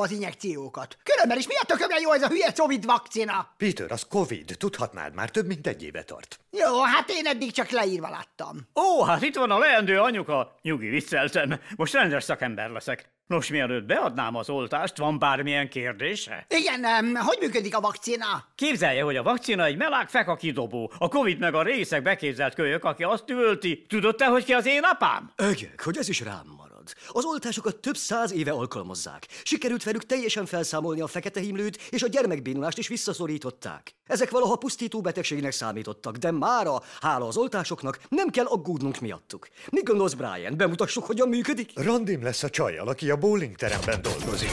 Utálom 0.00 0.18
az 0.18 0.26
injekciókat. 0.26 0.96
Különben 1.02 1.38
is 1.38 1.46
miért 1.46 1.66
tökömre 1.66 2.00
jó 2.00 2.12
ez 2.12 2.22
a 2.22 2.28
hülye 2.28 2.52
Covid 2.56 2.84
vakcina? 2.84 3.48
Peter, 3.56 3.92
az 3.92 4.06
Covid, 4.08 4.54
tudhatnád 4.58 5.14
már, 5.14 5.30
több 5.30 5.46
mint 5.46 5.66
egy 5.66 5.82
éve 5.82 6.02
tart. 6.02 6.40
Jó, 6.50 6.82
hát 6.82 7.10
én 7.10 7.26
eddig 7.26 7.52
csak 7.52 7.70
leírva 7.70 8.08
láttam. 8.10 8.56
Ó, 8.74 9.04
hát 9.04 9.22
itt 9.22 9.36
van 9.36 9.50
a 9.50 9.58
leendő 9.58 9.98
anyuka. 9.98 10.58
Nyugi, 10.62 10.88
vicceltem. 10.88 11.60
Most 11.76 11.92
rendes 11.92 12.24
szakember 12.24 12.70
leszek. 12.70 13.08
Nos, 13.26 13.48
mielőtt 13.48 13.86
beadnám 13.86 14.36
az 14.36 14.48
oltást, 14.50 14.96
van 14.96 15.18
bármilyen 15.18 15.68
kérdése? 15.68 16.46
Igen, 16.48 16.84
em, 16.84 17.14
hogy 17.14 17.38
működik 17.40 17.76
a 17.76 17.80
vakcina? 17.80 18.44
Képzelje, 18.54 19.02
hogy 19.02 19.16
a 19.16 19.22
vakcina 19.22 19.64
egy 19.64 19.76
meleg 19.76 20.08
feka 20.08 20.36
kidobó. 20.36 20.92
A 20.98 21.08
Covid 21.08 21.38
meg 21.38 21.54
a 21.54 21.62
részek 21.62 22.02
beképzelt 22.02 22.54
kölyök, 22.54 22.84
aki 22.84 23.02
azt 23.02 23.30
üvölti. 23.30 23.86
Tudod 23.88 24.16
te, 24.16 24.26
hogy 24.26 24.44
ki 24.44 24.52
az 24.52 24.66
én 24.66 24.82
apám? 24.82 25.32
Ögök, 25.36 25.80
hogy 25.80 25.96
ez 25.96 26.08
is 26.08 26.20
rám 26.20 26.60
marad. 26.80 26.94
Az 27.08 27.24
oltásokat 27.24 27.76
több 27.76 27.96
száz 27.96 28.32
éve 28.32 28.50
alkalmazzák. 28.50 29.26
Sikerült 29.42 29.82
velük 29.82 30.06
teljesen 30.06 30.46
felszámolni 30.46 31.00
a 31.00 31.06
fekete 31.06 31.40
himlőt, 31.40 31.76
és 31.90 32.02
a 32.02 32.08
gyermekbénulást 32.08 32.78
is 32.78 32.88
visszaszorították. 32.88 33.94
Ezek 34.06 34.30
valaha 34.30 34.56
pusztító 34.56 35.00
betegségnek 35.00 35.52
számítottak, 35.52 36.16
de 36.16 36.30
mára, 36.30 36.82
hála 37.00 37.26
az 37.26 37.36
oltásoknak, 37.36 37.98
nem 38.08 38.28
kell 38.28 38.46
aggódnunk 38.46 39.00
miattuk. 39.00 39.48
Mi 39.70 39.82
gondolsz, 39.82 40.14
Brian? 40.14 40.56
Bemutassuk, 40.56 41.04
hogyan 41.04 41.28
működik? 41.28 41.70
Randim 41.74 42.22
lesz 42.22 42.42
a 42.42 42.50
csajjal, 42.50 42.88
aki 42.88 43.10
a 43.10 43.16
bowling 43.16 43.56
teremben 43.56 44.02
dolgozik. 44.02 44.50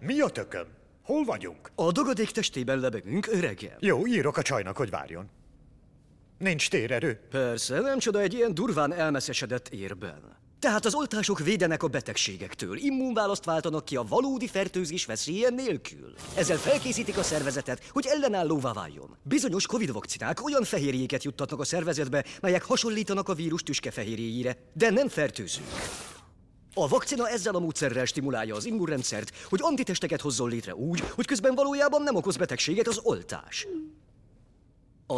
Mi 0.00 0.20
a 0.20 0.28
tököm? 0.28 0.66
Hol 1.02 1.24
vagyunk? 1.24 1.70
A 1.74 1.92
dagadék 1.92 2.30
testében 2.30 2.78
lebegünk, 2.78 3.26
öregem. 3.26 3.76
Jó, 3.78 4.06
írok 4.06 4.36
a 4.36 4.42
csajnak, 4.42 4.76
hogy 4.76 4.90
várjon. 4.90 5.30
Nincs 6.40 6.68
térerő. 6.68 7.20
Persze, 7.30 7.80
nem 7.80 7.98
csoda 7.98 8.20
egy 8.20 8.34
ilyen 8.34 8.54
durván 8.54 8.92
elmeszesedett 8.92 9.68
érben. 9.68 10.38
Tehát 10.58 10.84
az 10.84 10.94
oltások 10.94 11.38
védenek 11.38 11.82
a 11.82 11.88
betegségektől, 11.88 12.76
immunválaszt 12.76 13.44
váltanak 13.44 13.84
ki 13.84 13.96
a 13.96 14.04
valódi 14.08 14.46
fertőzés 14.46 15.04
veszélye 15.06 15.48
nélkül. 15.50 16.14
Ezzel 16.36 16.56
felkészítik 16.56 17.18
a 17.18 17.22
szervezetet, 17.22 17.84
hogy 17.90 18.06
ellenállóvá 18.06 18.72
váljon. 18.72 19.16
Bizonyos 19.22 19.66
Covid 19.66 19.92
vakcinák 19.92 20.44
olyan 20.44 20.64
fehérjéket 20.64 21.24
juttatnak 21.24 21.60
a 21.60 21.64
szervezetbe, 21.64 22.24
melyek 22.40 22.62
hasonlítanak 22.62 23.28
a 23.28 23.34
vírus 23.34 23.62
tüskefehérjéjére, 23.62 24.56
de 24.72 24.90
nem 24.90 25.08
fertőzők. 25.08 25.64
A 26.74 26.88
vakcina 26.88 27.28
ezzel 27.28 27.54
a 27.54 27.60
módszerrel 27.60 28.04
stimulálja 28.04 28.54
az 28.54 28.64
immunrendszert, 28.64 29.36
hogy 29.48 29.58
antitesteket 29.62 30.20
hozzon 30.20 30.48
létre 30.48 30.74
úgy, 30.74 31.00
hogy 31.00 31.26
közben 31.26 31.54
valójában 31.54 32.02
nem 32.02 32.16
okoz 32.16 32.36
betegséget 32.36 32.88
az 32.88 33.00
oltás. 33.02 33.66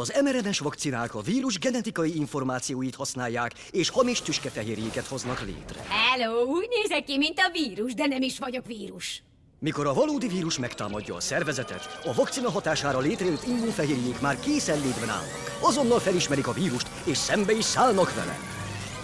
Az 0.01 0.12
mRNS 0.25 0.59
vakcinák 0.59 1.15
a 1.15 1.21
vírus 1.21 1.59
genetikai 1.59 2.17
információit 2.17 2.95
használják, 2.95 3.53
és 3.71 3.89
hamis 3.89 4.21
tüskefehérjéket 4.21 5.07
hoznak 5.07 5.41
létre. 5.41 5.85
Hello, 5.89 6.45
úgy 6.45 6.69
nézek 6.69 7.05
ki, 7.05 7.17
mint 7.19 7.39
a 7.39 7.51
vírus, 7.53 7.95
de 7.95 8.07
nem 8.07 8.23
is 8.23 8.39
vagyok 8.39 8.67
vírus. 8.67 9.23
Mikor 9.59 9.87
a 9.87 9.95
valódi 9.95 10.29
vírus 10.29 10.59
megtámadja 10.59 11.15
a 11.15 11.20
szervezetet, 11.20 12.01
a 12.05 12.15
vakcina 12.15 12.51
hatására 12.51 13.01
létrejött 13.01 13.47
immunfehérjék 13.47 14.20
már 14.20 14.41
készenlétben 14.41 15.09
állnak. 15.09 15.59
Azonnal 15.61 15.98
felismerik 15.98 16.47
a 16.47 16.53
vírust, 16.53 16.89
és 17.05 17.17
szembe 17.17 17.53
is 17.53 17.65
szállnak 17.65 18.15
vele. 18.15 18.39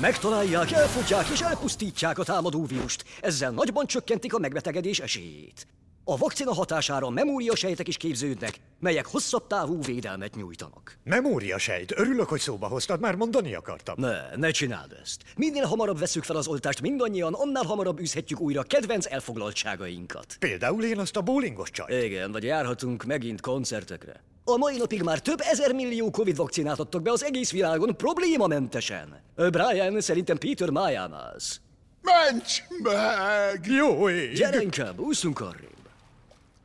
Megtalálják, 0.01 0.73
elfutják 0.73 1.29
és 1.29 1.41
elpusztítják 1.41 2.19
a 2.19 2.25
támadó 2.25 2.65
vírust, 2.65 3.05
ezzel 3.21 3.51
nagyban 3.51 3.87
csökkentik 3.87 4.35
a 4.35 4.39
megbetegedés 4.39 4.99
esélyét. 4.99 5.67
A 6.11 6.17
vakcina 6.17 6.55
hatására 6.55 7.11
memóriasejtek 7.11 7.89
is 7.89 7.97
képződnek, 7.97 8.61
melyek 8.81 9.07
hosszabb 9.07 9.47
távú 9.47 9.83
védelmet 9.83 10.35
nyújtanak. 10.35 10.99
Memóriasejt, 11.05 11.99
örülök, 11.99 12.29
hogy 12.29 12.41
szóba 12.41 12.67
hoztad, 12.67 13.01
már 13.01 13.15
mondani 13.15 13.55
akartam. 13.55 13.95
Ne, 13.99 14.37
ne 14.37 14.51
csináld 14.51 14.97
ezt. 15.03 15.23
Minél 15.37 15.65
hamarabb 15.65 15.99
veszük 15.99 16.25
fel 16.25 16.37
az 16.37 16.47
oltást 16.47 16.81
mindannyian, 16.81 17.35
annál 17.35 17.65
hamarabb 17.65 18.01
űzhetjük 18.01 18.41
újra 18.41 18.63
kedvenc 18.63 19.07
elfoglaltságainkat. 19.07 20.37
Például 20.39 20.85
én 20.85 20.99
azt 20.99 21.17
a 21.17 21.21
bowlingos 21.21 21.71
csajt. 21.71 22.05
Igen, 22.05 22.33
vagy 22.33 22.43
járhatunk 22.43 23.05
megint 23.05 23.41
koncertekre. 23.41 24.23
A 24.45 24.57
mai 24.57 24.77
napig 24.77 25.03
már 25.03 25.21
több 25.21 25.41
ezer 25.41 25.73
millió 25.73 26.11
Covid 26.11 26.37
vakcinát 26.37 26.79
adtak 26.79 27.03
be 27.03 27.11
az 27.11 27.25
egész 27.25 27.51
világon 27.51 27.97
problémamentesen. 27.97 29.21
Brian, 29.35 30.01
szerintem 30.01 30.39
Peter 30.39 30.71
májámáz. 30.71 31.61
Ments 32.03 32.63
meg! 32.83 33.67
Jó 33.67 34.09
ég! 34.09 34.33
Gyere 34.33 34.63
inkább, 34.63 34.99
úszunk 34.99 35.41
arrébb. 35.41 35.78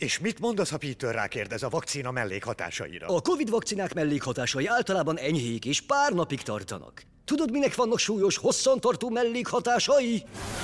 És 0.03 0.19
mit 0.19 0.39
mondasz, 0.39 0.69
ha 0.69 0.77
Peter 0.77 1.13
rákérdez 1.13 1.63
a 1.63 1.69
vakcina 1.69 2.11
mellékhatásaira? 2.11 3.07
A 3.07 3.21
Covid 3.21 3.49
vakcinák 3.49 3.93
mellékhatásai 3.93 4.65
általában 4.65 5.17
enyhék 5.17 5.65
és 5.65 5.81
pár 5.81 6.13
napig 6.13 6.41
tartanak. 6.41 7.03
Tudod, 7.25 7.51
minek 7.51 7.75
vannak 7.75 7.99
súlyos, 7.99 8.37
hosszantartó 8.37 9.09
mellékhatásai? 9.09 10.23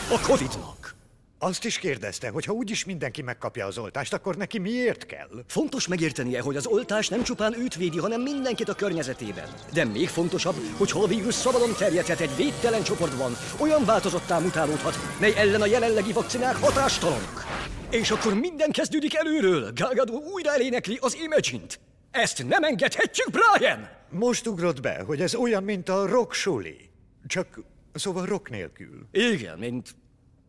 A 0.09 0.19
Covidnak. 0.19 0.98
Azt 1.41 1.65
is 1.65 1.77
kérdezte, 1.77 2.29
hogy 2.29 2.45
ha 2.45 2.53
úgyis 2.53 2.85
mindenki 2.85 3.21
megkapja 3.21 3.65
az 3.65 3.77
oltást, 3.77 4.13
akkor 4.13 4.35
neki 4.35 4.59
miért 4.59 5.05
kell? 5.05 5.29
Fontos 5.47 5.87
megértenie, 5.87 6.41
hogy 6.41 6.55
az 6.55 6.65
oltás 6.65 7.07
nem 7.07 7.23
csupán 7.23 7.59
őt 7.59 7.75
védi, 7.75 7.97
hanem 7.97 8.21
mindenkit 8.21 8.69
a 8.69 8.73
környezetében. 8.73 9.49
De 9.73 9.85
még 9.85 10.07
fontosabb, 10.07 10.55
hogy 10.77 10.91
ha 10.91 11.03
a 11.03 11.07
vírus 11.07 11.33
szabadon 11.33 11.73
terjedhet 11.77 12.19
egy 12.19 12.35
védtelen 12.35 12.83
csoportban, 12.83 13.31
olyan 13.59 13.85
változottá 13.85 14.39
mutálódhat, 14.39 14.95
mely 15.19 15.33
ellen 15.35 15.61
a 15.61 15.65
jelenlegi 15.65 16.13
vakcinák 16.13 16.55
hatástalanok. 16.55 17.45
És 17.89 18.11
akkor 18.11 18.33
minden 18.33 18.71
kezdődik 18.71 19.15
előről. 19.15 19.71
Gágadó 19.73 20.23
újra 20.33 20.53
elénekli 20.53 20.97
az 21.01 21.17
Imagine-t. 21.23 21.79
Ezt 22.11 22.47
nem 22.47 22.63
engedhetjük, 22.63 23.29
Brian! 23.31 23.89
Most 24.09 24.47
ugrott 24.47 24.81
be, 24.81 25.03
hogy 25.05 25.21
ez 25.21 25.35
olyan, 25.35 25.63
mint 25.63 25.89
a 25.89 26.07
rock 26.07 26.33
suli. 26.33 26.89
Csak 27.27 27.59
szóval 27.93 28.25
rock 28.25 28.49
nélkül. 28.49 29.07
Igen, 29.11 29.57
mint 29.57 29.95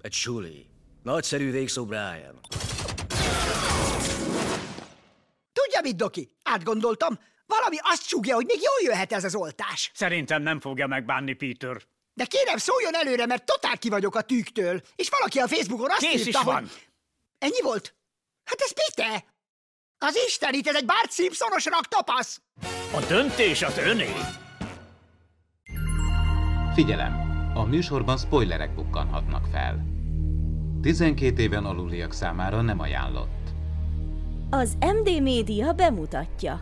egy 0.00 0.12
suli. 0.12 0.69
Nagyszerű 1.02 1.50
végszó, 1.50 1.84
Brian. 1.84 2.40
Tudja 5.52 5.80
mit, 5.82 5.96
Doki? 5.96 6.30
Átgondoltam. 6.42 7.18
Valami 7.46 7.76
azt 7.80 8.06
csúgja, 8.08 8.34
hogy 8.34 8.46
még 8.46 8.56
jól 8.56 8.92
jöhet 8.92 9.12
ez 9.12 9.24
az 9.24 9.34
oltás. 9.34 9.90
Szerintem 9.94 10.42
nem 10.42 10.60
fogja 10.60 10.86
megbánni 10.86 11.32
Peter. 11.32 11.82
De 12.14 12.24
kérem, 12.24 12.56
szóljon 12.56 12.94
előre, 12.94 13.26
mert 13.26 13.44
totál 13.44 13.78
ki 13.78 13.88
vagyok 13.88 14.14
a 14.14 14.20
tűktől. 14.22 14.80
És 14.96 15.08
valaki 15.08 15.38
a 15.38 15.48
Facebookon 15.48 15.90
azt 15.90 15.98
Kész 15.98 16.26
írta, 16.26 16.38
is 16.38 16.44
van. 16.44 16.54
hogy... 16.54 16.86
Ennyi 17.38 17.60
volt? 17.62 17.94
Hát 18.44 18.60
ez 18.60 18.72
Pite! 18.72 19.24
Az 19.98 20.16
Istenit, 20.26 20.66
ez 20.66 20.74
egy 20.74 20.84
Bart 20.86 21.12
Simpsonos 21.12 21.64
raktapasz! 21.64 22.40
A 22.94 23.00
döntés 23.08 23.62
az 23.62 23.78
öné. 23.78 24.12
Figyelem! 26.74 27.28
A 27.54 27.64
műsorban 27.64 28.18
spoilerek 28.18 28.74
bukkanhatnak 28.74 29.46
fel. 29.52 29.89
12 30.82 31.42
éven 31.42 31.64
aluliak 31.64 32.12
számára 32.12 32.60
nem 32.60 32.80
ajánlott. 32.80 33.48
Az 34.50 34.76
MD 34.80 35.22
Média 35.22 35.72
bemutatja. 35.72 36.60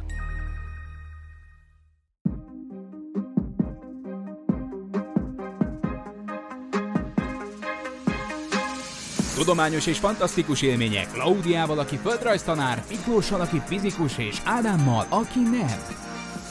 Tudományos 9.34 9.86
és 9.86 9.98
fantasztikus 9.98 10.62
élmények 10.62 11.12
Klaudiával, 11.12 11.78
aki 11.78 11.96
földrajztanár, 11.96 12.84
Miklóssal, 12.88 13.40
aki 13.40 13.62
fizikus, 13.64 14.18
és 14.18 14.40
Ádámmal, 14.44 15.06
aki 15.08 15.40
nem. 15.40 15.78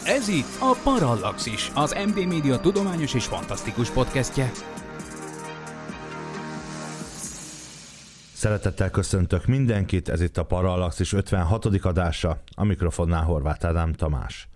Ez 0.06 0.28
itt 0.28 0.58
a 0.60 0.78
Parallaxis, 0.84 1.72
az 1.74 1.96
MD 2.08 2.28
Média 2.28 2.60
tudományos 2.60 3.14
és 3.14 3.26
fantasztikus 3.26 3.90
podcastje. 3.90 4.52
Szeretettel 8.38 8.90
köszöntök 8.90 9.46
mindenkit, 9.46 10.10
ez 10.10 10.22
itt 10.22 10.38
a 10.38 10.44
Parallaxis 10.44 11.14
56. 11.14 11.66
adása, 11.66 12.42
a 12.56 12.64
mikrofonnál 12.64 13.24
Horváth 13.24 13.66
Ádám 13.66 13.94
Tamás. 13.94 14.50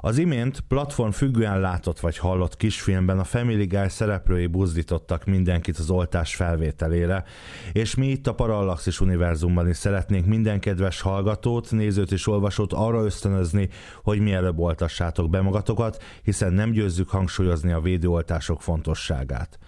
Az 0.00 0.18
imént 0.18 0.60
platform 0.60 1.10
függően 1.10 1.60
látott 1.60 2.00
vagy 2.00 2.18
hallott 2.18 2.56
kisfilmben 2.56 3.18
a 3.18 3.24
Family 3.24 3.66
Guy 3.66 3.88
szereplői 3.88 4.46
buzdítottak 4.46 5.24
mindenkit 5.24 5.78
az 5.78 5.90
oltás 5.90 6.34
felvételére, 6.34 7.24
és 7.72 7.94
mi 7.94 8.06
itt 8.06 8.26
a 8.26 8.34
Parallaxis 8.34 9.00
univerzumban 9.00 9.68
is 9.68 9.76
szeretnénk 9.76 10.26
minden 10.26 10.60
kedves 10.60 11.00
hallgatót, 11.00 11.70
nézőt 11.70 12.12
és 12.12 12.26
olvasót 12.26 12.72
arra 12.72 13.04
ösztönözni, 13.04 13.68
hogy 14.02 14.18
mielőbb 14.18 14.58
oltassátok 14.58 15.30
be 15.30 15.40
magatokat, 15.40 16.02
hiszen 16.22 16.52
nem 16.52 16.70
győzzük 16.70 17.08
hangsúlyozni 17.08 17.72
a 17.72 17.80
védőoltások 17.80 18.62
fontosságát. 18.62 19.58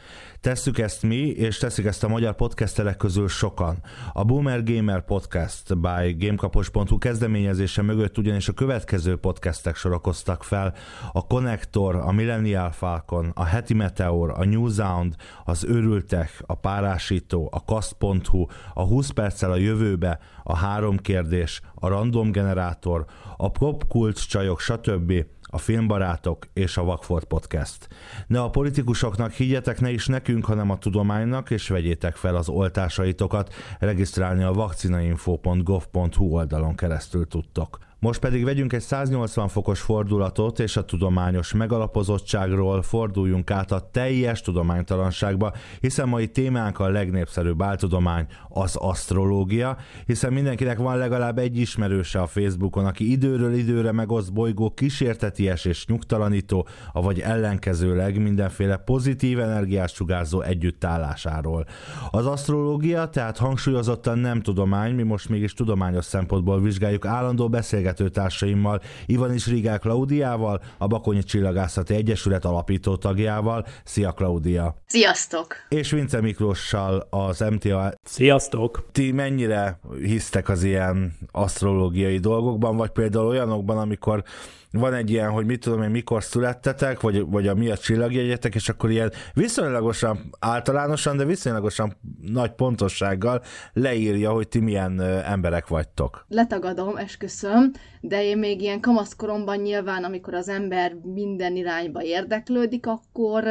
Tesszük 0.40 0.78
ezt 0.78 1.02
mi, 1.02 1.16
és 1.16 1.58
teszik 1.58 1.84
ezt 1.84 2.04
a 2.04 2.08
magyar 2.08 2.34
podcasterek 2.34 2.96
közül 2.96 3.28
sokan. 3.28 3.76
A 4.12 4.24
Boomer 4.24 4.62
Gamer 4.62 5.04
Podcast 5.04 5.78
by 5.78 6.16
Gamekapos.hu 6.18 6.98
kezdeményezése 6.98 7.82
mögött 7.82 8.18
ugyanis 8.18 8.48
a 8.48 8.52
következő 8.52 9.16
podcastek 9.16 9.76
sorakoztak 9.76 10.44
fel 10.44 10.74
a 11.12 11.26
Connector, 11.26 11.96
a 11.96 12.12
Millennial 12.12 12.70
Falcon, 12.70 13.30
a 13.34 13.44
Heti 13.44 13.74
Meteor, 13.74 14.30
a 14.30 14.44
New 14.44 14.68
Sound, 14.68 15.14
az 15.44 15.64
Örültek, 15.64 16.42
a 16.46 16.54
Párásító, 16.54 17.48
a 17.52 17.64
Kast.hu, 17.64 18.46
a 18.74 18.82
20 18.82 19.10
perccel 19.10 19.50
a 19.50 19.56
jövőbe, 19.56 20.18
a 20.42 20.56
Három 20.56 20.96
kérdés, 20.96 21.60
a 21.74 21.88
Random 21.88 22.30
Generátor, 22.30 23.04
a 23.36 23.50
Popkult 23.50 24.28
csajok, 24.28 24.60
stb 24.60 25.12
a 25.50 25.58
filmbarátok 25.58 26.46
és 26.52 26.76
a 26.76 26.84
Vakford 26.84 27.24
Podcast. 27.24 27.88
Ne 28.26 28.40
a 28.40 28.50
politikusoknak 28.50 29.32
higgyetek, 29.32 29.80
ne 29.80 29.90
is 29.90 30.06
nekünk, 30.06 30.44
hanem 30.44 30.70
a 30.70 30.78
tudománynak, 30.78 31.50
és 31.50 31.68
vegyétek 31.68 32.16
fel 32.16 32.36
az 32.36 32.48
oltásaitokat, 32.48 33.54
regisztrálni 33.78 34.42
a 34.42 34.52
vakcinainfo.gov.hu 34.52 36.24
oldalon 36.24 36.74
keresztül 36.74 37.26
tudtok. 37.26 37.87
Most 38.00 38.20
pedig 38.20 38.44
vegyünk 38.44 38.72
egy 38.72 38.80
180 38.80 39.48
fokos 39.48 39.80
fordulatot, 39.80 40.58
és 40.58 40.76
a 40.76 40.84
tudományos 40.84 41.52
megalapozottságról 41.52 42.82
forduljunk 42.82 43.50
át 43.50 43.72
a 43.72 43.88
teljes 43.92 44.40
tudománytalanságba, 44.40 45.52
hiszen 45.80 46.08
mai 46.08 46.28
témánk 46.28 46.78
a 46.78 46.88
legnépszerűbb 46.88 47.62
áltudomány, 47.62 48.26
az 48.48 48.76
asztrológia, 48.76 49.76
hiszen 50.06 50.32
mindenkinek 50.32 50.78
van 50.78 50.96
legalább 50.96 51.38
egy 51.38 51.56
ismerőse 51.56 52.20
a 52.20 52.26
Facebookon, 52.26 52.86
aki 52.86 53.10
időről 53.10 53.52
időre 53.52 53.92
megoszt 53.92 54.32
bolygó 54.32 54.70
kísérteties 54.70 55.64
és 55.64 55.86
nyugtalanító, 55.86 56.66
avagy 56.92 57.20
ellenkezőleg 57.20 58.22
mindenféle 58.22 58.76
pozitív 58.76 59.40
energiás 59.40 59.92
sugárzó 59.92 60.40
együttállásáról. 60.40 61.66
Az 62.10 62.26
asztrológia 62.26 63.08
tehát 63.08 63.38
hangsúlyozottan 63.38 64.18
nem 64.18 64.40
tudomány, 64.40 64.94
mi 64.94 65.02
most 65.02 65.28
mégis 65.28 65.52
tudományos 65.52 66.04
szempontból 66.04 66.60
vizsgáljuk 66.60 67.06
állandó 67.06 67.48
beszélgetéseket 67.48 67.87
beszélgető 67.88 68.08
társaimmal, 68.08 68.80
Ivanis 69.06 69.46
Rigál 69.46 69.78
Klaudiával, 69.78 70.60
a 70.78 70.86
Bakonyi 70.86 71.22
Csillagászati 71.22 71.94
Egyesület 71.94 72.44
alapító 72.44 72.96
tagjával. 72.96 73.66
Szia 73.84 74.12
Klaudia! 74.12 74.74
Sziasztok! 74.86 75.54
És 75.68 75.90
Vince 75.90 76.20
Miklóssal 76.20 77.06
az 77.10 77.40
MTA. 77.40 77.92
Sziasztok! 78.04 78.88
Ti 78.92 79.12
mennyire 79.12 79.80
hisztek 80.02 80.48
az 80.48 80.62
ilyen 80.62 81.16
asztrológiai 81.30 82.18
dolgokban, 82.18 82.76
vagy 82.76 82.90
például 82.90 83.26
olyanokban, 83.26 83.78
amikor 83.78 84.22
van 84.72 84.94
egy 84.94 85.10
ilyen, 85.10 85.30
hogy 85.30 85.46
mit 85.46 85.60
tudom 85.60 85.82
én, 85.82 85.90
mikor 85.90 86.22
születtetek, 86.22 87.00
vagy, 87.00 87.30
vagy 87.30 87.48
a 87.48 87.54
mi 87.54 87.70
a 87.70 87.76
csillagjegyetek, 87.76 88.54
és 88.54 88.68
akkor 88.68 88.90
ilyen 88.90 89.12
viszonylagosan 89.34 90.34
általánosan, 90.38 91.16
de 91.16 91.24
viszonylagosan 91.24 91.96
nagy 92.20 92.50
pontossággal 92.50 93.42
leírja, 93.72 94.30
hogy 94.30 94.48
ti 94.48 94.58
milyen 94.58 95.00
emberek 95.00 95.66
vagytok. 95.66 96.24
Letagadom, 96.28 96.96
esküszöm, 96.96 97.72
de 98.00 98.24
én 98.24 98.38
még 98.38 98.62
ilyen 98.62 98.80
kamaszkoromban 98.80 99.56
nyilván, 99.56 100.04
amikor 100.04 100.34
az 100.34 100.48
ember 100.48 100.92
minden 101.02 101.56
irányba 101.56 102.02
érdeklődik, 102.02 102.86
akkor 102.86 103.44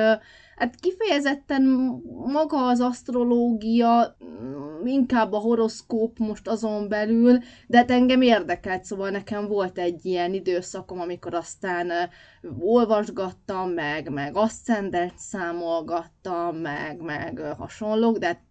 Hát 0.57 0.75
kifejezetten 0.75 1.63
maga 2.25 2.67
az 2.67 2.79
asztrológia, 2.79 4.17
mm, 4.23 4.85
inkább 4.85 5.33
a 5.33 5.37
horoszkóp 5.37 6.17
most 6.19 6.47
azon 6.47 6.87
belül, 6.87 7.39
de 7.67 7.77
hát 7.77 7.91
engem 7.91 8.21
érdekelt, 8.21 8.83
szóval 8.83 9.09
nekem 9.09 9.47
volt 9.47 9.77
egy 9.77 10.05
ilyen 10.05 10.33
időszakom, 10.33 10.99
amikor 10.99 11.33
aztán 11.33 11.91
olvasgattam, 12.59 13.69
meg, 13.69 14.09
meg 14.09 14.35
aszcendent 14.35 15.17
számolgattam, 15.17 16.55
meg, 16.55 17.01
meg 17.01 17.39
hasonlók, 17.57 18.17
de 18.17 18.25
hát 18.25 18.41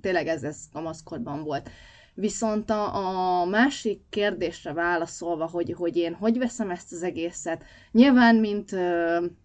tényleg 0.00 0.26
ez, 0.26 0.42
ez 0.42 0.58
kamaszkorban 0.72 1.44
volt. 1.44 1.70
Viszont 2.14 2.70
a, 2.70 3.40
a 3.40 3.44
másik 3.44 4.00
kérdésre 4.10 4.72
válaszolva, 4.72 5.48
hogy, 5.48 5.72
hogy 5.72 5.96
én 5.96 6.14
hogy 6.14 6.38
veszem 6.38 6.70
ezt 6.70 6.92
az 6.92 7.02
egészet, 7.02 7.62
nyilván, 7.92 8.36
mint 8.36 8.72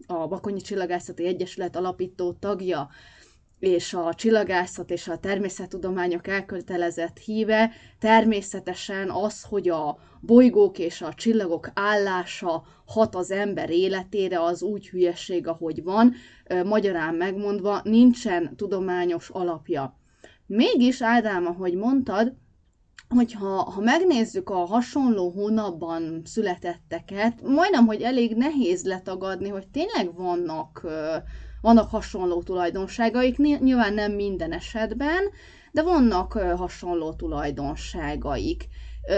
a 0.08 0.28
Bakonyi 0.28 0.62
Csillagászati 0.62 1.26
Egyesület 1.26 1.76
alapító 1.76 2.34
tagja, 2.34 2.90
és 3.60 3.94
a 3.94 4.14
csillagászat 4.14 4.92
és 4.92 5.08
a 5.08 5.18
természettudományok 5.18 6.28
elkötelezett 6.28 7.18
híve, 7.18 7.72
természetesen 8.00 9.10
az, 9.10 9.44
hogy 9.44 9.70
a 9.70 9.98
bolygók 10.22 10.80
és 10.80 11.02
a 11.02 11.14
csillagok 11.14 11.70
állása 11.74 12.64
hat 12.86 13.16
az 13.16 13.32
ember 13.32 13.70
életére, 13.70 14.42
az 14.42 14.62
úgy 14.64 14.90
hülyeség, 14.90 15.48
ahogy 15.48 15.84
van, 15.84 16.14
magyarán 16.66 17.16
megmondva, 17.16 17.82
nincsen 17.84 18.56
tudományos 18.56 19.30
alapja. 19.30 20.00
Mégis, 20.46 21.02
Ádám, 21.02 21.46
ahogy 21.46 21.76
mondtad, 21.76 22.34
hogyha 23.10 23.48
ha 23.48 23.82
megnézzük 23.82 24.50
a 24.50 24.66
hasonló 24.66 25.30
hónapban 25.30 26.22
születetteket, 26.26 27.42
majdnem, 27.42 27.86
hogy 27.86 28.02
elég 28.02 28.36
nehéz 28.36 28.84
letagadni, 28.84 29.50
hogy 29.50 29.68
tényleg 29.68 30.16
vannak, 30.16 30.88
vannak 31.62 31.90
hasonló 31.90 32.44
tulajdonságaik, 32.44 33.38
nyilván 33.38 33.94
nem 33.94 34.12
minden 34.12 34.52
esetben, 34.52 35.24
de 35.72 35.82
vannak 35.82 36.34
hasonló 36.34 37.14
tulajdonságaik. 37.14 38.68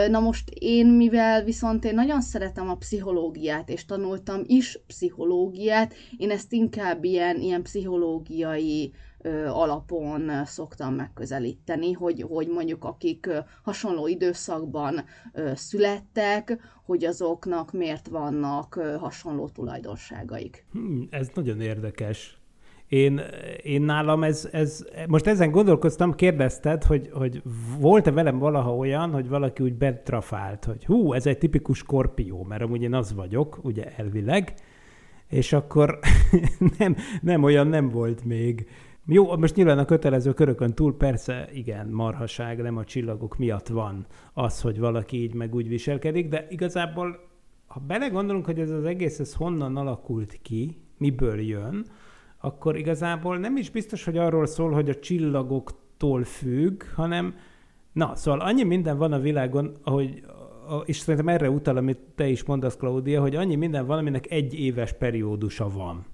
Na 0.09 0.19
most 0.19 0.49
én, 0.49 0.87
mivel 0.87 1.43
viszont 1.43 1.85
én 1.85 1.93
nagyon 1.93 2.21
szeretem 2.21 2.69
a 2.69 2.75
pszichológiát, 2.75 3.69
és 3.69 3.85
tanultam 3.85 4.41
is 4.45 4.79
pszichológiát, 4.87 5.93
én 6.17 6.31
ezt 6.31 6.53
inkább 6.53 7.03
ilyen, 7.03 7.39
ilyen 7.39 7.61
pszichológiai 7.61 8.93
alapon 9.47 10.45
szoktam 10.45 10.93
megközelíteni, 10.93 11.91
hogy, 11.91 12.25
hogy 12.29 12.47
mondjuk 12.47 12.83
akik 12.83 13.29
hasonló 13.63 14.07
időszakban 14.07 15.03
születtek, 15.53 16.57
hogy 16.85 17.05
azoknak 17.05 17.71
miért 17.71 18.07
vannak 18.07 18.73
hasonló 18.99 19.47
tulajdonságaik. 19.47 20.65
Hmm, 20.71 21.07
ez 21.11 21.29
nagyon 21.33 21.61
érdekes. 21.61 22.39
Én, 22.87 23.21
én 23.61 23.81
nálam 23.81 24.23
ez, 24.23 24.49
ez, 24.51 24.85
most 25.07 25.27
ezen 25.27 25.51
gondolkoztam, 25.51 26.15
kérdezted, 26.15 26.83
hogy, 26.83 27.09
hogy 27.13 27.41
volt-e 27.79 28.11
velem 28.11 28.37
valaha 28.39 28.75
olyan, 28.75 29.11
hogy 29.11 29.27
valaki 29.27 29.63
úgy 29.63 29.73
betrafált, 29.73 30.65
hogy 30.65 30.85
hú, 30.85 31.13
ez 31.13 31.25
egy 31.25 31.37
tipikus 31.37 31.77
skorpió, 31.77 32.43
mert 32.43 32.61
amúgy 32.61 32.81
én 32.81 32.93
az 32.93 33.13
vagyok, 33.13 33.59
ugye 33.63 33.83
elvileg, 33.95 34.53
és 35.27 35.53
akkor 35.53 35.99
nem, 36.77 36.95
nem 37.21 37.43
olyan 37.43 37.67
nem 37.67 37.89
volt 37.89 38.25
még. 38.25 38.67
Jó, 39.11 39.37
most 39.37 39.55
nyilván 39.55 39.77
a 39.77 39.85
kötelező 39.85 40.33
körökön 40.33 40.73
túl 40.73 40.97
persze 40.97 41.49
igen, 41.53 41.87
marhaság, 41.87 42.61
nem 42.61 42.77
a 42.77 42.83
csillagok 42.83 43.37
miatt 43.37 43.67
van 43.67 44.05
az, 44.33 44.61
hogy 44.61 44.79
valaki 44.79 45.21
így 45.21 45.33
meg 45.33 45.55
úgy 45.55 45.67
viselkedik, 45.67 46.27
de 46.27 46.47
igazából, 46.49 47.19
ha 47.67 47.79
belegondolunk, 47.79 48.45
hogy 48.45 48.59
ez 48.59 48.69
az 48.69 48.85
egész 48.85 49.19
ez 49.19 49.33
honnan 49.33 49.75
alakult 49.75 50.39
ki, 50.41 50.77
miből 50.97 51.39
jön, 51.39 51.85
akkor 52.37 52.77
igazából 52.77 53.37
nem 53.37 53.57
is 53.57 53.69
biztos, 53.69 54.05
hogy 54.05 54.17
arról 54.17 54.45
szól, 54.45 54.71
hogy 54.71 54.89
a 54.89 54.99
csillagoktól 54.99 56.23
függ, 56.23 56.83
hanem 56.95 57.35
na, 57.93 58.15
szóval 58.15 58.39
annyi 58.39 58.63
minden 58.63 58.97
van 58.97 59.13
a 59.13 59.19
világon, 59.19 59.75
ahogy 59.83 60.23
és 60.85 60.97
szerintem 60.97 61.33
erre 61.33 61.49
utal, 61.49 61.77
amit 61.77 61.99
te 62.15 62.27
is 62.27 62.43
mondasz, 62.43 62.77
Claudia, 62.77 63.21
hogy 63.21 63.35
annyi 63.35 63.55
minden 63.55 63.85
van, 63.85 63.97
aminek 63.97 64.31
egy 64.31 64.53
éves 64.53 64.93
periódusa 64.93 65.69
van. 65.69 66.05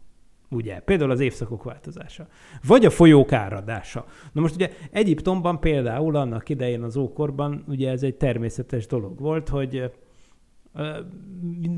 Ugye? 0.50 0.80
Például 0.80 1.12
az 1.12 1.20
évszakok 1.20 1.64
változása. 1.64 2.28
Vagy 2.68 2.86
a 2.86 2.90
folyók 2.90 3.32
áradása. 3.32 4.06
Na 4.32 4.42
most 4.42 4.56
ugye 4.56 4.72
Egyiptomban 4.92 5.60
például 5.60 6.16
annak 6.16 6.50
idején 6.50 6.82
az 6.82 6.98
ókorban 6.98 7.64
ugye 7.68 7.90
ez 7.90 8.04
egy 8.04 8.16
természetes 8.16 8.88
dolog 8.88 9.20
volt, 9.20 9.50
hogy 9.50 9.92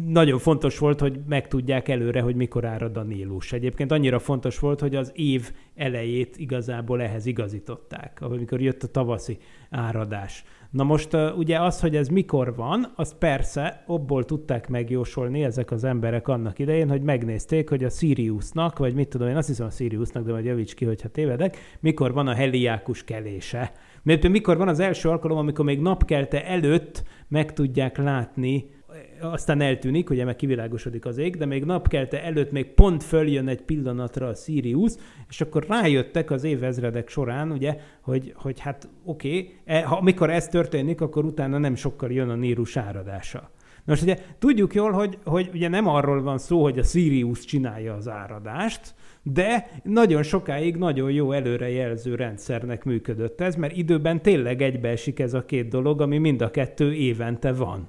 nagyon 0.07 0.39
fontos 0.39 0.77
volt, 0.77 0.99
hogy 0.99 1.19
megtudják 1.27 1.87
előre, 1.87 2.21
hogy 2.21 2.35
mikor 2.35 2.65
árad 2.65 2.97
a 2.97 3.03
Nílus. 3.03 3.53
Egyébként 3.53 3.91
annyira 3.91 4.19
fontos 4.19 4.59
volt, 4.59 4.79
hogy 4.79 4.95
az 4.95 5.11
év 5.15 5.51
elejét 5.75 6.37
igazából 6.37 7.01
ehhez 7.01 7.25
igazították, 7.25 8.21
amikor 8.21 8.61
jött 8.61 8.83
a 8.83 8.87
tavaszi 8.87 9.37
áradás. 9.69 10.43
Na 10.71 10.83
most 10.83 11.13
ugye 11.37 11.61
az, 11.61 11.79
hogy 11.79 11.95
ez 11.95 12.07
mikor 12.07 12.55
van, 12.55 12.91
az 12.95 13.15
persze 13.19 13.83
abból 13.87 14.25
tudták 14.25 14.69
megjósolni 14.69 15.43
ezek 15.43 15.71
az 15.71 15.83
emberek 15.83 16.27
annak 16.27 16.59
idején, 16.59 16.89
hogy 16.89 17.01
megnézték, 17.01 17.69
hogy 17.69 17.83
a 17.83 17.89
Siriusnak, 17.89 18.77
vagy 18.77 18.93
mit 18.93 19.07
tudom 19.07 19.27
én, 19.27 19.35
azt 19.35 19.47
hiszem 19.47 19.65
a 19.65 19.69
Siriusnak, 19.69 20.25
de 20.25 20.31
majd 20.31 20.45
javíts 20.45 20.73
ki, 20.73 20.85
hogyha 20.85 21.09
tévedek, 21.09 21.57
mikor 21.79 22.13
van 22.13 22.27
a 22.27 22.33
heliákus 22.33 23.03
kelése. 23.03 23.71
Mert 24.03 24.27
mikor 24.27 24.57
van 24.57 24.67
az 24.67 24.79
első 24.79 25.09
alkalom, 25.09 25.37
amikor 25.37 25.65
még 25.65 25.79
napkelte 25.79 26.45
előtt 26.45 27.03
meg 27.27 27.53
tudják 27.53 27.97
látni 27.97 28.69
aztán 29.21 29.61
eltűnik, 29.61 30.09
ugye 30.09 30.25
meg 30.25 30.35
kivilágosodik 30.35 31.05
az 31.05 31.17
ég, 31.17 31.37
de 31.37 31.45
még 31.45 31.63
napkelte 31.63 32.23
előtt 32.23 32.51
még 32.51 32.65
pont 32.65 33.03
följön 33.03 33.47
egy 33.47 33.61
pillanatra 33.61 34.27
a 34.27 34.33
Sirius, 34.33 34.93
és 35.29 35.41
akkor 35.41 35.65
rájöttek 35.67 36.31
az 36.31 36.43
évezredek 36.43 37.09
során, 37.09 37.51
ugye, 37.51 37.77
hogy, 38.01 38.33
hogy 38.35 38.59
hát 38.59 38.89
oké, 39.03 39.29
okay, 39.29 39.53
e, 39.65 39.83
ha 39.83 39.95
amikor 39.95 40.29
ez 40.29 40.47
történik, 40.47 41.01
akkor 41.01 41.25
utána 41.25 41.57
nem 41.57 41.75
sokkal 41.75 42.11
jön 42.11 42.29
a 42.29 42.35
Nírus 42.35 42.77
áradása. 42.77 43.49
Most 43.87 44.01
ugye 44.01 44.17
tudjuk 44.39 44.73
jól, 44.73 44.91
hogy, 44.91 45.17
hogy 45.23 45.49
ugye 45.53 45.67
nem 45.67 45.87
arról 45.87 46.21
van 46.21 46.37
szó, 46.37 46.63
hogy 46.63 46.79
a 46.79 46.83
Sirius 46.83 47.39
csinálja 47.39 47.93
az 47.93 48.07
áradást, 48.07 48.93
de 49.23 49.69
nagyon 49.83 50.23
sokáig 50.23 50.75
nagyon 50.75 51.11
jó 51.11 51.31
előrejelző 51.31 52.15
rendszernek 52.15 52.83
működött 52.83 53.41
ez, 53.41 53.55
mert 53.55 53.75
időben 53.77 54.21
tényleg 54.21 54.61
egybeesik 54.61 55.19
ez 55.19 55.33
a 55.33 55.45
két 55.45 55.67
dolog, 55.67 56.01
ami 56.01 56.17
mind 56.17 56.41
a 56.41 56.51
kettő 56.51 56.93
évente 56.93 57.53
van. 57.53 57.87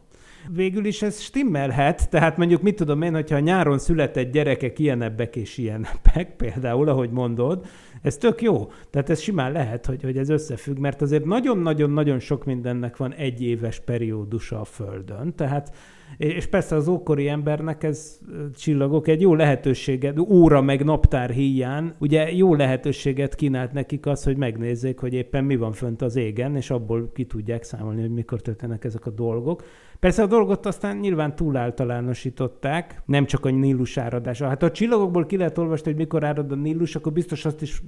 Végül 0.53 0.85
is 0.85 1.03
ez 1.03 1.21
stimmelhet, 1.21 2.11
tehát 2.11 2.37
mondjuk 2.37 2.63
mit 2.63 2.77
tudom 2.77 3.03
én, 3.03 3.15
hogyha 3.15 3.39
nyáron 3.39 3.79
született 3.79 4.33
gyerekek 4.33 4.79
ilyenebbek 4.79 5.37
és 5.37 5.59
ilyenebbek, 5.59 6.37
például, 6.43 6.89
ahogy 6.89 7.11
mondod, 7.11 7.67
ez 8.03 8.17
tök 8.17 8.43
jó. 8.43 8.71
Tehát 8.91 9.11
ez 9.11 9.21
simán 9.21 9.53
lehet, 9.53 9.87
hogy, 9.87 10.03
hogy 10.03 10.17
ez 10.17 10.29
összefügg, 10.29 10.79
mert 10.79 11.03
azért 11.03 11.25
nagyon-nagyon-nagyon 11.25 12.19
sok 12.19 12.45
mindennek 12.45 12.97
van 12.97 13.15
egy 13.15 13.43
éves 13.43 13.81
periódusa 13.81 14.61
a 14.61 14.65
Földön, 14.65 15.35
tehát 15.35 15.73
és 16.17 16.47
persze 16.47 16.77
az 16.77 16.89
ókori 16.89 17.29
embernek 17.29 17.83
ez 17.83 18.19
csillagok 18.57 19.09
egy 19.09 19.21
jó 19.21 19.35
lehetőséget, 19.35 20.19
óra 20.19 20.61
meg 20.61 20.85
naptár 20.85 21.31
híján, 21.31 21.95
ugye 21.99 22.33
jó 22.33 22.55
lehetőséget 22.55 23.35
kínált 23.35 23.73
nekik 23.73 24.07
az, 24.07 24.25
hogy 24.25 24.37
megnézzék, 24.37 24.99
hogy 24.99 25.15
éppen 25.15 25.45
mi 25.45 25.57
van 25.57 25.73
fönt 25.73 26.03
az 26.03 26.17
égen, 26.17 26.57
és 26.57 26.71
abból 26.71 27.11
ki 27.15 27.25
tudják 27.25 27.63
számolni, 27.63 28.01
hogy 28.01 28.11
mikor 28.11 28.41
történnek 28.41 28.85
ezek 28.85 29.07
a 29.07 29.11
dolgok. 29.11 29.63
Persze 30.01 30.23
a 30.23 30.27
dolgot 30.27 30.67
aztán 30.67 30.97
nyilván 30.97 31.37
túl 31.37 31.57
általánosították, 31.57 33.03
nem 33.05 33.27
csak 33.27 33.45
a 33.45 33.51
Nílus 33.51 33.97
áradása. 33.97 34.49
Hát 34.49 34.63
a 34.63 34.71
csillagokból 34.71 35.27
ki 35.27 35.37
lehet 35.37 35.59
olvasni, 35.59 35.91
hogy 35.91 36.01
mikor 36.01 36.25
árad 36.25 36.53
a 36.53 36.55
Nílus, 36.55 36.97
akkor 36.97 37.13
biztos 37.13 37.45
azt 37.45 37.63
is 37.63 37.83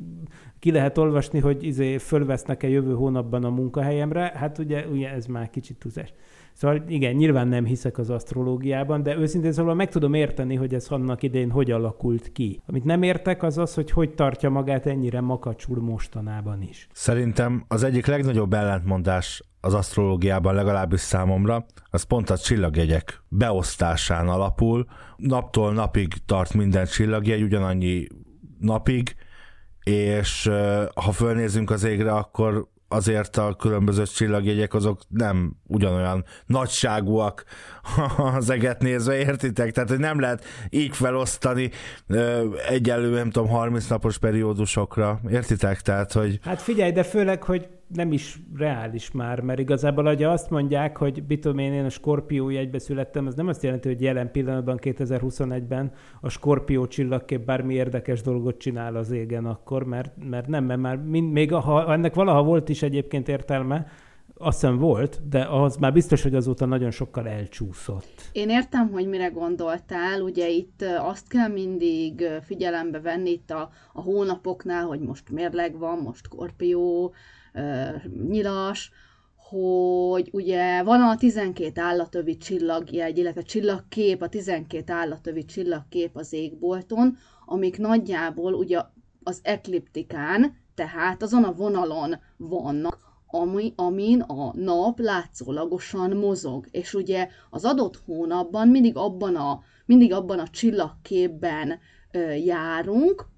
ki 0.59 0.71
lehet 0.71 0.99
olvasni, 0.99 1.39
hogy 1.39 1.63
izé 1.65 1.99
fölvesznek-e 1.99 2.69
jövő 2.69 2.95
hónapban 2.95 3.45
a 3.45 3.51
munkahelyemre. 3.51 4.33
Hát 4.35 4.59
ugye, 4.59 4.87
ugye 4.87 5.11
ez 5.11 5.27
már 5.27 5.51
kicsit 5.51 5.79
túlzás. 5.79 6.13
Szóval 6.61 6.83
igen, 6.89 7.15
nyilván 7.15 7.49
nem 7.49 7.65
hiszek 7.65 7.99
az 7.99 8.11
asztrológiában, 8.11 9.03
de 9.03 9.17
őszintén 9.17 9.53
szóval 9.53 9.75
meg 9.75 9.89
tudom 9.91 10.15
érteni, 10.15 10.55
hogy 10.55 10.75
ez 10.75 10.89
annak 10.89 11.23
idején 11.23 11.51
hogy 11.51 11.71
alakult 11.71 12.33
ki. 12.33 12.63
Amit 12.67 12.85
nem 12.85 13.03
értek, 13.03 13.43
az 13.43 13.59
az, 13.59 13.75
hogy 13.75 13.91
hogy 13.91 14.15
tartja 14.15 14.51
magát 14.51 14.87
ennyire 14.87 15.21
makacsul 15.21 15.81
mostanában 15.81 16.63
is. 16.63 16.89
Szerintem 16.93 17.65
az 17.69 17.83
egyik 17.83 18.07
legnagyobb 18.07 18.53
ellentmondás 18.53 19.43
az 19.61 19.75
asztrológiában 19.75 20.55
legalábbis 20.55 21.01
számomra, 21.01 21.67
az 21.91 22.03
pont 22.03 22.31
a 22.31 22.39
csillagjegyek 22.39 23.23
beosztásán 23.29 24.29
alapul. 24.29 24.87
Naptól 25.17 25.73
napig 25.73 26.15
tart 26.27 26.55
minden 26.55 26.87
csillagjegy, 26.87 27.43
ugyanannyi 27.43 28.07
napig, 28.59 29.15
és 29.85 30.51
ha 30.95 31.13
fölnézünk 31.13 31.71
az 31.71 31.85
égre, 31.85 32.13
akkor 32.13 32.69
azért 32.93 33.37
a 33.37 33.55
különböző 33.55 34.03
csillagjegyek 34.05 34.75
azok 34.75 35.01
nem 35.09 35.57
ugyanolyan 35.67 36.25
nagyságúak 36.47 37.45
az 38.17 38.51
eget 38.51 38.83
nézve, 38.83 39.17
értitek? 39.17 39.73
Tehát, 39.73 39.89
hogy 39.89 39.99
nem 39.99 40.21
lehet 40.21 40.45
így 40.71 40.97
felosztani 40.97 41.71
egyenlő, 42.69 43.15
nem 43.15 43.31
tudom, 43.31 43.49
30 43.49 43.89
napos 43.89 44.19
periódusokra, 44.19 45.21
értitek? 45.31 45.81
Tehát, 45.81 46.13
hogy... 46.13 46.39
Hát 46.43 46.63
figyelj, 46.63 46.93
de 46.93 47.03
főleg, 47.03 47.43
hogy 47.43 47.69
nem 47.95 48.13
is 48.13 48.39
reális 48.57 49.11
már, 49.11 49.41
mert 49.41 49.59
igazából, 49.59 50.05
hogy 50.05 50.23
azt 50.23 50.51
mondják, 50.51 50.97
hogy 50.97 51.23
bitom 51.23 51.59
én, 51.59 51.73
én 51.73 51.85
a 51.85 51.89
Skorpió 51.89 52.51
jegybe 52.51 52.79
születtem, 52.79 53.27
az 53.27 53.35
nem 53.35 53.49
azt 53.49 53.63
jelenti, 53.63 53.89
hogy 53.89 54.01
jelen 54.01 54.31
pillanatban 54.31 54.79
2021-ben 54.83 55.93
a 56.21 56.29
Skorpió 56.29 56.87
csillagkép 56.87 57.45
bármi 57.45 57.75
érdekes 57.75 58.23
dolgot 58.23 58.59
csinál 58.59 58.97
az 58.97 59.11
égen 59.11 59.45
akkor, 59.45 59.85
mert, 59.85 60.13
mert 60.31 60.47
nem, 60.47 60.65
mert 60.65 60.81
már 60.81 60.97
mind, 60.97 61.33
még 61.33 61.53
ha 61.53 61.93
ennek 61.93 62.15
valaha 62.15 62.43
volt 62.43 62.69
is 62.69 62.83
egyébként 62.83 63.29
értelme, 63.29 63.87
azt 64.41 64.61
hiszem 64.61 64.79
volt, 64.79 65.29
de 65.29 65.45
az 65.45 65.77
már 65.77 65.93
biztos, 65.93 66.23
hogy 66.23 66.35
azóta 66.35 66.67
nagyon 66.67 66.91
sokkal 66.91 67.29
elcsúszott. 67.29 68.23
Én 68.33 68.49
értem, 68.49 68.91
hogy 68.91 69.09
mire 69.09 69.27
gondoltál, 69.27 70.21
ugye 70.21 70.49
itt 70.49 70.85
azt 70.99 71.29
kell 71.29 71.49
mindig 71.49 72.29
figyelembe 72.43 73.01
venni 73.01 73.31
itt 73.31 73.51
a, 73.51 73.71
a 73.93 74.01
hónapoknál, 74.01 74.85
hogy 74.85 75.01
most 75.01 75.31
mérleg 75.31 75.79
van, 75.79 75.99
most 75.99 76.25
skorpió, 76.25 77.15
nyilas, 78.29 78.91
hogy 79.37 80.29
ugye 80.33 80.83
van 80.83 81.01
a 81.01 81.17
12 81.17 81.81
állatövi 81.81 82.37
csillagjegy, 82.37 83.19
illetve 83.19 83.43
csillagkép, 83.43 84.23
a 84.23 84.29
12 84.29 84.93
állatövi 84.93 85.45
csillagkép 85.45 86.17
az 86.17 86.33
égbolton, 86.33 87.17
amik 87.47 87.79
nagyjából 87.79 88.55
ugye 88.55 88.81
az 89.23 89.41
ekliptikán, 89.43 90.57
tehát 90.75 91.23
azon 91.23 91.45
a 91.45 91.53
vonalon 91.53 92.15
vannak, 92.37 93.10
ami, 93.31 93.73
amin 93.77 94.21
a 94.21 94.53
nap 94.57 94.99
látszólagosan 94.99 96.17
mozog. 96.17 96.67
És 96.71 96.95
ugye 96.95 97.29
az 97.51 97.65
adott 97.65 98.03
hónapban 98.05 98.69
mindig 98.69 98.97
abban 98.97 99.37
a, 99.37 99.61
mindig 99.87 100.13
abban 100.13 100.39
a 100.39 100.49
csillagképben 100.49 101.79
ö, 102.11 102.33
járunk, 102.33 103.29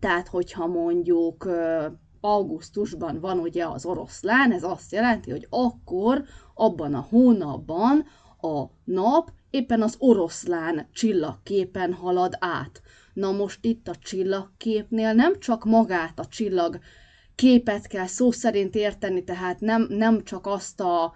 tehát 0.00 0.28
hogyha 0.28 0.66
mondjuk 0.66 1.44
ö, 1.44 1.86
augusztusban 2.20 3.20
van 3.20 3.38
ugye 3.38 3.66
az 3.66 3.86
oroszlán, 3.86 4.52
ez 4.52 4.62
azt 4.62 4.92
jelenti, 4.92 5.30
hogy 5.30 5.46
akkor 5.50 6.24
abban 6.54 6.94
a 6.94 7.06
hónapban 7.10 8.04
a 8.40 8.64
nap 8.84 9.30
éppen 9.50 9.82
az 9.82 9.96
oroszlán 9.98 10.88
csillagképen 10.92 11.92
halad 11.92 12.36
át. 12.38 12.82
Na 13.14 13.32
most 13.32 13.64
itt 13.64 13.88
a 13.88 13.94
csillagképnél 13.94 15.12
nem 15.12 15.38
csak 15.38 15.64
magát 15.64 16.18
a 16.18 16.26
csillag 16.26 16.78
képet 17.38 17.86
kell 17.86 18.06
szó 18.06 18.30
szerint 18.30 18.74
érteni, 18.74 19.24
tehát 19.24 19.60
nem, 19.60 19.86
nem 19.88 20.24
csak 20.24 20.46
azt 20.46 20.80
a, 20.80 21.14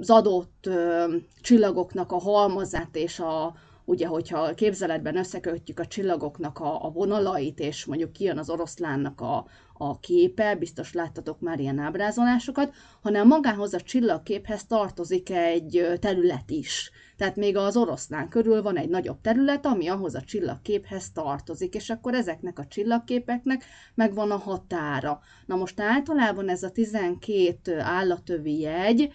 az 0.00 0.10
adott 0.10 0.66
ö, 0.66 1.14
csillagoknak 1.40 2.12
a 2.12 2.18
halmazát 2.18 2.96
és 2.96 3.18
a, 3.18 3.54
ugye, 3.84 4.06
hogyha 4.06 4.54
képzeletben 4.54 5.16
összekötjük 5.16 5.80
a 5.80 5.86
csillagoknak 5.86 6.58
a, 6.58 6.84
a 6.84 6.90
vonalait, 6.90 7.58
és 7.58 7.84
mondjuk 7.84 8.12
kijön 8.12 8.38
az 8.38 8.50
oroszlánnak 8.50 9.20
a, 9.20 9.46
a 9.74 9.98
képe, 9.98 10.54
biztos 10.56 10.92
láttatok 10.92 11.40
már 11.40 11.60
ilyen 11.60 11.78
ábrázolásokat, 11.78 12.74
hanem 13.02 13.26
magához 13.26 13.74
a 13.74 13.80
csillagképhez 13.80 14.64
tartozik 14.64 15.30
egy 15.30 15.98
terület 15.98 16.50
is. 16.50 16.90
Tehát 17.20 17.36
még 17.36 17.56
az 17.56 17.76
oroszlán 17.76 18.28
körül 18.28 18.62
van 18.62 18.76
egy 18.76 18.88
nagyobb 18.88 19.20
terület, 19.20 19.66
ami 19.66 19.88
ahhoz 19.88 20.14
a 20.14 20.22
csillagképhez 20.22 21.10
tartozik, 21.12 21.74
és 21.74 21.90
akkor 21.90 22.14
ezeknek 22.14 22.58
a 22.58 22.66
csillagképeknek 22.66 23.64
megvan 23.94 24.30
a 24.30 24.36
határa. 24.36 25.20
Na 25.46 25.56
most 25.56 25.80
általában 25.80 26.48
ez 26.48 26.62
a 26.62 26.70
12 26.70 27.80
állatövi 27.80 28.58
jegy, 28.58 29.12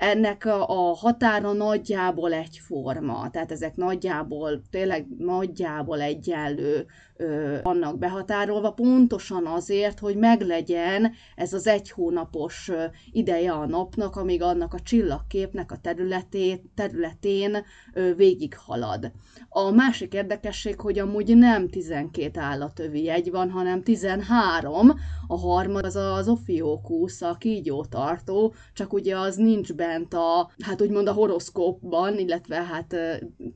ennek 0.00 0.44
a, 0.44 0.68
a 0.68 0.94
határa 0.94 1.52
nagyjából 1.52 2.32
egyforma, 2.32 3.30
tehát 3.30 3.52
ezek 3.52 3.76
nagyjából, 3.76 4.62
tényleg 4.70 5.06
nagyjából 5.18 6.00
egyenlő 6.00 6.86
ö, 7.16 7.56
vannak 7.62 7.98
behatárolva, 7.98 8.72
pontosan 8.72 9.46
azért, 9.46 9.98
hogy 9.98 10.16
meglegyen 10.16 11.12
ez 11.36 11.52
az 11.52 11.66
egy 11.66 11.90
hónapos 11.90 12.70
ideje 13.12 13.52
a 13.52 13.66
napnak, 13.66 14.16
amíg 14.16 14.42
annak 14.42 14.74
a 14.74 14.80
csillagképnek 14.80 15.72
a 15.72 15.78
területét, 15.82 16.62
területén 16.74 17.56
ö, 17.92 18.14
végighalad. 18.14 19.12
A 19.48 19.70
másik 19.70 20.12
érdekesség, 20.12 20.80
hogy 20.80 20.98
amúgy 20.98 21.36
nem 21.36 21.68
12 21.68 22.40
állatövi 22.40 23.02
jegy 23.02 23.30
van, 23.30 23.50
hanem 23.50 23.82
13, 23.82 24.92
a 25.26 25.38
harmad 25.38 25.84
az 25.84 25.96
az 25.96 26.28
Ophiocus, 26.28 27.22
a 27.22 27.36
kígyótartó, 27.38 28.54
csak 28.72 28.92
ugye 28.92 29.18
az 29.18 29.36
nincs 29.36 29.72
bent 29.90 30.14
a, 30.14 30.50
hát 30.62 30.82
úgymond 30.82 31.08
a 31.08 31.12
horoszkópban, 31.12 32.18
illetve 32.18 32.62
hát 32.62 32.96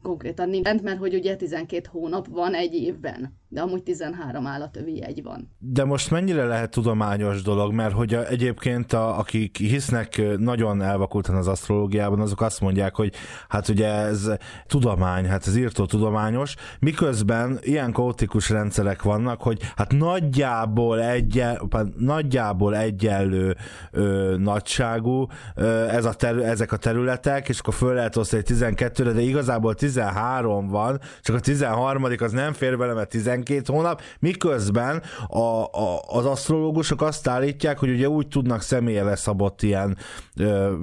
konkrétan 0.02 0.48
nincs 0.48 0.64
bent, 0.64 0.82
mert 0.82 0.98
hogy 0.98 1.14
ugye 1.14 1.36
12 1.36 1.88
hónap 1.90 2.26
van 2.28 2.54
egy 2.54 2.74
évben 2.74 3.42
de 3.54 3.60
amúgy 3.60 3.82
13 3.82 4.46
állatövi 4.46 4.96
jegy 4.96 5.22
van. 5.22 5.50
De 5.58 5.84
most 5.84 6.10
mennyire 6.10 6.44
lehet 6.44 6.70
tudományos 6.70 7.42
dolog, 7.42 7.72
mert 7.72 7.92
hogy 7.92 8.14
egyébként 8.14 8.92
a, 8.92 9.18
akik 9.18 9.56
hisznek 9.56 10.22
nagyon 10.38 10.82
elvakultan 10.82 11.34
az 11.34 11.48
asztrológiában, 11.48 12.20
azok 12.20 12.40
azt 12.40 12.60
mondják, 12.60 12.94
hogy 12.94 13.12
hát 13.48 13.68
ugye 13.68 13.88
ez 13.88 14.30
tudomány, 14.66 15.28
hát 15.28 15.46
ez 15.46 15.56
írtó 15.56 15.86
tudományos, 15.86 16.54
miközben 16.80 17.58
ilyen 17.62 17.92
kaotikus 17.92 18.50
rendszerek 18.50 19.02
vannak, 19.02 19.42
hogy 19.42 19.60
hát 19.76 19.92
nagyjából, 19.92 21.02
egyen, 21.02 21.70
nagyjából 21.96 22.76
egyenlő 22.76 23.56
ö, 23.90 24.34
nagyságú 24.38 25.26
ö, 25.54 25.86
ez 25.88 26.04
a 26.04 26.12
terü, 26.12 26.40
ezek 26.40 26.72
a 26.72 26.76
területek, 26.76 27.48
és 27.48 27.58
akkor 27.58 27.74
föl 27.74 27.94
lehet 27.94 28.16
osztani 28.16 28.42
12-re, 28.46 29.12
de 29.12 29.20
igazából 29.20 29.74
13 29.74 30.68
van, 30.68 31.00
csak 31.20 31.36
a 31.36 31.40
13 31.40 32.04
az 32.18 32.32
nem 32.32 32.52
fér 32.52 32.78
bele, 32.78 32.92
mert 32.92 33.08
12 33.08 33.43
12 33.44 33.72
hónap, 33.72 34.02
miközben 34.18 35.02
a, 35.26 35.38
a, 35.62 36.00
az 36.06 36.26
asztrológusok 36.26 37.02
azt 37.02 37.28
állítják, 37.28 37.78
hogy 37.78 37.90
ugye 37.90 38.08
úgy 38.08 38.28
tudnak 38.28 38.62
személyre 38.62 39.16
szabott 39.16 39.62
ilyen 39.62 39.96
ö, 40.36 40.74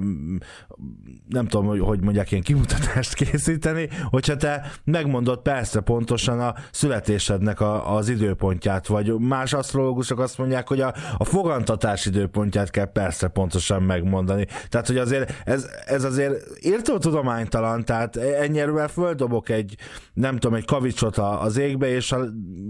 nem 1.28 1.46
tudom, 1.46 1.66
hogy, 1.66 1.80
hogy 1.80 2.00
mondják, 2.00 2.30
ilyen 2.30 2.42
kimutatást 2.42 3.14
készíteni, 3.14 3.88
hogyha 4.10 4.36
te 4.36 4.70
megmondod 4.84 5.42
persze 5.42 5.80
pontosan 5.80 6.40
a 6.40 6.54
születésednek 6.70 7.60
a, 7.60 7.96
az 7.96 8.08
időpontját, 8.08 8.86
vagy 8.86 9.18
más 9.18 9.52
asztrológusok 9.52 10.18
azt 10.18 10.38
mondják, 10.38 10.68
hogy 10.68 10.80
a, 10.80 10.94
a 11.18 11.24
fogantatás 11.24 12.06
időpontját 12.06 12.70
kell 12.70 12.92
persze 12.92 13.28
pontosan 13.28 13.82
megmondani. 13.82 14.46
Tehát, 14.68 14.86
hogy 14.86 14.98
azért 14.98 15.42
ez, 15.44 15.68
ez 15.86 16.04
azért 16.04 16.64
írtó 16.66 16.98
tudománytalan, 16.98 17.84
tehát 17.84 18.16
ennyire 18.16 18.88
földobok 18.88 19.48
egy, 19.48 19.76
nem 20.14 20.38
tudom, 20.38 20.56
egy 20.56 20.64
kavicsot 20.64 21.18
az 21.18 21.56
égbe, 21.56 21.88
és 21.88 22.12
a 22.12 22.18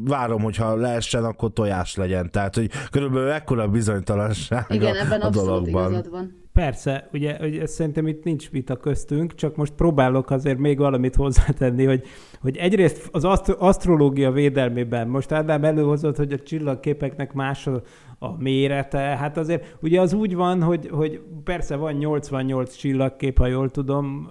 várom, 0.05 0.43
hogyha 0.43 0.75
leessen, 0.75 1.25
akkor 1.25 1.53
tojás 1.53 1.97
legyen. 1.97 2.31
Tehát, 2.31 2.55
hogy 2.55 2.71
körülbelül 2.91 3.31
ekkora 3.31 3.69
bizonytalanság 3.69 4.65
Igen, 4.69 4.95
a, 4.95 4.99
ebben 4.99 5.21
a 5.21 5.31
dologban. 5.31 5.91
igazad 5.91 6.11
van. 6.11 6.41
Persze, 6.53 7.09
ugye, 7.13 7.39
ugye 7.41 7.67
szerintem 7.67 8.07
itt 8.07 8.25
nincs 8.25 8.51
vita 8.51 8.77
köztünk, 8.77 9.35
csak 9.35 9.57
most 9.57 9.73
próbálok 9.73 10.31
azért 10.31 10.59
még 10.59 10.79
valamit 10.79 11.15
hozzátenni, 11.15 11.85
hogy, 11.85 12.05
hogy 12.41 12.57
egyrészt 12.57 13.09
az 13.13 13.25
asztro- 13.25 13.61
asztrológia 13.61 14.31
védelmében, 14.31 15.09
most 15.09 15.33
Ádám 15.33 15.65
előhozott, 15.65 16.17
hogy 16.17 16.33
a 16.33 16.39
csillagképeknek 16.39 17.33
más 17.33 17.67
a, 17.67 17.83
a 18.19 18.37
mérete, 18.39 18.99
hát 18.99 19.37
azért 19.37 19.77
ugye 19.81 20.01
az 20.01 20.13
úgy 20.13 20.35
van, 20.35 20.63
hogy, 20.63 20.89
hogy 20.93 21.21
persze 21.45 21.77
van 21.77 21.93
88 21.93 22.77
csillagkép, 22.77 23.39
ha 23.39 23.47
jól 23.47 23.71
tudom, 23.71 24.31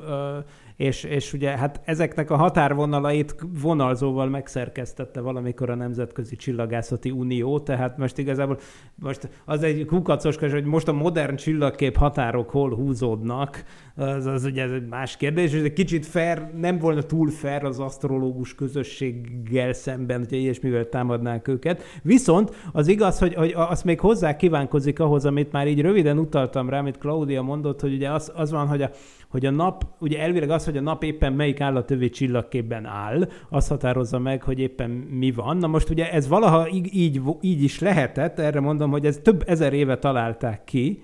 és, 0.81 1.03
és 1.03 1.33
ugye 1.33 1.57
hát 1.57 1.81
ezeknek 1.83 2.29
a 2.31 2.35
határvonalait 2.35 3.35
vonalzóval 3.61 4.29
megszerkesztette 4.29 5.21
valamikor 5.21 5.69
a 5.69 5.75
Nemzetközi 5.75 6.35
Csillagászati 6.35 7.11
Unió, 7.11 7.59
tehát 7.59 7.97
most 7.97 8.17
igazából 8.17 8.59
most 8.95 9.29
az 9.45 9.63
egy 9.63 9.85
kukacos, 9.85 10.37
hogy 10.37 10.65
most 10.65 10.87
a 10.87 10.93
modern 10.93 11.35
csillagkép 11.35 11.97
határok 11.97 12.49
hol 12.49 12.75
húzódnak, 12.75 13.63
az, 14.01 14.25
az 14.25 14.43
ugye 14.45 14.63
ez 14.63 14.71
egy 14.71 14.87
más 14.87 15.17
kérdés, 15.17 15.53
és 15.53 15.61
egy 15.61 15.73
kicsit 15.73 16.05
fair, 16.05 16.47
nem 16.55 16.77
volna 16.77 17.01
túl 17.01 17.29
fair 17.29 17.63
az 17.63 17.79
asztrológus 17.79 18.55
közösséggel 18.55 19.73
szemben, 19.73 20.17
hogyha 20.17 20.35
ilyesmivel 20.35 20.89
támadnánk 20.89 21.47
őket. 21.47 21.83
Viszont 22.03 22.55
az 22.71 22.87
igaz, 22.87 23.19
hogy, 23.19 23.33
hogy 23.33 23.53
azt 23.55 23.83
még 23.83 23.99
hozzá 23.99 24.35
kívánkozik 24.35 24.99
ahhoz, 24.99 25.25
amit 25.25 25.51
már 25.51 25.67
így 25.67 25.81
röviden 25.81 26.17
utaltam 26.17 26.69
rá, 26.69 26.79
amit 26.79 26.97
Claudia 26.97 27.41
mondott, 27.41 27.81
hogy 27.81 27.93
ugye 27.93 28.11
az, 28.11 28.31
az 28.35 28.51
van, 28.51 28.67
hogy 28.67 28.81
a, 28.81 28.89
hogy 29.29 29.45
a 29.45 29.51
nap, 29.51 29.85
ugye 29.99 30.19
elvileg 30.19 30.49
az, 30.49 30.65
hogy 30.65 30.77
a 30.77 30.81
nap 30.81 31.03
éppen 31.03 31.33
melyik 31.33 31.61
állatövé 31.61 32.09
csillagképben 32.09 32.85
áll, 32.85 33.29
az 33.49 33.67
határozza 33.67 34.19
meg, 34.19 34.43
hogy 34.43 34.59
éppen 34.59 34.89
mi 34.89 35.31
van. 35.31 35.57
Na 35.57 35.67
most 35.67 35.89
ugye 35.89 36.11
ez 36.11 36.27
valaha 36.27 36.69
így, 36.69 36.95
így, 36.95 37.21
így 37.41 37.63
is 37.63 37.79
lehetett, 37.79 38.39
erre 38.39 38.59
mondom, 38.59 38.91
hogy 38.91 39.05
ez 39.05 39.19
több 39.23 39.43
ezer 39.47 39.73
éve 39.73 39.97
találták 39.97 40.63
ki, 40.63 41.01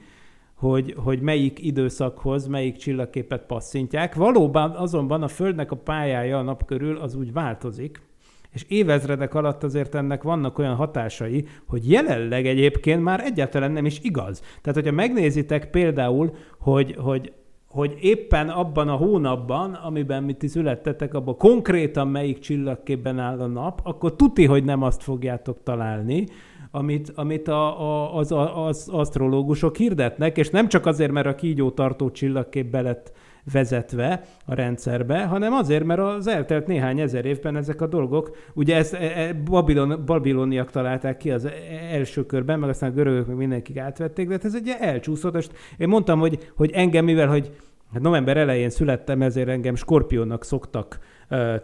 hogy, 0.58 0.96
hogy 0.98 1.22
melyik 1.22 1.66
időszakhoz 1.66 2.48
melyik 2.48 2.76
csillagképet 2.76 3.46
passzintják. 3.46 4.16
Valóban 4.16 4.72
azonban 4.72 5.24
a 5.24 5.28
Földnek 5.28 5.72
a 5.72 5.76
pályája 5.76 6.38
a 6.38 6.42
nap 6.42 6.66
körül 6.66 6.98
az 6.98 7.16
úgy 7.16 7.34
változik, 7.34 8.02
és 8.52 8.66
évezredek 8.68 9.34
alatt 9.34 9.64
azért 9.64 9.96
ennek 9.96 10.24
vannak 10.24 10.58
olyan 10.58 10.76
hatásai, 10.76 11.46
hogy 11.68 11.92
jelenleg 11.92 12.48
egyébként 12.48 13.04
már 13.04 13.20
egyáltalán 13.20 13.72
nem 13.72 13.86
is 13.86 14.00
igaz. 14.02 14.40
Tehát, 14.40 14.80
hogyha 14.80 14.96
megnézitek 14.96 15.70
például, 15.70 16.34
hogy, 16.60 16.96
hogy 16.98 17.32
hogy 17.68 17.98
éppen 18.02 18.50
abban 18.50 18.88
a 18.88 18.96
hónapban, 18.96 19.74
amiben 19.74 20.24
mi 20.24 20.34
ti 20.34 20.48
születtetek, 20.48 21.14
abban 21.14 21.38
konkrétan 21.38 22.08
melyik 22.08 22.40
csillagképben 22.40 23.20
áll 23.20 23.40
a 23.40 23.48
nap, 23.48 23.82
akkor 23.84 24.16
tuti, 24.16 24.46
hogy 24.46 24.64
nem 24.64 24.82
azt 24.82 25.04
fogjátok 25.04 25.64
találni, 25.64 26.26
amit, 26.72 27.12
amit 27.16 27.48
a, 27.48 27.82
a, 27.82 28.16
az, 28.16 28.32
az 28.56 28.90
asztrológusok 28.92 29.76
hirdetnek, 29.76 30.38
és 30.38 30.50
nem 30.50 30.68
csak 30.68 30.86
azért, 30.86 31.12
mert 31.12 31.28
a 31.28 31.36
kígyó 31.36 31.72
tartó 31.72 32.12
csillagkép 32.12 32.74
lett 32.74 33.12
vezetve 33.52 34.22
a 34.46 34.54
rendszerbe, 34.54 35.26
hanem 35.26 35.54
azért, 35.54 35.84
mert 35.84 36.00
az 36.00 36.28
eltelt 36.28 36.68
néhány 36.68 37.00
ezer 37.00 37.26
évben 37.26 37.56
ezek 37.56 37.82
a 37.82 37.88
dolgok, 37.88 38.38
ugye 38.54 38.76
ezt 38.76 38.94
e, 38.94 38.98
e, 38.98 39.34
Babilon, 39.34 40.06
babiloniak 40.06 40.72
találták 40.72 41.18
ki 41.18 41.32
az 41.32 41.50
első 41.92 42.26
körben, 42.26 42.60
meg 42.60 42.70
aztán 42.70 42.90
a 42.90 42.94
görögök 42.94 43.28
meg 43.28 43.36
mindenkik 43.36 43.78
átvették, 43.78 44.28
de 44.28 44.34
hát 44.34 44.46
ez 44.46 44.56
egy 44.56 44.76
elcsúszott, 44.80 45.36
és 45.36 45.48
én 45.78 45.88
mondtam, 45.88 46.20
hogy, 46.20 46.52
hogy 46.56 46.72
engem, 46.72 47.06
mivel 47.06 47.28
hogy 47.28 47.52
hát 47.94 48.02
november 48.02 48.38
elején 48.38 48.70
születtem, 48.70 49.22
ezért 49.22 49.48
engem 49.48 49.76
skorpiónak 49.76 50.44
szoktak 50.44 51.00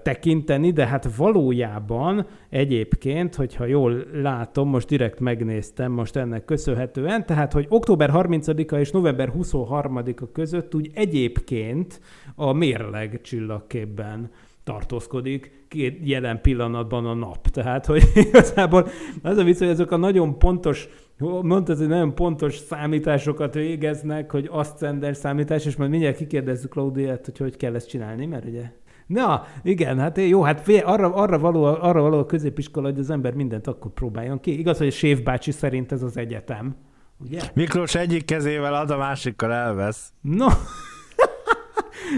tekinteni, 0.03 0.71
de 0.71 0.87
hát 0.87 1.15
valójában 1.15 2.25
egyébként, 2.49 3.35
hogyha 3.35 3.65
jól 3.65 4.05
látom, 4.13 4.69
most 4.69 4.87
direkt 4.87 5.19
megnéztem 5.19 5.91
most 5.91 6.15
ennek 6.15 6.45
köszönhetően, 6.45 7.25
tehát 7.25 7.53
hogy 7.53 7.65
október 7.69 8.09
30-a 8.13 8.75
és 8.75 8.91
november 8.91 9.31
23-a 9.37 10.31
között 10.31 10.75
úgy 10.75 10.91
egyébként 10.93 12.01
a 12.35 12.53
mérleg 12.53 13.21
csillagképben 13.21 14.29
tartózkodik 14.63 15.65
két 15.67 15.99
jelen 16.03 16.41
pillanatban 16.41 17.05
a 17.05 17.13
nap. 17.13 17.47
Tehát, 17.47 17.85
hogy 17.85 18.03
igazából 18.27 18.87
az 19.21 19.37
a 19.37 19.43
vicc, 19.43 19.57
hogy 19.57 19.67
ezek 19.67 19.91
a 19.91 19.97
nagyon 19.97 20.37
pontos 20.37 20.87
mondtad, 21.41 21.77
hogy 21.77 21.87
nagyon 21.87 22.15
pontos 22.15 22.57
számításokat 22.57 23.53
végeznek, 23.53 24.31
hogy 24.31 24.47
aszcender 24.51 25.15
számítás, 25.15 25.65
és 25.65 25.75
majd 25.75 25.89
mindjárt 25.89 26.17
kikérdezzük 26.17 26.71
Claudiát, 26.71 27.25
hogy 27.25 27.37
hogy 27.37 27.57
kell 27.57 27.75
ezt 27.75 27.89
csinálni, 27.89 28.25
mert 28.25 28.45
ugye 28.45 28.71
Na, 29.13 29.45
igen, 29.63 29.99
hát 29.99 30.17
jó, 30.17 30.41
hát 30.41 30.61
fél, 30.61 30.83
arra, 30.85 31.13
arra, 31.13 31.39
való, 31.39 31.63
arra 31.63 32.01
való 32.01 32.17
a 32.17 32.25
középiskola, 32.25 32.89
hogy 32.89 32.99
az 32.99 33.09
ember 33.09 33.33
mindent 33.33 33.67
akkor 33.67 33.91
próbáljon 33.91 34.39
ki. 34.39 34.59
Igaz, 34.59 34.77
hogy 34.77 34.87
a 34.87 34.91
Sév 34.91 35.23
bácsi 35.23 35.51
szerint 35.51 35.91
ez 35.91 36.03
az 36.03 36.17
egyetem. 36.17 36.75
Ugye? 37.19 37.41
Miklós 37.53 37.95
egyik 37.95 38.25
kezével 38.25 38.73
ad, 38.73 38.89
a 38.89 38.97
másikkal 38.97 39.51
elvesz. 39.51 40.13
No, 40.21 40.47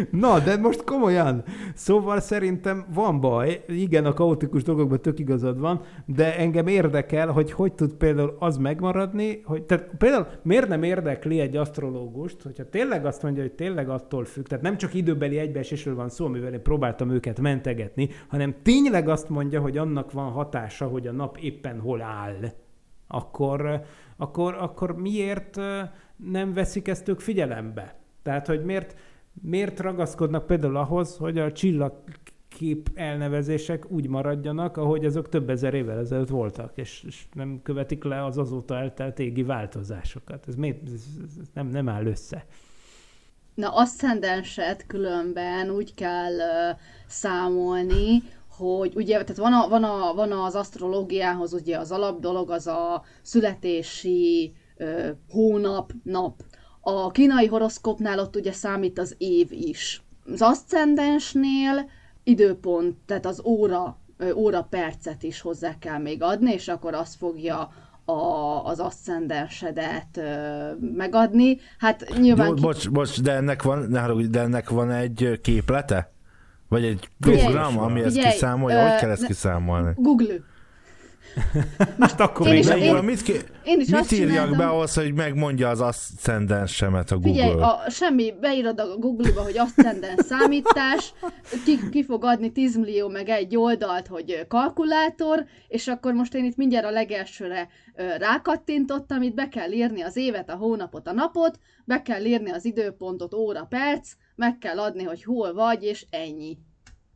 Na, 0.10 0.40
de 0.40 0.58
most 0.58 0.84
komolyan. 0.84 1.44
Szóval 1.74 2.20
szerintem 2.20 2.86
van 2.94 3.20
baj, 3.20 3.64
igen, 3.68 4.06
a 4.06 4.14
kaotikus 4.14 4.64
dolgokban 4.64 5.02
tök 5.02 5.20
igazad 5.20 5.60
van, 5.60 5.82
de 6.06 6.38
engem 6.38 6.68
érdekel, 6.68 7.28
hogy 7.28 7.52
hogy 7.52 7.74
tud 7.74 7.94
például 7.94 8.36
az 8.40 8.58
megmaradni, 8.58 9.42
hogy 9.46 9.64
tehát 9.64 9.90
például 9.98 10.28
miért 10.42 10.68
nem 10.68 10.84
érdekli 10.84 11.40
egy 11.40 11.56
asztrológust, 11.56 12.42
hogyha 12.42 12.70
tényleg 12.70 13.06
azt 13.06 13.24
mondja, 13.24 13.42
hogy 13.42 13.54
tényleg 13.54 13.90
attól 13.90 14.26
függ, 14.26 14.46
tehát 14.46 14.64
nem 14.64 14.78
csak 14.78 14.94
időbeli 14.94 15.38
egybeesésről 15.38 15.96
van 15.96 16.10
szó, 16.10 16.28
mivel 16.28 16.54
én 16.54 16.62
próbáltam 16.62 17.12
őket 17.12 17.40
mentegetni, 17.40 18.10
hanem 18.28 18.56
tényleg 18.64 19.10
azt 19.10 19.30
mondja, 19.30 19.62
hogy 19.62 19.78
annak 19.78 20.12
van 20.12 20.32
hatása, 20.32 20.88
hogy 20.88 21.08
a 21.08 21.12
nap 21.12 21.38
éppen 21.38 21.80
hol 21.80 22.02
áll, 22.02 22.52
akkor, 23.08 23.82
akkor, 24.18 24.56
akkor 24.60 24.96
miért 24.96 25.60
nem 26.16 26.54
veszik 26.54 26.88
ezt 26.88 27.08
ők 27.08 27.20
figyelembe? 27.20 27.96
Tehát, 28.24 28.48
hogy 28.48 28.64
miért, 28.64 28.96
miért 29.42 29.80
ragaszkodnak 29.80 30.46
például 30.46 30.78
ahhoz, 30.78 31.18
hogy 31.18 31.38
a 31.38 31.52
csillagkép 31.52 32.90
elnevezések 32.94 33.92
úgy 33.92 34.08
maradjanak, 34.08 34.78
ahogy 34.78 35.06
azok 35.06 35.30
több 35.30 35.50
ezer 35.50 35.74
évvel 35.74 36.00
ezelőtt 36.00 36.30
voltak, 36.30 36.72
és, 36.76 37.04
és 37.08 37.26
nem 37.34 37.60
követik 37.64 38.04
le 38.04 38.26
az 38.26 38.38
azóta 38.38 38.76
eltelt 38.76 39.20
égi 39.20 39.44
változásokat. 39.44 40.48
Ez, 40.48 40.56
miért, 40.56 40.90
ez, 40.94 41.04
nem, 41.54 41.68
nem 41.68 41.90
áll 41.90 42.06
össze. 42.06 42.46
Na, 43.56 43.70
aszcendenset 43.70 44.86
különben 44.86 45.70
úgy 45.70 45.94
kell 45.94 46.34
uh, 46.34 46.80
számolni, 47.08 48.24
hogy 48.48 48.96
ugye, 48.96 49.24
tehát 49.24 49.38
van, 49.38 49.54
a, 49.54 49.68
van, 49.68 49.84
a, 49.84 50.14
van 50.14 50.32
az 50.32 50.56
asztrológiához 50.56 51.54
ugye 51.54 51.78
az 51.78 51.92
alapdolog, 51.92 52.50
az 52.50 52.68
a 52.68 53.04
születési 53.22 54.54
uh, 54.78 55.10
hónap, 55.30 55.92
nap. 56.04 56.44
A 56.88 57.12
kínai 57.12 57.48
horoszkópnál 57.48 58.20
ott 58.20 58.36
ugye 58.36 58.52
számít 58.52 59.00
az 59.00 59.16
év 59.18 59.52
is. 59.52 60.02
Az 60.34 60.42
aszcendensnél 60.42 61.90
időpont, 62.24 62.96
tehát 63.06 63.26
az 63.26 63.42
óra, 63.46 63.98
óra 64.36 64.62
percet 64.62 65.24
is 65.24 65.42
hozzá 65.42 65.78
kell 65.80 65.98
még 65.98 66.22
adni, 66.24 66.54
és 66.54 66.68
akkor 66.68 66.94
azt 66.94 67.16
fogja 67.16 67.72
a, 68.06 68.14
az 68.66 68.80
aszcendensedet 68.80 70.22
megadni. 70.96 71.58
Hát 71.78 72.14
nyilván... 72.20 72.48
Bo- 72.48 72.62
bocs, 72.62 72.90
bocs, 72.90 73.22
de 73.22 73.32
ennek 73.32 73.64
van, 73.64 73.80
ne 73.90 74.00
haragudj, 74.00 74.28
de 74.28 74.40
ennek 74.40 74.70
van 74.70 74.92
egy 74.92 75.40
képlete? 75.42 76.12
Vagy 76.70 76.84
egy 76.86 77.10
program, 77.20 77.80
ami 77.80 78.02
ezt 78.02 78.18
kiszámolja? 78.18 78.90
Hogy 78.90 79.00
kell 79.00 79.10
ezt 79.10 79.26
kiszámolni? 79.26 79.92
Google. 79.96 80.34
Most 81.98 82.20
akkor 82.20 82.48
én 82.48 82.54
is, 82.54 82.70
én, 82.70 82.96
mit, 82.96 83.22
ki, 83.22 83.34
én 83.64 83.80
is 83.80 83.88
mit 83.88 84.12
írjak 84.12 84.30
csináltam. 84.30 84.58
be 84.58 84.68
ahhoz, 84.68 84.94
hogy 84.94 85.14
megmondja 85.14 85.70
az 85.70 85.82
aszcendensemet 85.82 87.12
a 87.12 87.16
Google? 87.18 87.32
Figyelj, 87.32 87.62
a, 87.62 87.80
semmi, 87.90 88.34
beírod 88.42 88.80
a 88.80 88.98
Google-ba, 88.98 89.44
hogy 89.44 89.58
aszcendens 89.58 90.26
számítás, 90.26 91.14
ki, 91.66 91.90
ki 91.92 92.04
fog 92.04 92.24
adni 92.24 92.52
10 92.52 92.78
millió 92.78 93.10
meg 93.10 93.30
egy 93.30 93.58
oldalt, 93.58 94.08
hogy 94.08 94.46
kalkulátor, 94.48 95.46
és 95.68 95.88
akkor 95.88 96.14
most 96.14 96.34
én 96.34 96.46
itt 96.46 96.56
mindjárt 96.56 96.86
a 96.86 96.92
legelsőre 96.92 97.68
rákattintottam, 98.18 99.22
itt 99.22 99.36
be 99.36 99.48
kell 99.48 99.72
írni 99.72 100.02
az 100.02 100.18
évet, 100.18 100.50
a 100.50 100.56
hónapot, 100.56 101.08
a 101.08 101.14
napot, 101.14 101.60
be 101.86 102.02
kell 102.02 102.26
írni 102.26 102.52
az 102.52 102.66
időpontot, 102.66 103.34
óra, 103.34 103.66
perc, 103.70 104.12
meg 104.36 104.58
kell 104.58 104.80
adni, 104.80 105.04
hogy 105.04 105.24
hol 105.24 105.54
vagy, 105.54 105.84
és 105.84 106.06
ennyi 106.10 106.58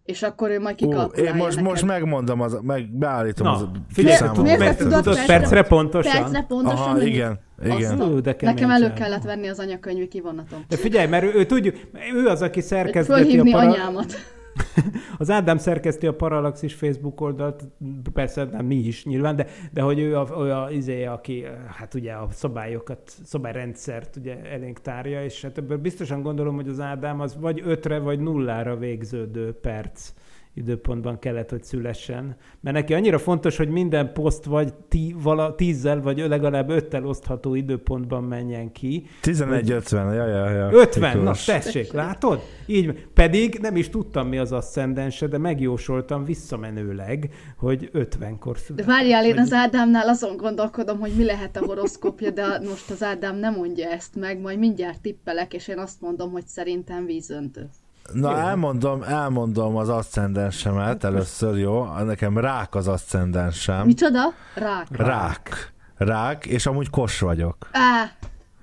és 0.10 0.22
akkor 0.22 0.50
ő 0.50 0.60
majd 0.60 0.76
kikalkulálja 0.76 1.32
Én 1.32 1.38
most, 1.38 1.56
neked. 1.56 1.70
most 1.70 1.86
megmondom, 1.86 2.42
az, 2.42 2.60
meg 2.62 2.98
beállítom 2.98 3.48
Na, 3.48 3.54
az 3.54 3.66
figyelj, 3.90 4.30
miért 4.42 4.78
tudod 4.78 5.04
percre, 5.04 5.26
percre 5.26 5.62
pontosan? 5.62 6.22
Percre 6.22 6.46
pontosan. 6.48 6.78
Aha, 6.78 7.02
igen. 7.02 7.40
igen. 7.64 8.02
Ú, 8.02 8.22
de 8.22 8.36
Nekem 8.40 8.70
elő 8.70 8.94
kellett 8.94 9.24
venni 9.24 9.48
az 9.48 9.60
anyakönyvi 9.60 10.08
kivonatom. 10.08 10.66
De 10.68 10.78
figyelj, 10.78 11.08
mert 11.08 11.24
ő, 11.24 11.32
ő 11.34 11.46
tudjuk, 11.46 11.76
ő 12.14 12.28
az, 12.28 12.42
aki 12.42 12.62
szerkeszteti 12.62 13.22
Fölhívni 13.22 13.54
a 13.54 13.58
para... 13.58 13.70
anyámat. 13.72 14.14
Az 15.18 15.30
Ádám 15.30 15.58
szerkeszti 15.58 16.08
a 16.08 16.16
Parallaxis 16.16 16.74
Facebook 16.74 17.22
oldalt, 17.22 17.64
persze 18.14 18.44
nem 18.44 18.66
mi 18.66 18.76
is 18.76 19.06
nyilván, 19.06 19.36
de, 19.36 19.48
de 19.72 19.82
hogy 19.82 20.00
ő 20.00 20.18
a, 20.18 20.46
ő 20.46 20.52
a 20.52 20.72
izé, 20.72 21.06
aki 21.06 21.46
hát 21.68 21.94
ugye 21.94 22.14
a 22.14 22.28
szabályokat, 22.32 23.12
szabályrendszert 23.24 24.16
ugye 24.16 24.44
elénk 24.44 24.82
tárja, 24.82 25.24
és 25.24 25.42
hát 25.42 25.58
ebből 25.58 25.78
biztosan 25.78 26.22
gondolom, 26.22 26.56
hogy 26.56 26.68
az 26.68 26.80
Ádám 26.80 27.20
az 27.20 27.38
vagy 27.40 27.62
ötre, 27.66 28.00
vagy 28.00 28.20
nullára 28.20 28.78
végződő 28.78 29.54
perc 29.54 30.14
időpontban 30.54 31.20
kellett, 31.20 31.50
hogy 31.50 31.64
szülessen. 31.64 32.36
Mert 32.60 32.76
neki 32.76 32.94
annyira 32.94 33.18
fontos, 33.20 33.58
hogy 33.58 33.70
minden 33.70 34.14
poszt 34.14 34.46
vagy 34.46 34.74
tí, 34.74 35.16
vala, 35.22 35.56
tízzel, 35.56 36.02
vagy 36.02 36.18
legalább 36.18 36.70
öttel 36.70 37.06
osztható 37.06 37.56
időpontban 37.56 38.24
menjen 38.24 38.72
ki. 38.72 39.06
11.50, 39.24 39.92
ja, 39.92 40.26
ja, 40.28 40.50
ja. 40.50 40.70
50, 40.72 41.12
na 41.12 41.18
Miklós. 41.18 41.46
tessék, 41.46 41.92
látod? 41.92 42.42
Így, 42.66 43.08
pedig 43.14 43.58
nem 43.62 43.76
is 43.76 43.90
tudtam 43.90 44.28
mi 44.28 44.38
az 44.38 44.52
aszcendense, 44.52 45.28
de 45.28 45.38
megjósoltam 45.38 46.24
visszamenőleg, 46.26 47.30
hogy 47.58 47.90
50-kor 47.94 48.54
De 48.54 48.60
született. 48.60 48.86
várjál, 48.88 49.26
én 49.26 49.38
az 49.40 49.54
Ádámnál 49.54 50.08
azon 50.08 50.38
gondolkodom, 50.38 51.00
hogy 51.00 51.12
mi 51.18 51.24
lehet 51.24 51.58
a 51.58 51.66
horoszkópja, 51.66 52.30
de 52.30 52.60
most 52.60 52.90
az 52.90 53.04
Ádám 53.04 53.36
nem 53.36 53.54
mondja 53.54 53.90
ezt 53.90 54.16
meg, 54.16 54.40
majd 54.40 54.60
mindjárt 54.60 55.02
tippelek, 55.02 55.54
és 55.54 55.68
én 55.68 55.78
azt 55.78 56.02
mondom, 56.02 56.32
hogy 56.32 56.46
szerintem 56.48 57.06
vízöntő. 57.06 57.70
Na, 58.14 58.38
elmondom, 58.38 59.02
elmondom 59.04 59.76
az 59.76 59.90
aszcendensemet 59.90 61.04
először, 61.04 61.58
jó? 61.58 61.86
Nekem 62.06 62.38
rák 62.38 62.76
az 62.76 62.88
aszcendensem. 62.88 63.86
Micsoda? 63.86 64.34
Rák. 64.56 64.88
Rák. 64.92 65.74
Rák, 65.98 66.46
és 66.46 66.66
amúgy 66.66 66.90
kos 66.90 67.20
vagyok. 67.20 67.56
Á, 67.72 68.12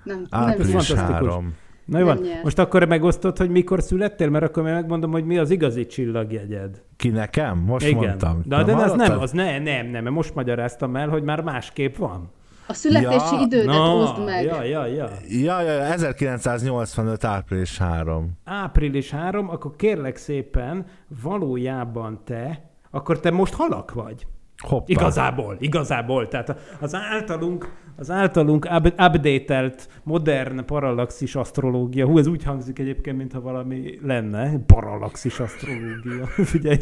nem, 0.03 0.27
nem 0.31 0.43
Április 0.43 0.71
Fantasztikus. 0.71 1.03
három. 1.03 1.55
Na 1.85 1.99
jó 1.99 2.07
Nem 2.07 2.23
most 2.43 2.59
akkor 2.59 2.85
megosztod, 2.85 3.39
hogy 3.39 3.51
mikor 3.51 3.83
születtél, 3.83 4.31
mert 4.31 4.45
akkor 4.45 4.63
megmondom, 4.63 5.11
hogy 5.11 5.25
mi 5.25 5.39
az 5.39 5.51
igazi 5.51 5.87
csillagjegyed. 5.87 6.83
Ki 6.97 7.09
nekem? 7.09 7.59
Most 7.59 7.87
Igen. 7.87 7.99
mondtam. 7.99 8.43
De, 8.45 8.63
de 8.65 8.75
az 8.75 8.93
nem, 8.93 9.19
az 9.19 9.31
ne, 9.31 9.59
nem, 9.59 9.87
nem, 9.87 10.13
most 10.13 10.35
magyaráztam 10.35 10.97
el, 10.97 11.09
hogy 11.09 11.23
már 11.23 11.41
másképp 11.41 11.97
van. 11.97 12.31
A 12.69 12.73
születési 12.73 13.35
Ja, 13.35 13.41
idődet 13.41 13.67
Na, 13.67 13.85
hozd 13.89 14.25
meg. 14.25 14.45
Ja, 14.45 14.63
ja, 14.63 14.87
ja. 14.87 15.09
Ja, 15.29 15.61
ja, 15.61 15.73
ja, 15.73 15.83
1985. 15.83 17.25
április 17.25 17.79
3. 17.79 18.33
Április 18.45 19.11
3, 19.11 19.49
akkor 19.51 19.77
kérlek 19.77 20.17
szépen, 20.17 20.87
valójában 21.23 22.21
te, 22.25 22.71
akkor 22.91 23.21
te 23.21 23.31
most 23.31 23.55
halak 23.55 23.93
vagy. 23.93 24.27
Hoppá. 24.63 24.85
Igazából, 24.87 25.57
igazából. 25.59 26.29
Tehát 26.29 26.57
az 26.81 26.95
általunk, 26.95 27.73
az 27.97 28.11
általunk 28.11 28.65
up- 28.77 29.01
updatelt 29.01 29.89
modern 30.03 30.65
parallaxis 30.65 31.35
asztrológia, 31.35 32.07
hú, 32.07 32.19
ez 32.19 32.27
úgy 32.27 32.45
hangzik 32.45 32.79
egyébként, 32.79 33.17
mintha 33.17 33.41
valami 33.41 33.99
lenne, 34.03 34.59
parallaxis 34.67 35.41
asztrológia, 35.41 36.27
figyelj. 36.53 36.79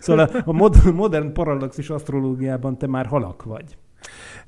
Szóval 0.00 0.30
a 0.44 0.52
mod- 0.52 0.92
modern 0.94 1.32
parallaxis 1.32 1.90
asztrológiában 1.90 2.78
te 2.78 2.86
már 2.86 3.06
halak 3.06 3.42
vagy. 3.42 3.76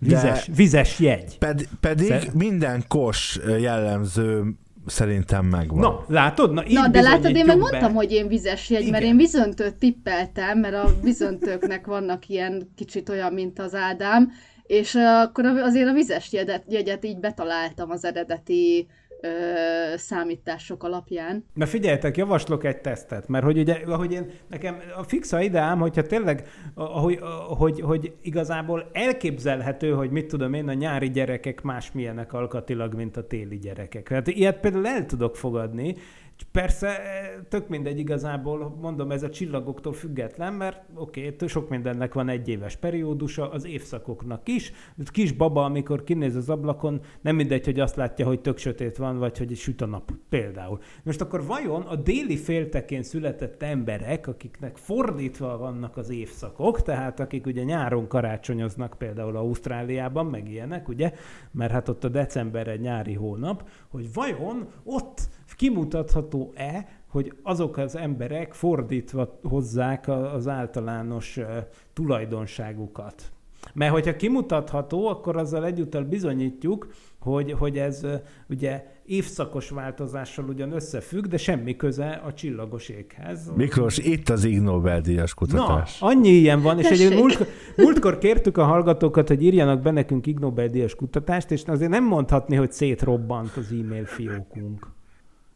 Vizes, 0.00 0.48
vizes 0.56 0.98
jegy. 1.00 1.38
Ped, 1.38 1.68
pedig 1.80 2.06
Szer- 2.06 2.34
minden 2.34 2.84
kos 2.88 3.38
jellemző 3.60 4.42
szerintem 4.86 5.46
megvan. 5.46 5.78
Na, 5.78 6.04
látod? 6.08 6.52
Na, 6.52 6.66
így 6.66 6.74
Na, 6.74 6.88
de 6.88 7.00
látod, 7.00 7.36
én 7.36 7.44
meg 7.44 7.58
mondtam, 7.58 7.92
be. 7.92 7.98
hogy 7.98 8.12
én 8.12 8.28
vizes 8.28 8.70
jegy, 8.70 8.90
mert 8.90 9.02
Igen. 9.02 9.14
én 9.14 9.16
vízöntőt 9.16 9.74
tippeltem, 9.74 10.58
mert 10.58 10.74
a 10.74 10.94
vízöntőknek 11.02 11.86
vannak 11.86 12.28
ilyen 12.28 12.72
kicsit 12.76 13.08
olyan, 13.08 13.32
mint 13.32 13.58
az 13.58 13.74
Ádám, 13.74 14.30
és 14.66 14.94
akkor 14.94 15.44
azért 15.44 15.88
a 15.88 15.92
vizes 15.92 16.32
jegyet, 16.32 16.64
jegyet 16.68 17.04
így 17.04 17.18
betaláltam 17.18 17.90
az 17.90 18.04
eredeti 18.04 18.86
ö, 19.24 19.96
számítások 19.96 20.82
alapján. 20.82 21.44
Na 21.54 21.66
figyeljetek, 21.66 22.16
javaslok 22.16 22.64
egy 22.64 22.80
tesztet, 22.80 23.28
mert 23.28 23.44
hogy 23.44 23.58
ugye, 23.58 23.74
ahogy 23.86 24.12
én, 24.12 24.30
nekem 24.48 24.76
a 24.96 25.02
fixa 25.02 25.40
ideám, 25.40 25.78
hogyha 25.78 26.02
tényleg, 26.02 26.48
ahogy, 26.74 27.18
hogy, 27.58 27.80
hogy 27.80 28.12
igazából 28.22 28.90
elképzelhető, 28.92 29.92
hogy 29.92 30.10
mit 30.10 30.26
tudom 30.26 30.54
én, 30.54 30.68
a 30.68 30.72
nyári 30.72 31.10
gyerekek 31.10 31.62
másmilyenek 31.62 32.32
alkatilag, 32.32 32.94
mint 32.94 33.16
a 33.16 33.26
téli 33.26 33.58
gyerekek. 33.58 34.08
Hát 34.08 34.28
ilyet 34.28 34.60
például 34.60 34.86
el 34.86 35.06
tudok 35.06 35.36
fogadni, 35.36 35.94
Persze, 36.52 36.96
tök 37.48 37.68
mindegy 37.68 37.98
igazából, 37.98 38.76
mondom, 38.80 39.10
ez 39.10 39.22
a 39.22 39.30
csillagoktól 39.30 39.92
független, 39.92 40.52
mert 40.52 40.82
oké, 40.94 41.28
okay, 41.28 41.48
sok 41.48 41.68
mindennek 41.68 42.14
van 42.14 42.28
egy 42.28 42.48
éves 42.48 42.76
periódusa, 42.76 43.50
az 43.50 43.66
évszakoknak 43.66 44.48
is. 44.48 44.72
Kis 45.10 45.32
baba, 45.32 45.64
amikor 45.64 46.04
kinéz 46.04 46.36
az 46.36 46.50
ablakon, 46.50 47.00
nem 47.20 47.36
mindegy, 47.36 47.64
hogy 47.64 47.80
azt 47.80 47.96
látja, 47.96 48.26
hogy 48.26 48.40
tök 48.40 48.58
sötét 48.58 48.96
van, 48.96 49.18
vagy 49.18 49.38
hogy 49.38 49.56
süt 49.56 49.80
a 49.80 49.86
nap 49.86 50.12
például. 50.28 50.78
Most 51.02 51.20
akkor 51.20 51.46
vajon 51.46 51.82
a 51.82 51.96
déli 51.96 52.36
féltekén 52.36 53.02
született 53.02 53.62
emberek, 53.62 54.26
akiknek 54.26 54.76
fordítva 54.76 55.58
vannak 55.58 55.96
az 55.96 56.10
évszakok, 56.10 56.82
tehát 56.82 57.20
akik 57.20 57.46
ugye 57.46 57.62
nyáron 57.62 58.08
karácsonyoznak 58.08 58.94
például 58.98 59.36
Ausztráliában, 59.36 60.26
meg 60.26 60.50
ilyenek, 60.50 60.88
ugye, 60.88 61.12
mert 61.50 61.72
hát 61.72 61.88
ott 61.88 62.04
a 62.04 62.08
december 62.08 62.68
egy 62.68 62.80
nyári 62.80 63.14
hónap, 63.14 63.68
hogy 63.88 64.12
vajon 64.12 64.68
ott 64.84 65.28
kimutatható-e, 65.56 66.88
hogy 67.08 67.32
azok 67.42 67.76
az 67.76 67.96
emberek 67.96 68.52
fordítva 68.52 69.38
hozzák 69.42 70.08
az 70.08 70.48
általános 70.48 71.40
tulajdonságukat. 71.92 73.32
Mert 73.72 73.92
hogyha 73.92 74.16
kimutatható, 74.16 75.06
akkor 75.06 75.36
azzal 75.36 75.64
egyúttal 75.64 76.02
bizonyítjuk, 76.02 76.86
hogy, 77.18 77.52
hogy 77.52 77.78
ez 77.78 78.06
ugye 78.48 78.86
évszakos 79.06 79.70
változással 79.70 80.48
ugyan 80.48 80.72
összefügg, 80.72 81.26
de 81.26 81.36
semmi 81.36 81.76
köze 81.76 82.22
a 82.26 82.32
csillagos 82.32 82.88
éghez. 82.88 83.52
Miklós, 83.56 83.98
itt 83.98 84.28
az 84.28 84.44
Ig 84.44 84.60
Nobel-díjas 84.60 85.34
kutatás. 85.34 85.98
Na, 85.98 86.06
annyi 86.06 86.28
ilyen 86.28 86.62
van, 86.62 86.78
és 86.78 86.88
Tessék. 86.88 87.10
egy 87.10 87.18
múltkor, 87.18 87.46
múltkor 87.76 88.18
kértük 88.18 88.56
a 88.56 88.64
hallgatókat, 88.64 89.28
hogy 89.28 89.42
írjanak 89.42 89.80
be 89.80 89.90
nekünk 89.90 90.26
Ig 90.26 90.38
Nobel-díjas 90.38 90.94
kutatást, 90.94 91.50
és 91.50 91.62
azért 91.66 91.90
nem 91.90 92.04
mondhatni, 92.04 92.56
hogy 92.56 92.72
szétrobbant 92.72 93.56
az 93.56 93.74
e-mail 93.80 94.04
fiókunk. 94.04 94.93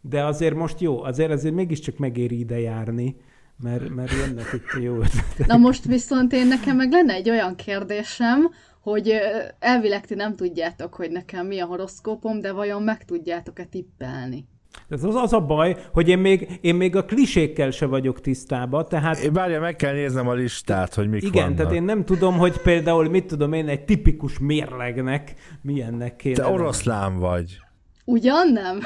De 0.09 0.25
azért 0.25 0.55
most 0.55 0.81
jó, 0.81 1.03
azért 1.03 1.31
azért 1.31 1.55
mégiscsak 1.55 1.99
megéri 1.99 2.39
ide 2.39 2.61
járni, 2.61 3.17
mert, 3.63 3.89
mert 3.95 4.13
jönnek 4.13 4.53
itt 4.55 4.83
jó 4.83 4.95
ötletek. 4.95 5.47
Na 5.47 5.57
most 5.57 5.85
viszont 5.85 6.33
én 6.33 6.47
nekem 6.47 6.77
meg 6.77 6.93
lenne 6.93 7.13
egy 7.15 7.31
olyan 7.31 7.55
kérdésem, 7.55 8.51
hogy 8.81 9.13
elvileg 9.59 10.07
ti 10.07 10.15
nem 10.15 10.37
tudjátok, 10.37 10.95
hogy 10.95 11.11
nekem 11.11 11.47
mi 11.47 11.59
a 11.59 11.67
horoszkópom, 11.67 12.41
de 12.41 12.53
vajon 12.53 12.83
meg 12.83 13.05
tudjátok-e 13.05 13.65
tippelni? 13.65 14.47
Ez 14.89 15.05
az, 15.05 15.15
az 15.15 15.33
a 15.33 15.41
baj, 15.41 15.77
hogy 15.93 16.09
én 16.09 16.19
még, 16.19 16.59
én 16.61 16.75
még 16.75 16.97
a 16.97 17.05
klisékkel 17.05 17.71
se 17.71 17.87
vagyok 17.87 18.21
tisztában, 18.21 18.87
tehát 18.89 19.19
Én 19.19 19.33
Várja, 19.33 19.61
meg 19.61 19.77
kell 19.77 19.93
néznem 19.93 20.29
a 20.29 20.33
listát, 20.33 20.95
hogy 20.95 21.09
mik 21.09 21.23
igen, 21.23 21.43
vannak. 21.43 21.57
tehát 21.57 21.73
én 21.73 21.83
nem 21.83 22.05
tudom, 22.05 22.39
hogy 22.39 22.61
például 22.63 23.09
mit 23.09 23.27
tudom 23.27 23.53
én 23.53 23.69
egy 23.69 23.85
tipikus 23.85 24.39
mérlegnek 24.39 25.35
milyennek 25.63 26.17
kéne. 26.17 26.35
Te 26.35 26.47
oroszlán 26.47 27.19
vagy. 27.19 27.59
Ugyan 28.05 28.53
nem? 28.53 28.81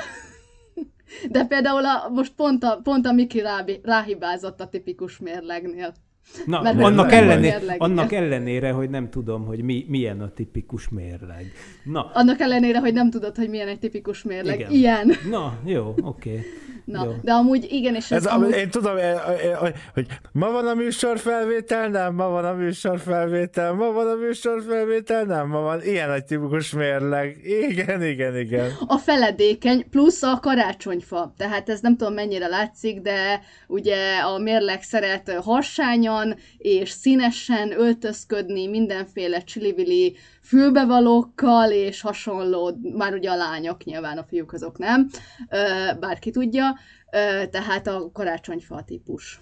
De 1.31 1.44
például 1.44 1.85
a, 1.85 2.09
most 2.09 2.33
pont 2.37 2.64
a, 2.64 2.81
pont 2.83 3.07
a 3.07 3.12
Miki 3.12 3.40
rábi, 3.40 3.81
ráhibázott 3.83 4.61
a 4.61 4.68
tipikus 4.68 5.18
mérlegnél. 5.18 5.94
Na, 6.46 6.62
Mert 6.62 6.81
annak, 6.81 7.11
nem 7.11 7.22
ellené, 7.22 7.48
mérleg, 7.48 7.83
annak 7.83 8.12
ellenére, 8.12 8.70
hogy 8.70 8.90
nem 8.90 9.11
tudom, 9.11 9.44
hogy 9.44 9.62
mi, 9.62 9.85
milyen 9.88 10.20
a 10.20 10.29
tipikus 10.29 10.88
mérleg. 10.88 11.53
Na, 11.85 12.11
Annak 12.14 12.40
ellenére, 12.40 12.79
hogy 12.79 12.92
nem 12.92 13.11
tudod, 13.11 13.37
hogy 13.37 13.48
milyen 13.48 13.68
egy 13.68 13.79
tipikus 13.79 14.22
mérleg. 14.22 14.59
Igen. 14.59 14.70
Ilyen. 14.70 15.12
na 15.31 15.59
jó, 15.64 15.94
oké. 16.03 16.31
Okay. 16.31 16.40
Na, 16.84 17.04
Jó. 17.04 17.12
de 17.22 17.32
amúgy 17.32 17.66
igen, 17.70 17.94
és 17.94 18.10
ez, 18.10 18.26
Ez, 18.26 18.32
amúgy... 18.32 18.50
Én 18.50 18.70
tudom, 18.70 18.96
eh, 18.96 19.28
eh, 19.28 19.56
hogy, 19.58 19.74
hogy 19.94 20.06
ma 20.32 20.50
van 20.50 20.66
a 20.66 20.74
műsorfelvétel, 20.74 21.88
nem, 21.88 22.14
ma 22.14 22.28
van 22.28 22.44
a 22.44 22.52
műsorfelvétel, 22.52 23.72
ma 23.72 23.92
van 23.92 24.08
a 24.08 24.14
műsorfelvétel, 24.14 25.24
nem, 25.24 25.48
ma 25.48 25.60
van. 25.60 25.82
Ilyen 25.82 26.10
egy 26.10 26.24
tipikus 26.24 26.72
mérleg. 26.72 27.36
Igen, 27.44 28.02
igen, 28.02 28.38
igen. 28.38 28.70
a 28.86 28.96
feledékeny 28.96 29.88
plusz 29.90 30.22
a 30.22 30.38
karácsonyfa. 30.40 31.34
Tehát 31.36 31.68
ez 31.68 31.80
nem 31.80 31.96
tudom 31.96 32.14
mennyire 32.14 32.46
látszik, 32.46 33.00
de 33.00 33.40
ugye 33.66 34.18
a 34.18 34.38
mérleg 34.38 34.82
szeret 34.82 35.30
harsányan 35.30 36.36
és 36.58 36.90
színesen 36.90 37.80
öltözködni 37.80 38.66
mindenféle 38.66 39.40
csilivili 39.40 40.16
fülbevalókkal 40.42 41.70
és 41.70 42.00
hasonló, 42.00 42.78
már 42.96 43.12
ugye 43.12 43.31
a 43.31 43.37
lányok, 43.37 43.85
nyilván 43.85 44.18
a 44.18 44.24
fiúk 44.24 44.52
azok 44.52 44.78
nem, 44.78 45.09
bárki 46.00 46.31
tudja, 46.31 46.78
tehát 47.50 47.87
a 47.87 48.11
karácsonyfa 48.12 48.83
típus. 48.87 49.40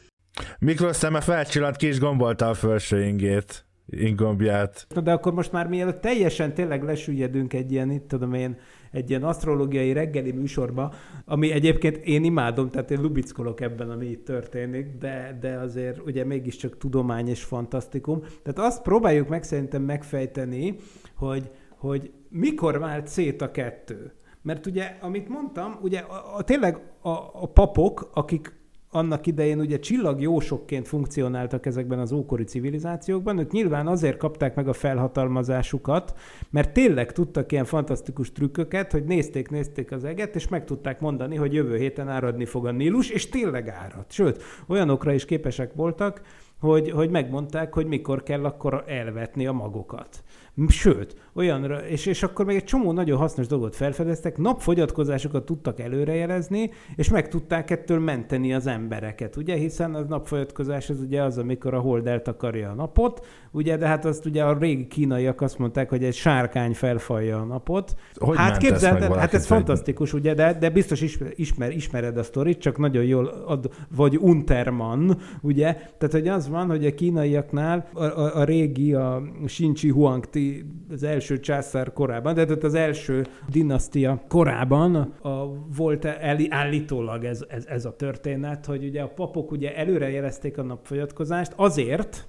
Miklós 0.59 0.97
szeme 0.97 1.21
felcsillant, 1.21 1.77
ki 1.77 1.87
is 1.87 1.99
gombolta 1.99 2.49
a 2.49 2.55
felső 2.55 3.05
ingét, 3.05 3.65
ingombját. 3.91 4.87
De 5.03 5.13
akkor 5.13 5.33
most 5.33 5.53
már 5.53 5.69
mielőtt 5.69 6.01
teljesen 6.01 6.55
tényleg 6.55 6.83
lesüllyedünk 6.83 7.53
egy 7.53 7.73
ilyen, 7.73 7.91
itt 7.91 8.09
tudom 8.09 8.35
én, 8.35 8.57
egy 8.91 9.11
ilyen 9.11 9.23
asztrológiai 9.23 9.93
reggeli 9.93 10.33
műsorba, 10.33 10.93
ami 11.25 11.51
egyébként 11.51 11.97
én 11.97 12.25
imádom, 12.25 12.71
tehát 12.71 12.91
én 12.91 13.01
lubickolok 13.01 13.61
ebben, 13.61 13.91
ami 13.91 14.07
itt 14.07 14.25
történik, 14.25 14.97
de, 14.99 15.39
de 15.41 15.57
azért 15.57 16.07
ugye 16.07 16.25
mégiscsak 16.25 16.79
tudomány 16.79 17.29
és 17.29 17.43
fantasztikum. 17.43 18.21
Tehát 18.43 18.71
azt 18.71 18.83
próbáljuk 18.83 19.29
meg 19.29 19.43
szerintem 19.43 19.83
megfejteni, 19.83 20.77
hogy, 21.15 21.51
hogy 21.79 22.11
mikor 22.29 22.79
vált 22.79 23.07
szét 23.07 23.43
a 23.43 23.51
kettő. 23.51 24.13
Mert 24.43 24.67
ugye, 24.67 24.97
amit 25.01 25.29
mondtam, 25.29 25.79
ugye 25.83 25.99
a, 25.99 26.37
a, 26.37 26.43
tényleg 26.43 26.77
a, 27.01 27.11
a 27.33 27.51
papok, 27.53 28.11
akik 28.15 28.60
annak 28.93 29.27
idején 29.27 29.61
ugye 29.61 29.79
csillagjósokként 29.79 30.89
funkcionáltak 30.89 31.67
ezekben 31.67 31.99
az 31.99 32.13
ókori 32.13 32.45
civilizációkban, 32.45 33.39
ők 33.39 33.53
nyilván 33.53 33.87
azért 33.87 34.17
kapták 34.17 34.55
meg 34.55 34.69
a 34.69 34.73
felhatalmazásukat, 34.73 36.15
mert 36.51 36.73
tényleg 36.73 37.13
tudtak 37.13 37.53
ilyen 37.53 37.65
fantasztikus 37.65 38.33
trükköket, 38.33 38.93
hogy 38.93 39.05
nézték, 39.05 39.51
nézték 39.51 39.93
az 39.93 40.05
eget, 40.05 40.35
és 40.35 40.49
meg 40.49 40.65
tudták 40.65 41.01
mondani, 41.01 41.37
hogy 41.37 41.55
jövő 41.55 41.77
héten 41.77 42.09
áradni 42.09 42.45
fog 42.45 42.67
a 42.67 42.71
Nílus, 42.71 43.11
és 43.11 43.29
tényleg 43.29 43.69
árad. 43.69 44.05
Sőt, 44.09 44.43
olyanokra 44.67 45.13
is 45.13 45.25
képesek 45.25 45.75
voltak, 45.75 46.23
hogy, 46.61 46.91
hogy 46.91 47.11
megmondták, 47.11 47.75
hogy 47.75 47.87
mikor 47.87 48.23
kell 48.23 48.45
akkor 48.45 48.85
elvetni 48.87 49.47
a 49.47 49.53
magokat. 49.53 50.23
Sőt, 50.69 51.30
olyanra, 51.35 51.87
és, 51.87 52.07
és 52.07 52.23
akkor 52.23 52.45
még 52.45 52.57
egy 52.57 52.65
csomó 52.65 52.93
nagyon 52.93 53.19
hasznos 53.19 53.47
dolgot 53.47 53.77
felfedeztek, 53.77 54.39
napfogyatkozásokat 54.39 55.45
tudtak 55.45 55.81
előrejelezni, 55.81 56.71
és 56.97 57.09
meg 57.09 57.29
tudták 57.29 57.71
ettől 57.71 57.99
menteni 57.99 58.55
az 58.55 58.67
embereket, 58.67 59.37
ugye, 59.37 59.55
hiszen 59.55 59.95
az 59.95 60.07
napfogyatkozás 60.07 60.91
az 60.91 61.01
ugye 61.01 61.23
az, 61.23 61.39
amikor 61.39 61.75
a 61.75 61.81
hold 61.81 62.07
eltakarja 62.07 62.71
a 62.71 62.75
napot, 62.75 63.27
ugye, 63.51 63.77
de 63.77 63.87
hát 63.87 64.05
azt 64.05 64.27
ugye 64.27 64.45
a 64.45 64.59
régi 64.59 64.87
kínaiak 64.87 65.41
azt 65.41 65.59
mondták, 65.59 65.89
hogy 65.89 66.05
egy 66.05 66.15
sárkány 66.15 66.75
felfalja 66.75 67.41
a 67.41 67.45
napot. 67.45 67.95
Hogy 68.15 68.37
hát 68.37 68.57
képzeld 68.57 68.95
el, 68.95 69.01
hát 69.01 69.09
valakit 69.09 69.35
ez 69.35 69.41
egy- 69.41 69.47
fantasztikus, 69.47 70.13
ugye, 70.13 70.35
de, 70.35 70.53
de 70.53 70.71
biztos 70.71 71.01
ismer, 71.01 71.33
ismer, 71.35 71.71
ismered 71.71 72.17
a 72.17 72.23
sztorit, 72.23 72.59
csak 72.59 72.79
nagyon 72.79 73.05
jól 73.05 73.27
ad, 73.47 73.71
vagy 73.97 74.19
Unterman, 74.19 75.19
ugye, 75.41 75.73
tehát 75.73 76.11
hogy 76.11 76.29
az 76.29 76.49
van, 76.49 76.67
hogy 76.67 76.87
a 76.87 76.95
kínaiaknál 76.95 77.89
a, 77.93 78.05
a, 78.05 78.37
a 78.37 78.45
régi, 78.45 78.95
a 78.95 79.23
Shinchi 79.47 79.89
Huangti, 79.89 80.65
az 80.91 81.03
első 81.21 81.41
császár 81.41 81.93
korában, 81.93 82.35
tehát 82.35 82.65
az 82.65 82.75
első 82.75 83.27
dinasztia 83.49 84.23
korában 84.29 84.95
a, 85.23 85.47
volt 85.77 86.05
el, 86.05 86.39
állítólag 86.49 87.25
ez, 87.25 87.45
ez, 87.49 87.67
ez 87.67 87.85
a 87.85 87.97
történet, 87.97 88.67
hogy 88.67 88.85
ugye 88.85 89.03
a 89.03 89.09
papok 89.09 89.51
ugye 89.51 89.77
előrejelezték 89.77 90.59
a 90.59 90.63
napfogyatkozást 90.63 91.53
azért, 91.57 92.27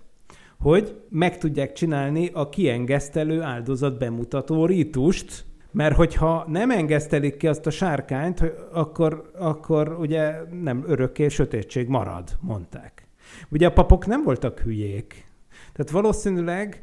hogy 0.60 0.96
meg 1.10 1.38
tudják 1.38 1.72
csinálni 1.72 2.30
a 2.34 2.50
kiengesztelő 2.50 3.42
áldozat 3.42 3.98
bemutató 3.98 4.66
rítust, 4.66 5.46
mert 5.72 5.96
hogyha 5.96 6.46
nem 6.48 6.72
engesztelik 6.72 7.38
ki 7.38 7.48
azt 7.48 7.66
a 7.66 7.70
sárkányt, 7.70 8.44
akkor, 8.74 9.32
akkor 9.38 9.98
ugye 10.00 10.34
nem 10.62 10.84
örökké 10.88 11.28
sötétség 11.28 11.88
marad, 11.88 12.30
mondták. 12.40 13.08
Ugye 13.52 13.68
a 13.68 13.74
papok 13.74 14.06
nem 14.06 14.24
voltak 14.24 14.60
hülyék. 14.60 15.30
Tehát 15.74 15.92
valószínűleg 15.92 16.82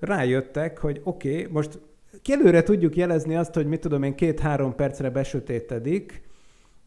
rájöttek, 0.00 0.78
hogy 0.78 1.00
oké, 1.04 1.30
okay, 1.30 1.52
most 1.52 1.80
ki 2.22 2.32
előre 2.32 2.62
tudjuk 2.62 2.96
jelezni 2.96 3.36
azt, 3.36 3.54
hogy 3.54 3.66
mit 3.66 3.80
tudom 3.80 4.02
én, 4.02 4.14
két-három 4.14 4.74
percre 4.74 5.10
besötétedik, 5.10 6.28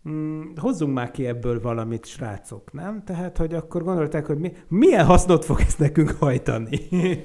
Mm, 0.10 0.42
hozzunk 0.56 0.94
már 0.94 1.12
ki 1.12 1.26
ebből 1.28 1.62
valamit, 1.62 2.06
srácok, 2.06 2.74
nem? 2.74 3.04
Tehát, 3.04 3.38
hogy 3.38 3.54
akkor 3.54 3.84
gondolták, 3.84 4.26
hogy 4.26 4.38
mi, 4.38 4.52
milyen 4.68 5.06
hasznot 5.06 5.46
fog 5.46 5.60
ez 5.60 5.76
nekünk 5.76 6.10
hajtani. 6.10 6.78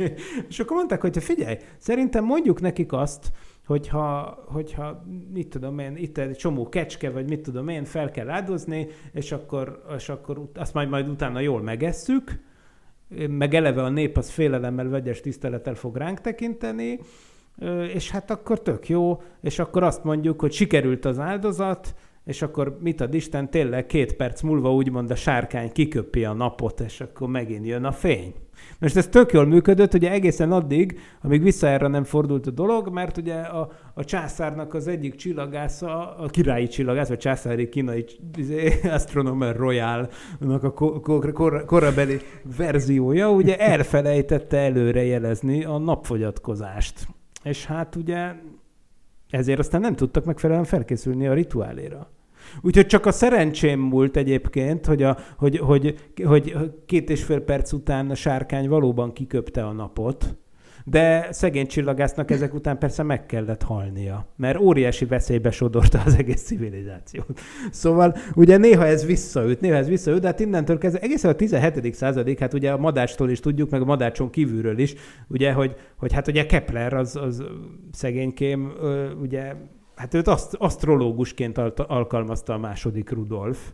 és 0.49 0.61
akkor 0.61 0.77
mondták, 0.77 1.01
hogy 1.01 1.23
figyelj, 1.23 1.57
szerintem 1.79 2.25
mondjuk 2.25 2.61
nekik 2.61 2.93
azt, 2.93 3.33
hogyha, 3.67 4.39
hogyha 4.47 5.05
mit 5.33 5.49
tudom 5.49 5.79
én, 5.79 5.97
itt 5.97 6.19
egy 6.19 6.37
csomó 6.37 6.69
kecske, 6.69 7.11
vagy 7.11 7.29
mit 7.29 7.41
tudom 7.41 7.69
én, 7.69 7.85
fel 7.85 8.11
kell 8.11 8.29
áldozni, 8.31 8.87
és 9.13 9.33
akkor, 9.33 9.83
és 9.97 10.09
akkor 10.09 10.51
azt 10.55 10.75
majd, 10.75 10.89
majd 10.89 11.09
utána 11.09 11.41
jól 11.41 11.63
megesszük, 11.63 12.41
meg 13.29 13.55
eleve 13.55 13.83
a 13.83 13.89
nép 13.89 14.17
az 14.17 14.31
félelemmel, 14.31 14.89
vegyes 14.89 15.21
tisztelettel 15.21 15.75
fog 15.75 15.97
ránk 15.97 16.21
tekinteni, 16.21 16.99
és 17.95 18.11
hát 18.11 18.31
akkor 18.31 18.63
tök 18.63 18.89
jó, 18.89 19.23
és 19.43 19.59
akkor 19.59 19.83
azt 19.83 20.05
mondjuk, 20.05 20.41
hogy 20.41 20.53
sikerült 20.53 21.05
az 21.05 21.19
áldozat, 21.19 21.95
és 22.25 22.43
akkor 22.43 22.79
mit 22.81 23.01
ad 23.01 23.15
Isten, 23.15 23.51
tényleg 23.51 23.87
két 23.87 24.13
perc 24.13 24.43
múlva 24.43 24.75
úgymond 24.75 25.11
a 25.11 25.15
sárkány 25.15 25.73
kiköpi 25.73 26.25
a 26.25 26.33
napot, 26.33 26.81
és 26.81 27.01
akkor 27.01 27.29
megint 27.29 27.67
jön 27.67 27.85
a 27.85 27.93
fény. 27.93 28.35
Most 28.79 28.97
ez 28.97 29.09
tök 29.09 29.33
jól 29.33 29.47
működött, 29.47 29.95
ugye 29.95 30.11
egészen 30.11 30.53
addig, 30.53 31.01
amíg 31.23 31.43
vissza 31.43 31.67
erre 31.67 31.87
nem 31.87 32.05
fordult 32.05 32.47
a 32.47 32.51
dolog, 32.51 32.89
mert 32.89 33.17
ugye 33.17 33.35
a, 33.35 33.71
a 33.95 34.05
császárnak 34.05 34.75
az 34.75 34.87
egyik 34.87 35.15
csillagásza, 35.15 36.17
a 36.17 36.27
királyi 36.27 36.67
csillagász, 36.67 37.09
vagy 37.09 37.19
császári 37.19 37.69
kínai 37.69 38.05
izé, 38.37 38.81
Astronomer 38.97 39.57
Royal-nak 39.57 40.63
a 40.63 40.73
ko- 40.73 41.03
ko- 41.03 41.33
kor- 41.33 41.65
korabeli 41.65 42.21
verziója, 42.57 43.31
ugye 43.31 43.59
elfelejtette 43.73 44.57
előre 44.57 45.05
jelezni 45.05 45.65
a 45.65 45.79
napfogyatkozást. 45.79 47.07
És 47.43 47.67
hát 47.67 47.97
ugye 47.97 48.33
ezért 49.31 49.59
aztán 49.59 49.81
nem 49.81 49.95
tudtak 49.97 50.25
megfelelően 50.25 50.65
felkészülni 50.65 51.27
a 51.27 51.33
rituáléra. 51.33 52.11
Úgyhogy 52.61 52.87
csak 52.87 53.07
a 53.07 53.13
szerencsém 53.13 53.81
múlt 53.81 54.17
egyébként, 54.17 54.87
hogy, 54.87 55.03
a, 55.03 55.17
hogy, 55.37 55.59
hogy, 55.59 55.95
hogy 56.25 56.57
két 56.87 57.11
és 57.11 57.25
fél 57.25 57.41
perc 57.41 57.73
után 57.73 58.11
a 58.11 58.15
sárkány 58.15 58.69
valóban 58.69 59.13
kiköpte 59.13 59.67
a 59.67 59.73
napot, 59.73 60.37
de 60.89 61.29
szegény 61.31 61.67
csillagásznak 61.67 62.31
ezek 62.31 62.55
után 62.55 62.79
persze 62.79 63.03
meg 63.03 63.27
kellett 63.27 63.63
halnia, 63.63 64.27
mert 64.37 64.59
óriási 64.59 65.05
veszélybe 65.05 65.51
sodorta 65.51 66.03
az 66.07 66.15
egész 66.15 66.43
civilizációt. 66.43 67.41
Szóval 67.71 68.17
ugye 68.35 68.57
néha 68.57 68.87
ez 68.87 69.07
visszaüt, 69.07 69.61
néha 69.61 69.77
ez 69.77 69.89
visszaüt, 69.89 70.21
de 70.21 70.27
hát 70.27 70.41
innentől 70.41 70.79
kezdve 70.79 71.01
egészen 71.01 71.31
a 71.31 71.35
17. 71.35 71.95
századig, 71.95 72.39
hát 72.39 72.55
ugye 72.55 72.71
a 72.71 72.77
madácstól 72.77 73.31
is 73.31 73.41
tudjuk, 73.41 73.71
meg 73.71 73.81
a 73.81 73.85
madácson 73.85 74.31
kívülről 74.31 74.79
is, 74.79 74.95
ugye, 75.29 75.53
hogy, 75.53 75.77
hogy 75.97 76.13
hát 76.13 76.29
ugye 76.29 76.47
Kepler 76.47 76.93
az, 76.93 77.17
az 77.17 77.45
szegénykém, 77.93 78.73
ugye, 79.21 79.55
hát 79.97 80.15
őt 80.15 80.29
aszt, 80.29 80.55
asztrológusként 80.55 81.59
al- 81.59 81.81
alkalmazta 81.81 82.53
a 82.53 82.59
második 82.59 83.11
Rudolf, 83.11 83.73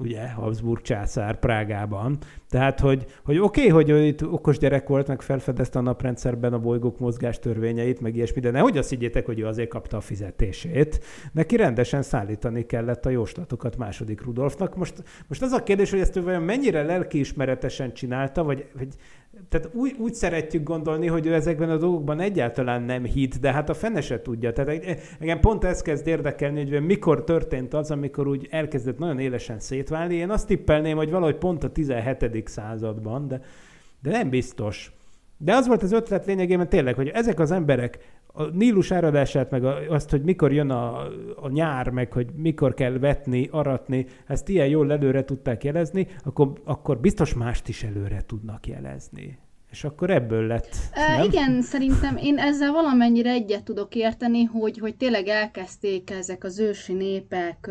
ugye, 0.00 0.28
Habsburg 0.28 0.82
császár 0.82 1.38
Prágában. 1.38 2.18
Tehát, 2.48 2.80
hogy, 2.80 3.06
hogy 3.24 3.38
oké, 3.38 3.60
okay, 3.60 3.72
hogy 3.72 3.90
ő 3.90 4.04
itt 4.04 4.26
okos 4.26 4.58
gyerek 4.58 4.88
volt, 4.88 5.06
meg 5.06 5.22
felfedezte 5.22 5.78
a 5.78 5.82
naprendszerben 5.82 6.52
a 6.52 6.58
bolygók 6.58 6.98
mozgás 6.98 7.38
törvényeit, 7.38 8.00
meg 8.00 8.16
ilyesmi, 8.16 8.40
de 8.40 8.50
nehogy 8.50 8.78
azt 8.78 8.90
higgyétek, 8.90 9.26
hogy 9.26 9.38
ő 9.38 9.46
azért 9.46 9.68
kapta 9.68 9.96
a 9.96 10.00
fizetését. 10.00 11.04
Neki 11.32 11.56
rendesen 11.56 12.02
szállítani 12.02 12.66
kellett 12.66 13.06
a 13.06 13.10
jóslatokat 13.10 13.76
második 13.76 14.24
Rudolfnak. 14.24 14.76
Most, 14.76 15.02
most 15.28 15.42
az 15.42 15.52
a 15.52 15.62
kérdés, 15.62 15.90
hogy 15.90 16.00
ezt 16.00 16.16
ő 16.16 16.22
vajon 16.22 16.42
mennyire 16.42 16.82
lelkiismeretesen 16.82 17.92
csinálta, 17.92 18.44
vagy, 18.44 18.66
vagy 18.74 18.94
tehát 19.48 19.68
úgy, 19.74 19.94
úgy 19.98 20.14
szeretjük 20.14 20.62
gondolni, 20.62 21.06
hogy 21.06 21.26
ő 21.26 21.34
ezekben 21.34 21.70
a 21.70 21.76
dolgokban 21.76 22.20
egyáltalán 22.20 22.82
nem 22.82 23.04
hit, 23.04 23.40
de 23.40 23.52
hát 23.52 23.68
a 23.68 23.74
fene 23.74 24.00
se 24.00 24.22
tudja. 24.22 24.52
Tehát 24.52 25.00
engem 25.18 25.40
pont 25.40 25.64
ez 25.64 25.82
kezd 25.82 26.06
érdekelni, 26.06 26.70
hogy 26.70 26.86
mikor 26.86 27.24
történt 27.24 27.74
az, 27.74 27.90
amikor 27.90 28.26
úgy 28.26 28.46
elkezdett 28.50 28.98
nagyon 28.98 29.18
élesen 29.18 29.60
szétválni. 29.60 30.14
Én 30.14 30.30
azt 30.30 30.46
tippelném, 30.46 30.96
hogy 30.96 31.10
valahogy 31.10 31.36
pont 31.36 31.64
a 31.64 31.72
17. 31.72 32.48
században, 32.48 33.28
de, 33.28 33.40
de 34.02 34.10
nem 34.10 34.28
biztos. 34.28 34.92
De 35.36 35.54
az 35.54 35.66
volt 35.66 35.82
az 35.82 35.92
ötlet 35.92 36.26
lényegében 36.26 36.68
tényleg, 36.68 36.94
hogy 36.94 37.08
ezek 37.08 37.40
az 37.40 37.50
emberek 37.50 38.17
a 38.38 38.46
Nílus 38.52 38.90
áradását, 38.90 39.50
meg 39.50 39.64
azt, 39.88 40.10
hogy 40.10 40.22
mikor 40.22 40.52
jön 40.52 40.70
a, 40.70 41.06
a 41.36 41.48
nyár, 41.48 41.88
meg 41.90 42.12
hogy 42.12 42.26
mikor 42.34 42.74
kell 42.74 42.98
vetni, 42.98 43.48
aratni, 43.52 44.06
ezt 44.26 44.48
ilyen 44.48 44.66
jól 44.66 44.92
előre 44.92 45.24
tudták 45.24 45.64
jelezni, 45.64 46.06
akkor, 46.24 46.52
akkor 46.64 47.00
biztos 47.00 47.34
mást 47.34 47.68
is 47.68 47.82
előre 47.82 48.22
tudnak 48.26 48.66
jelezni. 48.66 49.38
És 49.70 49.84
akkor 49.84 50.10
ebből 50.10 50.46
lett. 50.46 50.76
E, 50.92 51.16
nem? 51.16 51.24
igen, 51.24 51.62
szerintem 51.62 52.16
én 52.16 52.38
ezzel 52.38 52.72
valamennyire 52.72 53.30
egyet 53.30 53.64
tudok 53.64 53.94
érteni, 53.94 54.44
hogy, 54.44 54.78
hogy 54.78 54.96
tényleg 54.96 55.26
elkezdték 55.26 56.10
ezek 56.10 56.44
az 56.44 56.58
ősi 56.58 56.92
népek 56.92 57.70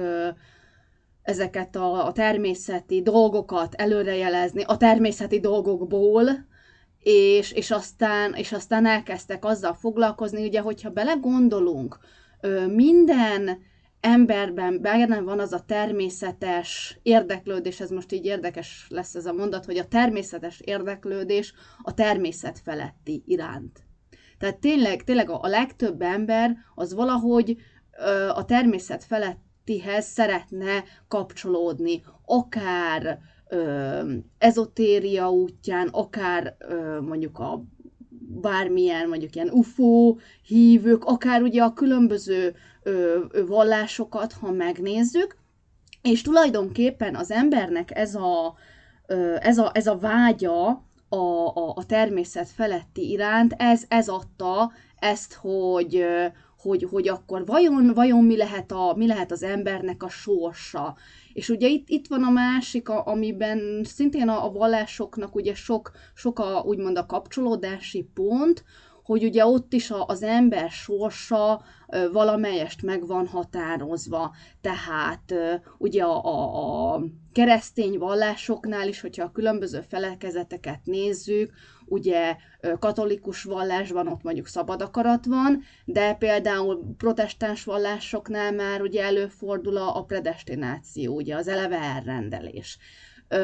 ezeket 1.22 1.76
a, 1.76 2.06
a 2.06 2.12
természeti 2.12 3.02
dolgokat 3.02 3.74
előrejelezni, 3.74 4.64
a 4.66 4.78
természeti 4.78 5.40
dolgokból, 5.40 6.30
és, 7.10 7.52
és, 7.52 7.72
aztán, 7.72 8.34
és 8.34 8.52
aztán 8.52 8.86
elkezdtek 8.86 9.46
azzal 9.46 9.74
foglalkozni, 9.74 10.48
ugye, 10.48 10.62
hogyha 10.62 10.90
belegondolunk, 10.90 12.00
minden 12.68 13.60
emberben 14.00 14.82
benne 14.82 15.22
van 15.22 15.40
az 15.40 15.54
a 15.54 15.64
természetes 15.66 17.00
érdeklődés, 17.04 17.80
ez 17.80 17.90
most 17.90 18.12
így 18.12 18.26
érdekes 18.26 18.88
lesz 18.90 19.16
ez 19.16 19.26
a 19.26 19.34
mondat, 19.34 19.66
hogy 19.66 19.78
a 19.78 19.88
természetes 19.88 20.60
érdeklődés 20.60 21.54
a 21.82 21.94
természet 21.94 22.60
feletti 22.64 23.24
iránt. 23.26 23.84
Tehát 24.38 24.58
tényleg, 24.58 25.04
tényleg 25.04 25.30
a, 25.30 25.48
legtöbb 25.48 26.02
ember 26.02 26.58
az 26.76 26.94
valahogy 26.94 27.58
a 28.34 28.46
természet 28.46 29.04
felettihez 29.04 30.06
szeretne 30.06 30.84
kapcsolódni, 31.08 32.04
akár 32.26 33.20
ö, 33.50 34.14
ezotéria 34.38 35.32
útján, 35.32 35.88
akár 35.88 36.56
ö, 36.60 37.02
mondjuk 37.02 37.40
a 37.40 37.64
bármilyen, 38.42 39.08
mondjuk 39.08 39.36
ilyen 39.36 39.50
UFO 39.50 40.16
hívők, 40.46 41.04
akár 41.06 41.42
ugye 41.42 41.64
a 41.64 41.74
különböző 41.74 42.56
ö, 42.84 43.20
ö, 43.32 43.46
vallásokat, 43.46 44.34
ha 44.34 44.52
megnézzük, 44.52 45.38
és 46.02 46.22
tulajdonképpen 46.22 47.16
az 47.16 47.32
embernek 47.32 47.98
ez 47.98 48.16
a, 48.16 48.56
ö, 49.08 49.36
ez 49.40 49.58
a, 49.58 49.72
ez 49.74 49.88
a 49.88 49.98
vágya 49.98 50.86
a, 51.10 51.16
a, 51.16 51.74
a 51.76 51.86
természet 51.86 52.50
feletti 52.50 53.10
iránt, 53.10 53.54
ez, 53.58 53.84
ez 53.88 54.08
adta 54.08 54.72
ezt, 55.00 55.34
hogy, 55.34 56.06
hogy, 56.58 56.88
hogy 56.92 57.08
akkor 57.08 57.46
vajon, 57.46 57.94
vajon 57.94 58.24
mi, 58.24 58.38
lehet 58.38 58.72
a, 58.72 58.94
mi 58.96 59.08
lehet 59.08 59.32
az 59.32 59.44
embernek 59.44 60.04
a 60.04 60.10
sorsa. 60.10 60.96
És 61.38 61.50
ugye 61.50 61.68
itt, 61.68 61.90
itt 61.90 62.08
van 62.08 62.24
a 62.24 62.30
másik, 62.30 62.90
a, 62.90 63.06
amiben 63.06 63.82
szintén 63.84 64.30
a, 64.30 64.46
a 64.46 64.52
vallásoknak 64.52 65.36
ugye 65.36 65.54
sok, 65.54 65.92
sok 66.14 66.40
a, 66.40 66.62
úgymond 66.66 66.98
a 66.98 67.06
kapcsolódási 67.06 68.10
pont, 68.14 68.64
hogy 69.04 69.24
ugye 69.24 69.46
ott 69.46 69.74
is 69.74 69.92
a, 69.92 70.06
az 70.06 70.24
ember 70.24 70.70
sorsa 70.70 71.62
valamelyest 72.12 72.82
meg 72.82 73.08
van 73.08 73.28
határozva. 73.28 74.36
Tehát 74.62 75.34
ugye 75.78 76.04
a, 76.04 76.26
a, 76.26 76.94
a 76.94 77.04
keresztény 77.32 77.98
vallásoknál 77.98 78.88
is, 78.88 79.02
hogyha 79.02 79.24
a 79.24 79.32
különböző 79.32 79.82
felekezeteket 79.82 80.80
nézzük, 80.84 81.52
ugye 81.88 82.36
katolikus 82.80 83.44
vallásban 83.44 84.08
ott 84.08 84.24
mondjuk 84.24 84.48
szabad 84.48 84.82
akarat 84.82 85.26
van, 85.26 85.64
de 85.86 86.14
például 86.14 86.96
protestáns 86.98 87.64
vallásoknál 87.64 88.52
már 88.52 88.82
ugye 88.82 89.04
előfordul 89.04 89.78
a 89.78 90.04
predestináció, 90.04 91.16
ugye 91.16 91.36
az 91.36 91.48
eleve 91.48 91.80
elrendelés. 91.80 92.78
Ö, 93.30 93.38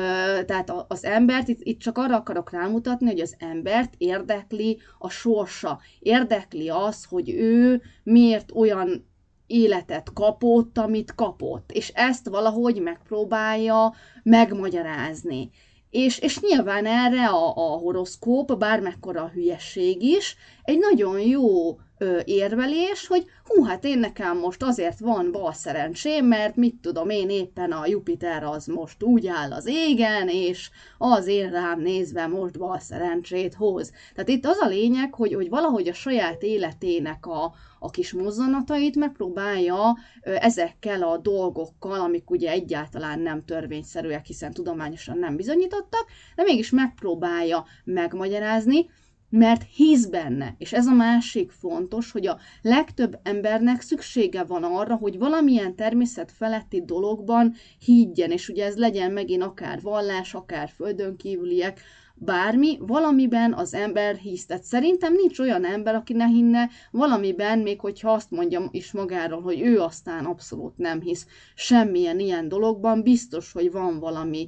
tehát 0.46 0.74
az 0.88 1.04
embert, 1.04 1.48
itt, 1.48 1.60
itt 1.62 1.80
csak 1.80 1.98
arra 1.98 2.16
akarok 2.16 2.52
rámutatni, 2.52 3.06
hogy 3.06 3.20
az 3.20 3.36
embert 3.40 3.94
érdekli 3.98 4.80
a 4.98 5.10
sorsa, 5.10 5.80
érdekli 6.00 6.70
az, 6.70 7.06
hogy 7.06 7.30
ő 7.30 7.82
miért 8.04 8.52
olyan 8.56 9.12
életet 9.48 10.14
kapott, 10.14 10.78
amit 10.78 11.16
kapott, 11.16 11.72
és 11.72 11.90
ezt 11.90 12.30
valahogy 12.30 12.82
megpróbálja 12.82 13.94
megmagyarázni. 14.24 15.50
És, 15.94 16.20
és 16.20 16.40
nyilván 16.40 16.86
erre 16.86 17.28
a, 17.28 17.48
a 17.56 17.78
horoszkóp, 17.78 18.58
bármekkora 18.58 19.22
a 19.22 19.30
hülyesség 19.30 20.02
is, 20.02 20.36
egy 20.64 20.78
nagyon 20.78 21.20
jó 21.20 21.78
ö, 21.98 22.20
érvelés, 22.26 23.08
hogy 23.08 23.26
hú, 23.44 23.64
hát 23.64 23.84
én 23.84 24.00
nekem 24.00 24.38
most 24.38 24.64
azért 24.64 25.00
van 25.00 25.32
bal 25.32 25.54
szerencsém, 25.54 26.26
mert 26.26 26.56
mit 26.56 26.76
tudom 26.82 27.10
én 27.10 27.30
éppen 27.30 27.72
a 27.72 27.88
Jupiter 27.88 28.44
az 28.44 28.66
most 28.66 29.04
úgy 29.04 29.28
áll 29.28 29.52
az 29.52 29.66
égen, 29.66 30.28
és 30.30 30.70
az 30.98 31.28
én 31.28 31.52
rám 31.52 31.80
nézve 31.80 32.28
most 32.28 32.58
bal 32.58 32.80
szerencsét 32.80 33.54
hoz. 33.54 33.92
Tehát 34.14 34.30
itt 34.30 34.46
az 34.46 34.58
a 34.60 34.68
lényeg, 34.68 35.14
hogy, 35.14 35.34
hogy 35.34 35.50
valahogy 35.50 35.88
a 35.88 35.94
saját 35.94 36.44
életének 36.44 37.26
a, 37.26 37.54
a 37.80 37.90
kis 37.90 38.14
mozzanatait 38.14 38.96
megpróbálja 38.96 39.98
ezekkel 40.22 41.04
a 41.04 41.18
dolgokkal, 41.18 42.00
amik 42.00 42.30
ugye 42.30 42.52
egyáltalán 42.52 43.20
nem 43.20 43.46
törvényszerűek, 43.46 44.26
hiszen 44.26 44.54
tudományosan 44.54 45.18
nem 45.18 45.36
bizonyítottak, 45.36 46.06
de 46.36 46.44
mégis 46.44 46.70
megpróbálja 46.70 47.66
megmagyarázni, 47.84 48.90
mert 49.36 49.66
hisz 49.76 50.06
benne. 50.06 50.56
És 50.58 50.74
ez 50.74 50.88
a 50.88 50.94
másik 50.94 51.52
fontos, 51.52 52.12
hogy 52.12 52.28
a 52.28 52.40
legtöbb 52.62 53.20
embernek 53.24 53.82
szüksége 53.82 54.44
van 54.44 54.64
arra, 54.64 54.96
hogy 54.96 55.18
valamilyen 55.18 55.76
természet 55.76 56.32
feletti 56.32 56.84
dologban 56.86 57.54
higgyen, 57.86 58.32
és 58.32 58.50
ugye 58.50 58.66
ez 58.66 58.76
legyen 58.76 59.12
megint 59.12 59.44
akár 59.44 59.82
vallás, 59.82 60.34
akár 60.34 60.70
földön 60.70 61.16
kívüliek, 61.16 61.80
bármi, 62.16 62.78
valamiben 62.80 63.54
az 63.54 63.74
ember 63.74 64.16
hisz. 64.16 64.46
Tehát 64.46 64.64
szerintem 64.64 65.14
nincs 65.14 65.40
olyan 65.40 65.66
ember, 65.66 65.96
aki 65.96 66.14
ne 66.14 66.26
hinne 66.26 66.70
valamiben, 66.92 67.60
még 67.60 67.80
hogyha 67.80 68.12
azt 68.12 68.32
mondja 68.32 68.68
is 68.72 68.92
magáról, 68.92 69.42
hogy 69.42 69.62
ő 69.62 69.80
aztán 69.80 70.26
abszolút 70.26 70.78
nem 70.78 71.02
hisz 71.02 71.28
semmilyen 71.56 72.20
ilyen 72.20 72.48
dologban, 72.48 73.02
biztos, 73.02 73.52
hogy 73.52 73.72
van 73.72 74.00
valami 74.00 74.48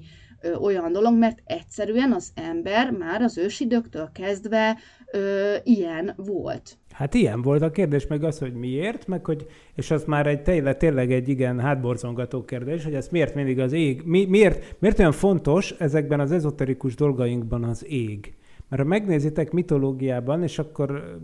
olyan 0.62 0.92
dolog, 0.92 1.18
mert 1.18 1.42
egyszerűen 1.46 2.12
az 2.12 2.32
ember 2.36 2.92
már 2.92 3.22
az 3.22 3.38
ősidőktől 3.38 4.10
kezdve 4.14 4.78
ö, 5.12 5.54
ilyen 5.64 6.14
volt. 6.18 6.78
Hát 6.92 7.14
ilyen 7.14 7.42
volt 7.42 7.62
a 7.62 7.72
kérdés, 7.72 8.08
meg 8.08 8.24
az, 8.24 8.40
hogy 8.40 8.54
miért, 8.54 9.08
meg 9.08 9.26
hogy, 9.26 9.46
és 9.76 9.92
az 9.92 10.04
már 10.04 10.28
egy 10.28 10.42
tényleg, 10.42 10.78
tényleg 10.78 11.12
egy 11.12 11.30
igen 11.30 11.60
hátborzongató 11.60 12.46
kérdés, 12.46 12.84
hogy 12.84 12.94
ez 12.94 13.08
miért 13.08 13.36
mindig 13.36 13.60
az 13.60 13.72
ég, 13.72 14.02
mi, 14.06 14.26
miért, 14.26 14.76
miért 14.80 15.00
olyan 15.00 15.12
fontos 15.12 15.72
ezekben 15.72 16.20
az 16.20 16.32
ezoterikus 16.32 16.96
dolgainkban 16.96 17.64
az 17.64 17.86
ég? 17.88 18.36
Mert 18.70 18.82
ha 18.82 18.88
megnézitek 18.88 19.52
mitológiában, 19.52 20.44
és 20.44 20.60
akkor 20.60 21.18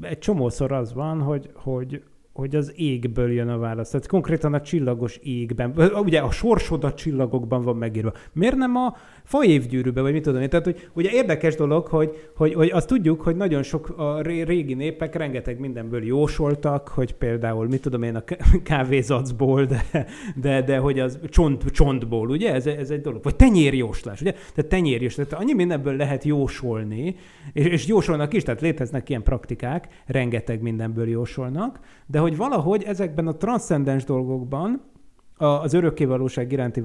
egy 0.00 0.18
csomószor 0.18 0.72
az 0.72 0.92
van, 0.92 1.20
hogy, 1.20 1.50
hogy 1.54 2.02
hogy 2.34 2.56
az 2.56 2.72
égből 2.76 3.32
jön 3.32 3.48
a 3.48 3.58
válasz. 3.58 3.90
Tehát 3.90 4.06
konkrétan 4.06 4.54
a 4.54 4.60
csillagos 4.60 5.16
égben. 5.22 5.74
Ugye 5.94 6.20
a 6.20 6.30
sorsod 6.30 6.84
a 6.84 6.94
csillagokban 6.94 7.62
van 7.62 7.76
megírva. 7.76 8.12
Miért 8.32 8.56
nem 8.56 8.76
a 8.76 8.96
faévgyűrűbe, 9.24 10.00
vagy 10.00 10.12
mit 10.12 10.22
tudom 10.22 10.40
én? 10.40 10.48
Tehát, 10.48 10.64
hogy 10.64 10.88
ugye 10.92 11.10
érdekes 11.10 11.54
dolog, 11.54 11.86
hogy, 11.86 12.28
hogy, 12.36 12.54
hogy 12.54 12.70
azt 12.70 12.88
tudjuk, 12.88 13.20
hogy 13.20 13.36
nagyon 13.36 13.62
sok 13.62 13.98
a 13.98 14.20
régi 14.22 14.74
népek 14.74 15.14
rengeteg 15.14 15.58
mindenből 15.58 16.04
jósoltak, 16.04 16.88
hogy 16.88 17.14
például, 17.14 17.66
mit 17.66 17.80
tudom 17.80 18.02
én, 18.02 18.16
a 18.16 18.24
kávézacból, 18.62 19.64
de, 19.64 20.06
de, 20.36 20.62
de 20.62 20.78
hogy 20.78 20.98
az 20.98 21.18
csont, 21.28 21.64
csontból, 21.70 22.30
ugye? 22.30 22.54
Ez, 22.54 22.66
ez 22.66 22.90
egy 22.90 23.00
dolog. 23.00 23.22
Vagy 23.22 23.36
tenyérjóslás, 23.36 24.20
ugye? 24.20 24.32
Tehát 24.32 24.70
tenyérjóslás. 24.70 25.28
Tehát 25.28 25.44
annyi 25.44 25.54
mindenből 25.54 25.96
lehet 25.96 26.24
jósolni, 26.24 27.16
és, 27.52 27.64
és 27.64 27.86
jósolnak 27.86 28.34
is, 28.34 28.42
tehát 28.42 28.60
léteznek 28.60 29.08
ilyen 29.08 29.22
praktikák, 29.22 29.88
rengeteg 30.06 30.62
mindenből 30.62 31.08
jósolnak, 31.08 31.78
de 32.06 32.22
hogy 32.24 32.36
valahogy 32.36 32.82
ezekben 32.82 33.26
a 33.26 33.36
transzcendens 33.36 34.04
dolgokban, 34.04 34.82
az 35.36 35.72
örökkévalóság 35.72 36.52
iránti 36.52 36.82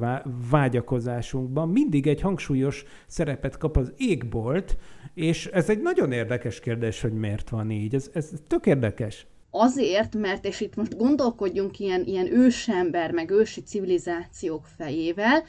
vágyakozásunkban 0.50 1.70
mindig 1.70 2.08
egy 2.08 2.22
hangsúlyos 2.22 2.84
szerepet 3.08 3.58
kap 3.58 3.78
az 3.78 3.94
égbolt, 3.98 4.78
és 5.14 5.46
ez 5.46 5.70
egy 5.70 5.82
nagyon 5.82 6.12
érdekes 6.12 6.60
kérdés, 6.60 7.02
hogy 7.02 7.14
miért 7.14 7.50
van 7.50 7.72
így. 7.72 7.96
Ez, 7.96 8.10
ez 8.14 8.32
tök 8.48 8.66
érdekes. 8.66 9.28
Azért, 9.52 10.16
mert, 10.16 10.46
és 10.46 10.62
itt 10.62 10.76
most 10.76 10.98
gondolkodjunk 10.98 11.80
ilyen, 11.80 12.04
ilyen 12.06 12.34
ősember, 12.34 13.12
meg 13.12 13.30
ősi 13.30 13.62
civilizációk 13.62 14.66
fejével, 14.78 15.44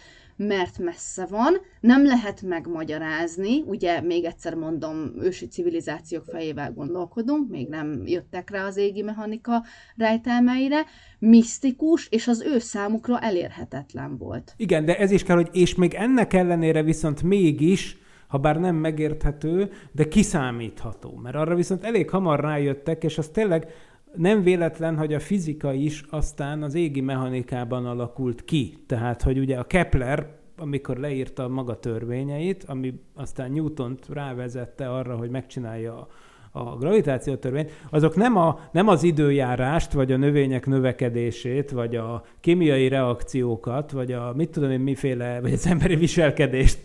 mert 0.47 0.79
messze 0.79 1.27
van, 1.27 1.57
nem 1.81 2.05
lehet 2.05 2.43
megmagyarázni, 2.43 3.61
ugye 3.67 4.01
még 4.01 4.25
egyszer 4.25 4.55
mondom, 4.55 5.13
ősi 5.19 5.47
civilizációk 5.47 6.25
fejével 6.25 6.73
gondolkodunk, 6.73 7.51
még 7.51 7.69
nem 7.69 8.03
jöttek 8.05 8.51
rá 8.51 8.67
az 8.67 8.77
égi 8.77 9.03
mechanika 9.03 9.65
rejtelmeire, 9.97 10.85
misztikus, 11.19 12.09
és 12.11 12.29
az 12.29 12.43
ő 12.43 12.59
számukra 12.59 13.19
elérhetetlen 13.21 14.17
volt. 14.17 14.55
Igen, 14.57 14.85
de 14.85 14.99
ez 14.99 15.11
is 15.11 15.23
kell, 15.23 15.37
hogy 15.37 15.49
és 15.53 15.75
még 15.75 15.95
ennek 15.95 16.33
ellenére 16.33 16.83
viszont 16.83 17.23
mégis 17.23 17.99
ha 18.31 18.39
bár 18.39 18.61
nem 18.61 18.77
megérthető, 18.77 19.71
de 19.93 20.09
kiszámítható. 20.09 21.21
Mert 21.23 21.37
arra 21.37 21.55
viszont 21.55 21.85
elég 21.85 22.11
hamar 22.11 22.41
rájöttek, 22.41 23.05
és 23.05 23.19
az 23.19 23.29
tényleg 23.29 23.67
nem 24.17 24.43
véletlen, 24.43 24.97
hogy 24.97 25.15
a 25.15 25.21
fizika 25.21 25.73
is 25.73 26.05
aztán 26.11 26.63
az 26.63 26.75
égi 26.75 27.01
mechanikában 27.01 27.87
alakult 27.87 28.45
ki. 28.45 28.79
Tehát, 28.87 29.23
hogy 29.23 29.39
ugye 29.39 29.57
a 29.57 29.65
Kepler, 29.65 30.39
amikor 30.57 30.97
leírta 30.97 31.49
maga 31.49 31.79
törvényeit, 31.79 32.65
ami 32.65 33.01
aztán 33.15 33.53
Newton-t 33.53 34.09
rávezette 34.09 34.91
arra, 34.91 35.17
hogy 35.17 35.31
megcsinálja 35.31 35.95
a, 35.95 36.09
a 36.53 36.77
gravitáció 36.77 37.35
törvényt, 37.35 37.71
azok 37.91 38.17
nem, 38.17 38.37
a, 38.37 38.59
nem 38.73 38.89
az 38.89 39.03
időjárást, 39.03 39.93
vagy 39.93 40.13
a 40.13 40.17
növények 40.17 40.67
növekedését, 40.67 41.71
vagy 41.71 41.97
a 41.97 42.25
kémiai 42.41 42.89
reakciókat, 42.89 43.91
vagy 43.91 44.13
a 44.13 44.33
mit 44.37 44.51
tudom 44.51 44.71
én 44.71 44.81
miféle, 44.81 45.41
vagy 45.41 45.53
az 45.53 45.67
emberi 45.67 45.97
viselkedést 45.97 46.79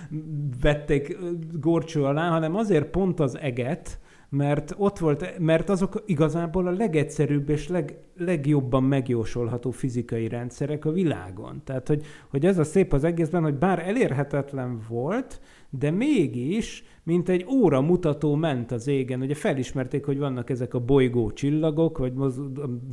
vették 0.62 1.16
górcső 1.60 2.04
alá, 2.04 2.28
hanem 2.28 2.56
azért 2.56 2.86
pont 2.86 3.20
az 3.20 3.38
eget, 3.38 3.98
mert 4.28 4.74
ott 4.76 4.98
volt, 4.98 5.38
mert 5.38 5.68
azok 5.68 6.02
igazából 6.06 6.66
a 6.66 6.70
legegyszerűbb 6.70 7.48
és 7.48 7.68
leg, 7.68 7.98
legjobban 8.16 8.82
megjósolható 8.82 9.70
fizikai 9.70 10.28
rendszerek 10.28 10.84
a 10.84 10.92
világon. 10.92 11.62
Tehát, 11.64 11.88
hogy, 11.88 12.06
hogy 12.28 12.46
ez 12.46 12.58
a 12.58 12.64
szép 12.64 12.92
az 12.92 13.04
egészben, 13.04 13.42
hogy 13.42 13.54
bár 13.54 13.78
elérhetetlen 13.78 14.80
volt, 14.88 15.40
de 15.70 15.90
mégis 15.90 16.84
mint 17.06 17.28
egy 17.28 17.46
óra 17.48 17.80
mutató 17.80 18.34
ment 18.34 18.70
az 18.70 18.86
égen. 18.86 19.20
Ugye 19.20 19.34
felismerték, 19.34 20.04
hogy 20.04 20.18
vannak 20.18 20.50
ezek 20.50 20.74
a 20.74 20.80
bolygó 20.80 21.30
csillagok, 21.30 21.98
vagy 21.98 22.12
moz- 22.12 22.40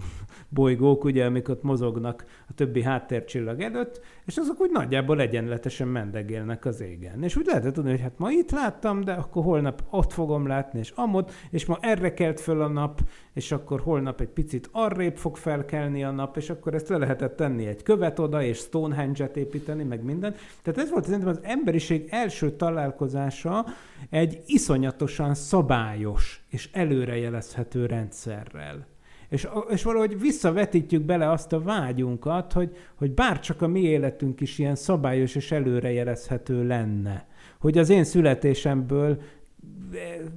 bolygók, 0.50 1.04
ugye, 1.04 1.26
amik 1.26 1.50
ott 1.50 1.64
mozognak 1.64 2.26
a 2.48 2.54
többi 2.54 2.82
háttércsillag 2.82 3.62
előtt, 3.62 4.02
és 4.26 4.38
azok 4.38 4.62
úgy 4.62 4.72
nagyjából 4.72 5.22
egyenletesen 5.22 5.88
mendegélnek 5.88 6.66
az 6.66 6.82
égen. 6.82 7.24
És 7.24 7.36
úgy 7.36 7.46
lehetett 7.46 7.74
tudni, 7.74 7.90
hogy 7.90 8.02
hát 8.02 8.18
ma 8.18 8.32
itt 8.32 8.52
láttam, 8.52 9.04
de 9.04 9.14
akkor 9.14 9.44
holnap 9.44 9.84
ott 9.90 10.12
fogom 10.12 10.48
látni, 10.48 10.80
és 10.80 10.92
amott, 10.96 11.32
és 11.50 11.66
ma 11.66 11.78
erre 11.82 12.14
kelt 12.14 12.40
föl 12.40 12.62
a 12.62 12.68
nap, 12.68 13.00
és 13.34 13.52
akkor 13.52 13.80
holnap 13.80 14.22
egy 14.22 14.28
picit 14.28 14.70
arrébb 14.72 15.18
fog 15.18 15.38
felkelni 15.38 16.04
a 16.04 16.12
nap, 16.12 16.38
és 16.38 16.50
akkor 16.50 16.74
ezt 16.74 16.90
le 16.90 16.98
lehetett 16.98 17.36
tenni 17.36 17.66
egy 17.66 17.84
követ 17.84 18.20
oda, 18.20 18.44
és 18.44 18.58
Stonehenge-et 18.58 19.38
építeni, 19.38 19.84
meg 19.84 20.04
minden. 20.04 20.36
Tehát 20.62 20.80
ez 20.80 20.90
volt 20.90 21.04
szerintem 21.04 21.30
az 21.30 21.40
emberiség 21.42 22.08
első 22.10 22.52
találkozása 22.52 23.66
egy 24.10 24.42
iszonyatosan 24.46 25.34
szabályos 25.34 26.44
és 26.50 26.70
előrejelezhető 26.72 27.86
rendszerrel. 27.86 28.86
És, 29.30 29.48
és 29.70 29.84
valahogy 29.84 30.20
visszavetítjük 30.20 31.02
bele 31.02 31.30
azt 31.30 31.54
a 31.54 31.62
vágyunkat, 31.62 32.54
hogy, 32.54 32.76
hogy 32.96 33.12
bárcsak 33.12 33.62
a 33.62 33.68
mi 33.68 33.82
életünk 33.82 34.42
is 34.42 34.60
ilyen 34.60 34.76
szabályos 34.76 35.36
és 35.36 35.52
előrejelezhető 35.52 36.68
lenne. 36.68 37.28
Hogy 37.60 37.78
az 37.78 37.90
én 37.90 38.04
születésemből 38.04 39.22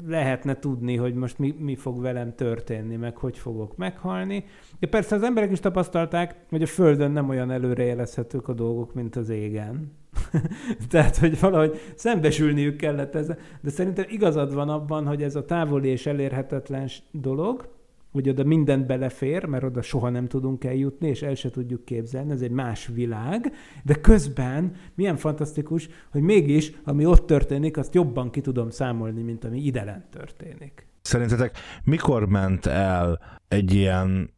lehetne 0.06 0.58
tudni, 0.58 0.96
hogy 0.96 1.14
most 1.14 1.38
mi, 1.38 1.54
mi 1.58 1.74
fog 1.74 2.00
velem 2.00 2.34
történni, 2.34 2.96
meg 2.96 3.16
hogy 3.16 3.38
fogok 3.38 3.76
meghalni. 3.76 4.44
De 4.78 4.86
persze 4.86 5.14
az 5.14 5.22
emberek 5.22 5.50
is 5.50 5.60
tapasztalták, 5.60 6.34
hogy 6.48 6.62
a 6.62 6.66
Földön 6.66 7.10
nem 7.10 7.28
olyan 7.28 7.50
előrejelezhetők 7.50 8.48
a 8.48 8.52
dolgok, 8.52 8.94
mint 8.94 9.16
az 9.16 9.28
égen. 9.28 9.92
Tehát, 10.90 11.16
hogy 11.16 11.40
valahogy 11.40 11.80
szembesülniük 11.94 12.76
kellett 12.76 13.14
ezzel. 13.14 13.38
De 13.60 13.70
szerintem 13.70 14.04
igazad 14.08 14.54
van 14.54 14.68
abban, 14.68 15.06
hogy 15.06 15.22
ez 15.22 15.36
a 15.36 15.44
távoli 15.44 15.88
és 15.88 16.06
elérhetetlen 16.06 16.88
dolog, 17.10 17.75
hogy 18.16 18.28
oda 18.28 18.44
mindent 18.44 18.86
belefér, 18.86 19.44
mert 19.44 19.64
oda 19.64 19.82
soha 19.82 20.10
nem 20.10 20.26
tudunk 20.26 20.64
eljutni, 20.64 21.08
és 21.08 21.22
el 21.22 21.34
se 21.34 21.50
tudjuk 21.50 21.84
képzelni, 21.84 22.32
ez 22.32 22.40
egy 22.40 22.50
más 22.50 22.86
világ, 22.86 23.52
de 23.84 23.94
közben 23.94 24.72
milyen 24.94 25.16
fantasztikus, 25.16 25.88
hogy 26.10 26.22
mégis, 26.22 26.72
ami 26.84 27.06
ott 27.06 27.26
történik, 27.26 27.76
azt 27.76 27.94
jobban 27.94 28.30
ki 28.30 28.40
tudom 28.40 28.70
számolni, 28.70 29.22
mint 29.22 29.44
ami 29.44 29.60
idelen 29.60 30.04
történik. 30.10 30.86
Szerintetek 31.02 31.58
mikor 31.84 32.28
ment 32.28 32.66
el 32.66 33.20
egy 33.48 33.74
ilyen 33.74 34.30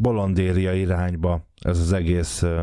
bolondéria 0.00 0.72
irányba 0.72 1.46
ez 1.60 1.78
az 1.78 1.92
egész 1.92 2.42
uh, 2.42 2.60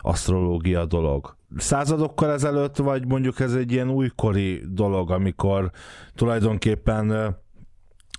asztrológia 0.00 0.84
dolog? 0.84 1.36
Századokkal 1.56 2.30
ezelőtt, 2.30 2.76
vagy 2.76 3.06
mondjuk 3.06 3.40
ez 3.40 3.54
egy 3.54 3.72
ilyen 3.72 3.90
újkori 3.90 4.62
dolog, 4.70 5.10
amikor 5.10 5.70
tulajdonképpen 6.14 7.36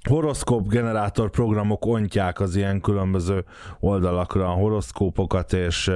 horoszkóp 0.09 0.67
generátor 0.67 1.29
programok 1.29 1.85
ontják 1.85 2.39
az 2.39 2.55
ilyen 2.55 2.81
különböző 2.81 3.43
oldalakra 3.79 4.47
a 4.47 4.53
horoszkópokat, 4.53 5.53
és 5.53 5.91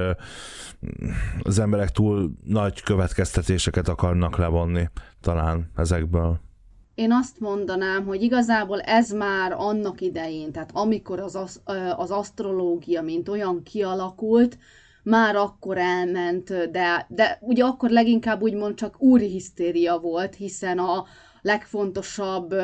az 1.42 1.58
emberek 1.58 1.90
túl 1.90 2.30
nagy 2.44 2.82
következtetéseket 2.82 3.88
akarnak 3.88 4.36
levonni 4.36 4.88
talán 5.20 5.70
ezekből. 5.76 6.38
Én 6.94 7.12
azt 7.12 7.40
mondanám, 7.40 8.06
hogy 8.06 8.22
igazából 8.22 8.80
ez 8.80 9.10
már 9.10 9.52
annak 9.56 10.00
idején, 10.00 10.52
tehát 10.52 10.70
amikor 10.72 11.20
az, 11.20 11.60
az 11.96 12.10
asztrológia 12.10 13.02
mint 13.02 13.28
olyan 13.28 13.62
kialakult, 13.62 14.58
már 15.02 15.36
akkor 15.36 15.78
elment, 15.78 16.70
de, 16.70 17.06
de 17.08 17.38
ugye 17.40 17.64
akkor 17.64 17.90
leginkább 17.90 18.42
úgymond 18.42 18.74
csak 18.74 19.02
úri 19.02 19.28
hisztéria 19.28 19.98
volt, 19.98 20.34
hiszen 20.34 20.78
a 20.78 21.04
legfontosabb 21.42 22.54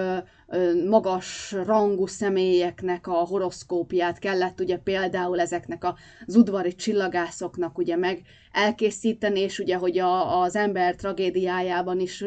magas 0.89 1.53
rangú 1.53 2.07
személyeknek 2.07 3.07
a 3.07 3.13
horoszkópiát 3.13 4.19
kellett 4.19 4.61
ugye 4.61 4.77
például 4.77 5.41
ezeknek 5.41 5.85
az 6.27 6.37
udvari 6.37 6.75
csillagászoknak 6.75 7.79
ugye 7.79 7.97
meg 7.97 8.23
elkészíteni, 8.53 9.41
és 9.41 9.59
ugye, 9.59 9.77
hogy 9.77 9.99
a, 9.99 10.43
az 10.43 10.57
ember 10.57 10.95
tragédiájában 10.95 12.01
is 12.01 12.25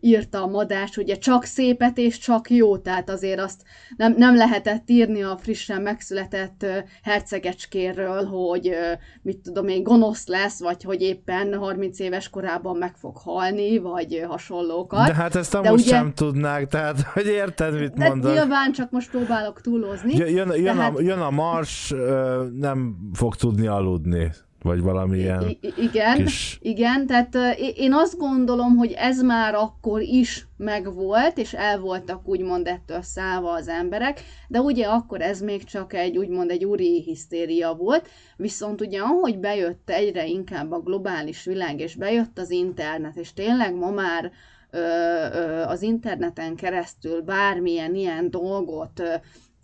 írta 0.00 0.42
a 0.42 0.46
madás, 0.46 0.96
ugye 0.96 1.16
csak 1.16 1.44
szépet 1.44 1.98
és 1.98 2.18
csak 2.18 2.50
jó, 2.50 2.78
tehát 2.78 3.10
azért 3.10 3.40
azt 3.40 3.62
nem, 3.96 4.14
nem 4.16 4.36
lehetett 4.36 4.90
írni 4.90 5.22
a 5.22 5.36
frissen 5.36 5.82
megszületett 5.82 6.66
hercegecskéről, 7.02 8.24
hogy 8.24 8.70
mit 9.22 9.38
tudom 9.38 9.68
én, 9.68 9.82
gonosz 9.82 10.26
lesz, 10.26 10.60
vagy 10.60 10.82
hogy 10.82 11.02
éppen 11.02 11.54
30 11.54 11.98
éves 11.98 12.30
korában 12.30 12.76
meg 12.76 12.96
fog 12.96 13.16
halni, 13.16 13.78
vagy 13.78 14.24
hasonlókat. 14.28 15.06
De 15.06 15.14
hát 15.14 15.34
ezt 15.34 15.54
amúgy 15.54 15.80
ugye, 15.80 15.88
sem 15.88 16.12
tudnák, 16.14 16.66
tehát 16.66 17.00
hogy 17.00 17.26
érted, 17.26 17.80
mit 17.80 17.92
de 17.92 18.08
mondok? 18.08 18.32
Nyilván 18.32 18.72
csak 18.72 18.90
most 18.90 19.10
próbálok 19.10 19.60
túlozni. 19.60 20.16
Jön, 20.16 20.28
jön, 20.28 20.64
tehát... 20.64 20.96
a, 20.96 21.00
jön 21.00 21.18
a 21.18 21.30
mars, 21.30 21.94
nem 22.54 22.96
fog 23.12 23.36
tudni 23.36 23.66
aludni 23.66 24.32
vagy 24.62 24.80
valamilyen 24.80 25.48
I- 25.48 25.58
igen, 25.76 26.16
kis... 26.16 26.58
igen, 26.62 27.06
tehát 27.06 27.36
én 27.76 27.92
azt 27.92 28.16
gondolom, 28.16 28.76
hogy 28.76 28.92
ez 28.92 29.22
már 29.22 29.54
akkor 29.54 30.00
is 30.00 30.46
megvolt, 30.56 31.38
és 31.38 31.52
el 31.54 31.78
voltak 31.78 32.28
úgymond 32.28 32.66
ettől 32.66 33.02
szállva 33.02 33.52
az 33.52 33.68
emberek, 33.68 34.20
de 34.48 34.60
ugye 34.60 34.86
akkor 34.86 35.20
ez 35.20 35.40
még 35.40 35.64
csak 35.64 35.92
egy 35.92 36.16
úgymond 36.16 36.50
egy 36.50 36.64
úri 36.64 37.02
hisztéria 37.02 37.74
volt, 37.74 38.08
viszont 38.36 38.80
ugye 38.80 39.00
ahogy 39.00 39.38
bejött 39.38 39.90
egyre 39.90 40.26
inkább 40.26 40.72
a 40.72 40.80
globális 40.80 41.44
világ, 41.44 41.80
és 41.80 41.94
bejött 41.94 42.38
az 42.38 42.50
internet, 42.50 43.16
és 43.16 43.32
tényleg 43.32 43.74
ma 43.74 43.90
már 43.90 44.32
ö, 44.70 44.78
ö, 45.32 45.62
az 45.62 45.82
interneten 45.82 46.56
keresztül 46.56 47.20
bármilyen 47.20 47.94
ilyen 47.94 48.30
dolgot 48.30 49.00
ö, 49.00 49.14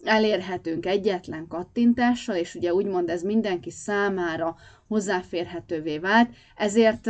elérhetünk 0.04 0.86
egyetlen 0.86 1.46
kattintással, 1.48 2.36
és 2.36 2.54
ugye 2.54 2.74
úgymond 2.74 3.08
ez 3.08 3.22
mindenki 3.22 3.70
számára 3.70 4.56
hozzáférhetővé 4.94 5.98
vált, 5.98 6.30
ezért 6.56 7.06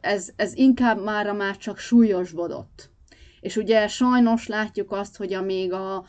ez, 0.00 0.28
ez 0.36 0.54
inkább 0.54 1.02
mára 1.02 1.32
már 1.32 1.56
csak 1.56 1.78
súlyosbodott. 1.78 2.90
És 3.40 3.56
ugye 3.56 3.88
sajnos 3.88 4.46
látjuk 4.46 4.92
azt, 4.92 5.16
hogy 5.16 5.32
amíg 5.32 5.72
a 5.72 6.04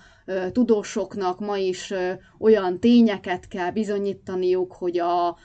tudósoknak 0.52 1.40
ma 1.40 1.58
is 1.58 1.94
olyan 2.40 2.80
tényeket 2.80 3.48
kell 3.48 3.72
bizonyítaniuk, 3.72 4.74
hogy 4.74 5.00
a 5.00 5.38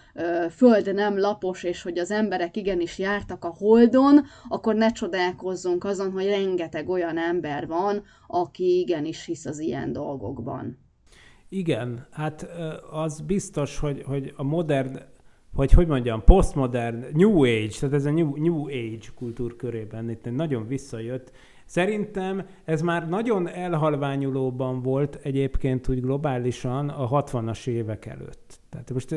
Föld 0.51 0.95
nem 0.95 1.19
lapos, 1.19 1.63
és 1.63 1.83
hogy 1.83 1.99
az 1.99 2.11
emberek 2.11 2.57
igenis 2.57 2.99
jártak 2.99 3.45
a 3.45 3.55
Holdon, 3.59 4.25
akkor 4.49 4.75
ne 4.75 4.93
csodálkozzunk 4.93 5.85
azon, 5.85 6.11
hogy 6.11 6.27
rengeteg 6.27 6.89
olyan 6.89 7.19
ember 7.19 7.67
van, 7.67 8.03
aki 8.27 8.79
igenis 8.79 9.25
hisz 9.25 9.47
az 9.47 9.59
ilyen 9.59 9.93
dolgokban. 9.93 10.79
Igen, 11.53 12.07
hát 12.11 12.47
az 12.91 13.21
biztos, 13.21 13.79
hogy, 13.79 14.03
hogy 14.03 14.33
a 14.37 14.43
modern 14.43 14.99
hogy 15.55 15.73
hogy 15.73 15.87
mondjam, 15.87 16.25
postmodern, 16.25 17.05
new 17.13 17.43
age, 17.43 17.79
tehát 17.79 17.95
ez 17.95 18.05
a 18.05 18.11
new, 18.11 18.37
new 18.37 18.65
age 18.65 19.09
kultúrkörében 19.15 20.11
itt 20.11 20.35
nagyon 20.35 20.67
visszajött. 20.67 21.33
Szerintem 21.65 22.47
ez 22.65 22.83
már 22.83 23.09
nagyon 23.09 23.49
elhalványulóban 23.49 24.83
volt 24.83 25.19
egyébként 25.23 25.89
úgy 25.89 26.01
globálisan 26.01 26.89
a 26.89 27.23
60-as 27.23 27.67
évek 27.67 28.07
előtt. 28.07 28.61
Tehát 28.69 28.93
most 28.93 29.15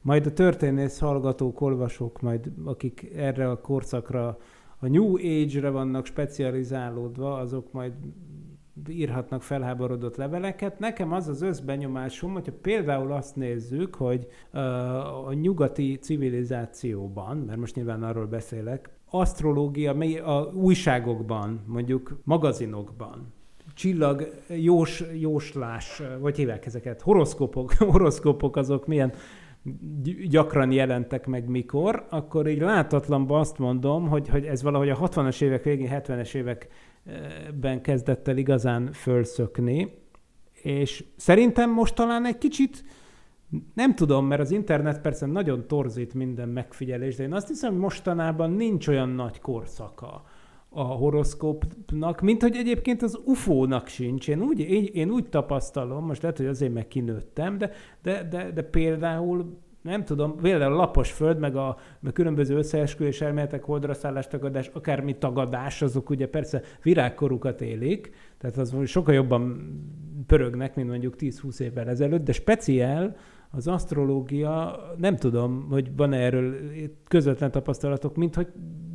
majd 0.00 0.26
a 0.26 0.32
történész 0.32 0.98
hallgatók, 0.98 1.60
olvasók, 1.60 2.20
majd 2.20 2.52
akik 2.64 3.10
erre 3.16 3.50
a 3.50 3.60
korszakra, 3.60 4.38
a 4.78 4.88
New 4.88 5.16
Age-re 5.16 5.68
vannak 5.68 6.06
specializálódva, 6.06 7.34
azok 7.34 7.72
majd 7.72 7.92
írhatnak 8.88 9.42
felháborodott 9.42 10.16
leveleket. 10.16 10.78
Nekem 10.78 11.12
az 11.12 11.28
az 11.28 11.42
összbenyomásom, 11.42 12.32
hogyha 12.32 12.52
például 12.62 13.12
azt 13.12 13.36
nézzük, 13.36 13.94
hogy 13.94 14.26
a 15.26 15.32
nyugati 15.32 15.98
civilizációban, 16.00 17.36
mert 17.36 17.58
most 17.58 17.74
nyilván 17.74 18.02
arról 18.02 18.26
beszélek, 18.26 18.90
asztrológia 19.10 19.94
a 20.24 20.52
újságokban, 20.54 21.60
mondjuk 21.66 22.20
magazinokban, 22.24 23.32
csillag 23.74 24.34
jós, 24.48 25.04
jóslás, 25.20 26.02
vagy 26.20 26.36
hívják 26.36 26.66
ezeket, 26.66 27.00
horoszkópok, 27.00 27.72
horoszkópok 27.92 28.56
azok 28.56 28.86
milyen 28.86 29.12
gyakran 30.28 30.72
jelentek 30.72 31.26
meg 31.26 31.48
mikor, 31.48 32.06
akkor 32.10 32.48
így 32.48 32.60
látatlanban 32.60 33.40
azt 33.40 33.58
mondom, 33.58 34.08
hogy, 34.08 34.28
hogy 34.28 34.44
ez 34.44 34.62
valahogy 34.62 34.88
a 34.88 34.98
60-as 34.98 35.42
évek 35.42 35.62
végén, 35.62 35.90
70-es 35.92 36.34
évek 36.34 36.68
ben 37.60 37.82
kezdett 37.82 38.28
el 38.28 38.36
igazán 38.36 38.92
fölszökni, 38.92 39.98
és 40.52 41.04
szerintem 41.16 41.70
most 41.70 41.94
talán 41.94 42.26
egy 42.26 42.38
kicsit, 42.38 42.84
nem 43.74 43.94
tudom, 43.94 44.26
mert 44.26 44.40
az 44.40 44.50
internet 44.50 45.00
persze 45.00 45.26
nagyon 45.26 45.66
torzít 45.66 46.14
minden 46.14 46.48
megfigyelés, 46.48 47.16
de 47.16 47.22
én 47.22 47.32
azt 47.32 47.48
hiszem, 47.48 47.70
hogy 47.70 47.80
mostanában 47.80 48.50
nincs 48.50 48.88
olyan 48.88 49.08
nagy 49.08 49.40
korszaka 49.40 50.24
a 50.68 50.82
horoszkópnak, 50.82 52.20
mint 52.20 52.42
hogy 52.42 52.56
egyébként 52.56 53.02
az 53.02 53.20
UFO-nak 53.24 53.86
sincs. 53.86 54.28
Én 54.28 54.42
úgy, 54.42 54.60
én, 54.60 54.84
én 54.92 55.10
úgy 55.10 55.28
tapasztalom, 55.28 56.04
most 56.04 56.22
lehet, 56.22 56.36
hogy 56.36 56.46
azért 56.46 56.72
meg 56.72 56.88
kinőttem, 56.88 57.58
de, 57.58 57.70
de, 58.02 58.24
de, 58.30 58.50
de 58.50 58.62
például 58.62 59.58
nem 59.82 60.04
tudom, 60.04 60.36
például 60.36 60.72
a 60.72 60.76
lapos 60.76 61.12
föld, 61.12 61.38
meg 61.38 61.56
a 61.56 61.76
meg 62.00 62.12
különböző 62.12 62.56
összeesküvés 62.56 63.20
elméletek, 63.20 63.64
holdraszállás 63.64 64.26
tagadás, 64.26 64.70
akármi 64.72 65.16
tagadás, 65.18 65.82
azok 65.82 66.10
ugye 66.10 66.28
persze 66.28 66.62
virágkorukat 66.82 67.60
élik, 67.60 68.10
tehát 68.38 68.56
az 68.56 68.74
sokkal 68.84 69.14
jobban 69.14 69.72
pörögnek, 70.26 70.74
mint 70.74 70.88
mondjuk 70.88 71.14
10-20 71.18 71.60
évvel 71.60 71.88
ezelőtt, 71.88 72.24
de 72.24 72.32
speciál 72.32 73.16
az 73.50 73.68
asztrológia, 73.68 74.80
nem 74.96 75.16
tudom, 75.16 75.66
hogy 75.70 75.96
van-e 75.96 76.16
erről 76.16 76.56
közvetlen 77.08 77.50
tapasztalatok, 77.50 78.16
mint 78.16 78.34
hogy, 78.34 78.48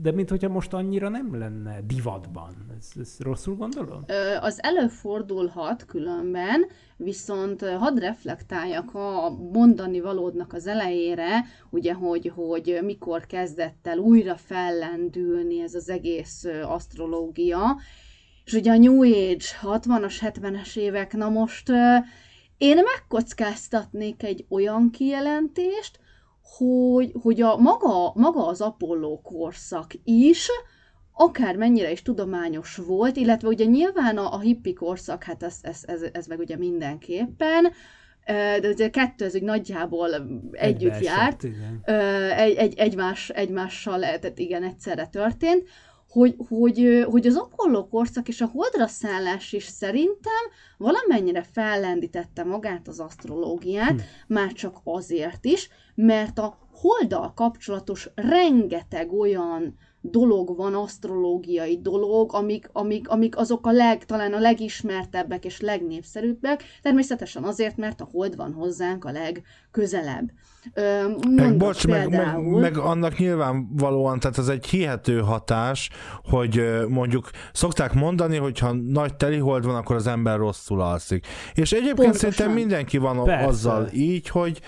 de 0.06 0.12
mint 0.12 0.30
hogyha 0.30 0.50
most 0.50 0.74
annyira 0.74 1.10
nem 1.10 1.38
lenne 1.38 1.82
divatban. 1.82 2.54
Ez, 2.80 2.92
ez 3.00 3.16
rosszul 3.20 3.56
gondolom? 3.56 4.06
Az 4.42 4.64
előfordulhat 4.64 5.86
különben, 5.86 6.66
viszont 6.98 7.62
hadd 7.62 8.00
reflektáljak 8.00 8.94
a 8.94 9.30
mondani 9.30 10.00
valódnak 10.00 10.54
az 10.54 10.68
elejére, 10.68 11.46
ugye, 11.70 11.94
hogy, 11.94 12.32
hogy 12.36 12.80
mikor 12.84 13.26
kezdett 13.26 13.88
el 13.88 13.98
újra 13.98 14.36
fellendülni 14.36 15.62
ez 15.62 15.74
az 15.74 15.90
egész 15.90 16.46
asztrológia, 16.64 17.80
és 18.46 18.54
ugye 18.54 18.72
a 18.72 18.78
New 18.78 19.04
Age 19.04 19.46
60-as, 19.62 20.16
70-es 20.22 20.78
évek, 20.78 21.14
na 21.14 21.30
most 21.30 21.70
én 22.58 22.76
megkockáztatnék 22.76 24.24
egy 24.24 24.46
olyan 24.50 24.90
kijelentést, 24.92 26.00
hogy, 26.46 27.12
hogy 27.22 27.42
a 27.42 27.58
maga, 27.58 28.12
maga 28.16 28.48
az 28.48 28.62
Apollo 28.62 29.22
korszak 29.22 29.92
is 30.04 30.50
akár 31.18 31.56
mennyire 31.56 31.92
is 31.92 32.02
tudományos 32.02 32.76
volt, 32.76 33.16
illetve 33.16 33.48
ugye 33.48 33.66
nyilván 33.66 34.18
a, 34.18 34.34
a 34.34 34.40
hippi 34.40 34.74
korszak, 34.74 35.24
hát 35.24 35.44
ez, 35.44 35.58
ez, 35.62 35.84
ez, 35.86 36.02
ez 36.12 36.26
meg 36.26 36.40
ugye 36.40 36.58
mindenképpen, 36.58 37.72
de 38.62 38.70
ugye 38.70 38.90
kettő 38.90 39.26
ez 39.26 39.36
úgy 39.36 39.44
nagyjából 39.44 40.10
együtt 40.52 40.94
egy 40.94 41.04
járt, 41.04 41.44
egy, 42.36 42.56
egy, 42.56 42.74
egymás, 42.78 43.30
egymással 43.30 44.00
lehetett, 44.00 44.40
igen, 44.40 44.64
egyszerre 44.64 45.08
történt, 45.08 45.70
hogy, 46.10 46.36
hogy, 46.48 47.06
hogy 47.10 47.28
az 47.28 47.36
Apollo 47.36 47.88
korszak 47.88 48.28
és 48.28 48.42
a 48.42 48.50
holdra 48.54 48.88
szállás 48.88 49.54
is 49.54 49.64
szerintem 49.64 50.44
valamennyire 50.78 51.46
fellendítette 51.52 52.44
magát 52.44 52.88
az 52.88 53.00
asztrológiát, 53.00 54.02
hm. 54.02 54.34
már 54.34 54.52
csak 54.52 54.78
azért 54.84 55.46
is, 55.46 55.70
mert 55.96 56.40
a 56.40 56.58
holddal 56.72 57.34
kapcsolatos 57.34 58.10
rengeteg 58.16 59.14
olyan 59.14 59.78
dolog 60.12 60.58
van, 60.58 60.74
asztrológiai 60.74 61.80
dolog, 61.82 62.34
amik, 62.34 62.70
amik, 62.72 63.10
amik 63.10 63.38
azok 63.38 63.68
a 63.68 63.72
leg, 63.72 64.06
talán 64.06 64.34
a 64.34 64.40
legismertebbek 64.40 65.46
és 65.46 65.62
legnépszerűbbek, 65.62 66.64
természetesen 66.82 67.44
azért, 67.44 67.78
mert 67.78 68.02
a 68.02 68.10
hold 68.12 68.36
van 68.36 68.54
hozzánk 68.54 69.06
a 69.06 69.12
legközelebb. 69.12 70.32
Meg, 71.30 71.58
bocs, 71.58 71.88
meg, 71.88 72.10
meg, 72.10 72.48
meg 72.48 72.78
annak 72.78 73.18
nyilvánvalóan, 73.18 74.20
tehát 74.20 74.38
ez 74.38 74.48
egy 74.48 74.66
hihető 74.66 75.20
hatás, 75.20 75.90
hogy 76.24 76.64
mondjuk 76.90 77.30
szokták 77.54 77.94
mondani, 77.94 78.38
hogy 78.38 78.60
ha 78.60 78.74
nagy 78.74 79.16
telihold 79.16 79.66
van, 79.66 79.76
akkor 79.76 79.96
az 79.96 80.08
ember 80.08 80.38
rosszul 80.38 80.82
alszik. 80.82 81.28
És 81.54 81.72
egyébként 81.72 81.96
Pontosan. 81.96 82.32
szerintem 82.32 82.56
mindenki 82.56 82.98
van 82.98 83.24
Persze. 83.24 83.48
azzal 83.48 83.90
így, 83.94 84.30
hogy, 84.30 84.62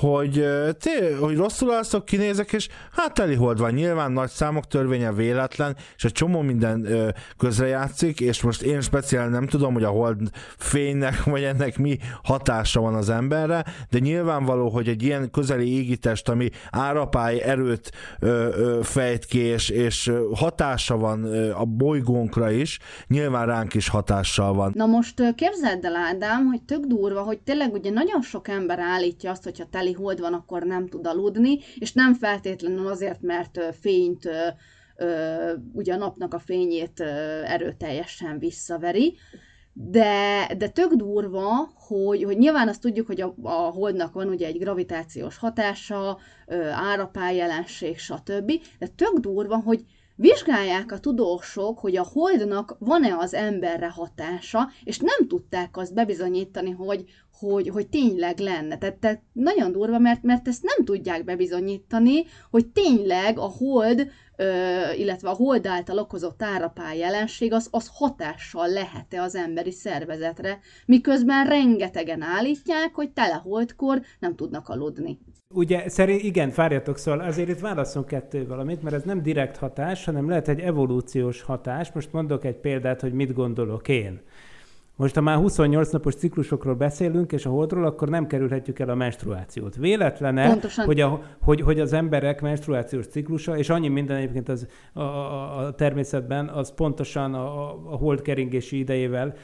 hogy, 0.00 0.44
té, 0.78 1.12
hogy 1.20 1.36
rosszul 1.36 1.70
alszok, 1.70 2.04
kinézek, 2.04 2.52
és 2.52 2.68
hát 2.92 3.14
teli 3.14 3.34
hold 3.34 3.58
van, 3.58 3.72
nyilván 3.72 4.12
nagy 4.12 4.30
számok 4.30 4.66
törvénye 4.66 5.12
véletlen, 5.12 5.76
és 5.96 6.04
egy 6.04 6.12
csomó 6.12 6.40
minden 6.40 6.84
ö, 6.84 7.08
közrejátszik, 7.38 8.20
és 8.20 8.42
most 8.42 8.62
én 8.62 8.80
speciál 8.80 9.28
nem 9.28 9.46
tudom, 9.46 9.72
hogy 9.72 9.84
a 9.84 9.88
hold 9.88 10.18
fénynek, 10.56 11.22
vagy 11.24 11.42
ennek 11.42 11.78
mi 11.78 11.98
hatása 12.22 12.80
van 12.80 12.94
az 12.94 13.08
emberre, 13.08 13.64
de 13.90 13.98
nyilvánvaló, 13.98 14.68
hogy 14.68 14.88
egy 14.88 15.02
ilyen 15.02 15.30
közeli 15.30 15.76
égitest, 15.76 16.28
ami 16.28 16.48
árapály 16.70 17.40
erőt 17.42 17.90
ö, 18.18 18.26
ö, 18.28 18.80
fejt 18.82 19.24
ki, 19.24 19.38
és, 19.38 19.68
és 19.68 20.12
hatása 20.34 20.96
van 20.96 21.24
ö, 21.24 21.52
a 21.52 21.64
bolygónkra 21.64 22.50
is, 22.50 22.78
nyilván 23.06 23.46
ránk 23.46 23.74
is 23.74 23.88
hatással 23.88 24.54
van. 24.54 24.72
Na 24.74 24.86
most 24.86 25.34
képzeld 25.34 25.84
el, 25.84 25.96
Ádám, 25.96 26.46
hogy 26.46 26.62
tök 26.62 26.84
durva, 26.84 27.22
hogy 27.22 27.38
tényleg 27.38 27.72
ugye 27.72 27.90
nagyon 27.90 28.22
sok 28.22 28.48
ember 28.48 28.78
állítja 28.78 29.30
azt, 29.30 29.44
hogyha 29.44 29.64
te 29.70 29.82
teli 29.84 29.96
hold 29.96 30.20
van, 30.20 30.32
akkor 30.32 30.62
nem 30.62 30.88
tud 30.88 31.06
aludni, 31.06 31.58
és 31.78 31.92
nem 31.92 32.14
feltétlenül 32.14 32.86
azért, 32.86 33.20
mert 33.20 33.60
fényt, 33.80 34.28
ugye 35.72 35.94
a 35.94 35.96
napnak 35.96 36.34
a 36.34 36.38
fényét 36.38 37.00
erőteljesen 37.44 38.38
visszaveri, 38.38 39.16
de, 39.72 40.46
de 40.58 40.68
tök 40.68 40.92
durva, 40.92 41.72
hogy, 41.74 42.22
hogy 42.22 42.38
nyilván 42.38 42.68
azt 42.68 42.80
tudjuk, 42.80 43.06
hogy 43.06 43.20
a, 43.20 43.34
a 43.42 43.50
holdnak 43.50 44.14
van 44.14 44.28
ugye 44.28 44.46
egy 44.46 44.58
gravitációs 44.58 45.36
hatása, 45.36 46.18
árapály 46.72 47.36
jelenség, 47.36 47.98
stb. 47.98 48.52
De 48.78 48.86
tök 48.86 49.18
durva, 49.18 49.56
hogy 49.56 49.84
Vizsgálják 50.16 50.92
a 50.92 50.98
tudósok, 50.98 51.78
hogy 51.78 51.96
a 51.96 52.06
holdnak 52.12 52.76
van-e 52.78 53.16
az 53.16 53.34
emberre 53.34 53.90
hatása, 53.90 54.68
és 54.84 54.98
nem 54.98 55.28
tudták 55.28 55.76
azt 55.76 55.94
bebizonyítani, 55.94 56.70
hogy, 56.70 57.04
hogy, 57.38 57.68
hogy 57.68 57.88
tényleg 57.88 58.38
lenne. 58.38 58.78
Tehát, 58.78 58.96
tehát 58.96 59.22
nagyon 59.32 59.72
durva, 59.72 59.98
mert, 59.98 60.22
mert 60.22 60.48
ezt 60.48 60.62
nem 60.62 60.84
tudják 60.84 61.24
bebizonyítani, 61.24 62.24
hogy 62.50 62.66
tényleg 62.66 63.38
a 63.38 63.52
hold, 63.58 64.10
ö, 64.36 64.44
illetve 64.96 65.28
a 65.28 65.34
hold 65.34 65.66
által 65.66 65.98
okozott 65.98 66.42
árapály 66.42 66.98
jelenség 66.98 67.52
az, 67.52 67.68
az 67.70 67.90
hatással 67.92 68.68
lehet-e 68.68 69.22
az 69.22 69.34
emberi 69.34 69.72
szervezetre, 69.72 70.58
miközben 70.86 71.46
rengetegen 71.46 72.22
állítják, 72.22 72.94
hogy 72.94 73.10
tele 73.10 73.34
holdkor 73.34 74.02
nem 74.18 74.36
tudnak 74.36 74.68
aludni. 74.68 75.18
Ugye, 75.54 75.88
szerint, 75.88 76.22
igen, 76.22 76.52
várjatok, 76.54 76.98
szóval 76.98 77.20
azért 77.20 77.48
itt 77.48 77.60
válaszunk 77.60 78.06
kettő 78.06 78.46
valamit, 78.46 78.82
mert 78.82 78.94
ez 78.96 79.02
nem 79.02 79.22
direkt 79.22 79.56
hatás, 79.56 80.04
hanem 80.04 80.28
lehet 80.28 80.48
egy 80.48 80.60
evolúciós 80.60 81.42
hatás. 81.42 81.92
Most 81.92 82.12
mondok 82.12 82.44
egy 82.44 82.56
példát, 82.56 83.00
hogy 83.00 83.12
mit 83.12 83.32
gondolok 83.32 83.88
én. 83.88 84.20
Most, 84.96 85.14
ha 85.14 85.20
már 85.20 85.36
28 85.36 85.90
napos 85.90 86.14
ciklusokról 86.14 86.74
beszélünk, 86.74 87.32
és 87.32 87.46
a 87.46 87.50
holdról, 87.50 87.84
akkor 87.84 88.08
nem 88.08 88.26
kerülhetjük 88.26 88.78
el 88.78 88.88
a 88.88 88.94
menstruációt. 88.94 89.76
Véletlene, 89.76 90.58
hogy, 90.84 91.00
a, 91.00 91.22
hogy, 91.40 91.60
hogy 91.60 91.80
az 91.80 91.92
emberek 91.92 92.40
menstruációs 92.40 93.06
ciklusa, 93.06 93.56
és 93.58 93.68
annyi 93.68 93.88
minden 93.88 94.16
egyébként 94.16 94.48
az, 94.48 94.66
a, 94.92 95.00
a, 95.00 95.56
a 95.56 95.74
természetben, 95.74 96.48
az 96.48 96.74
pontosan 96.74 97.34
a, 97.34 97.70
a 97.92 97.96
hold 97.96 98.22
keringési 98.22 98.78
idejével 98.78 99.34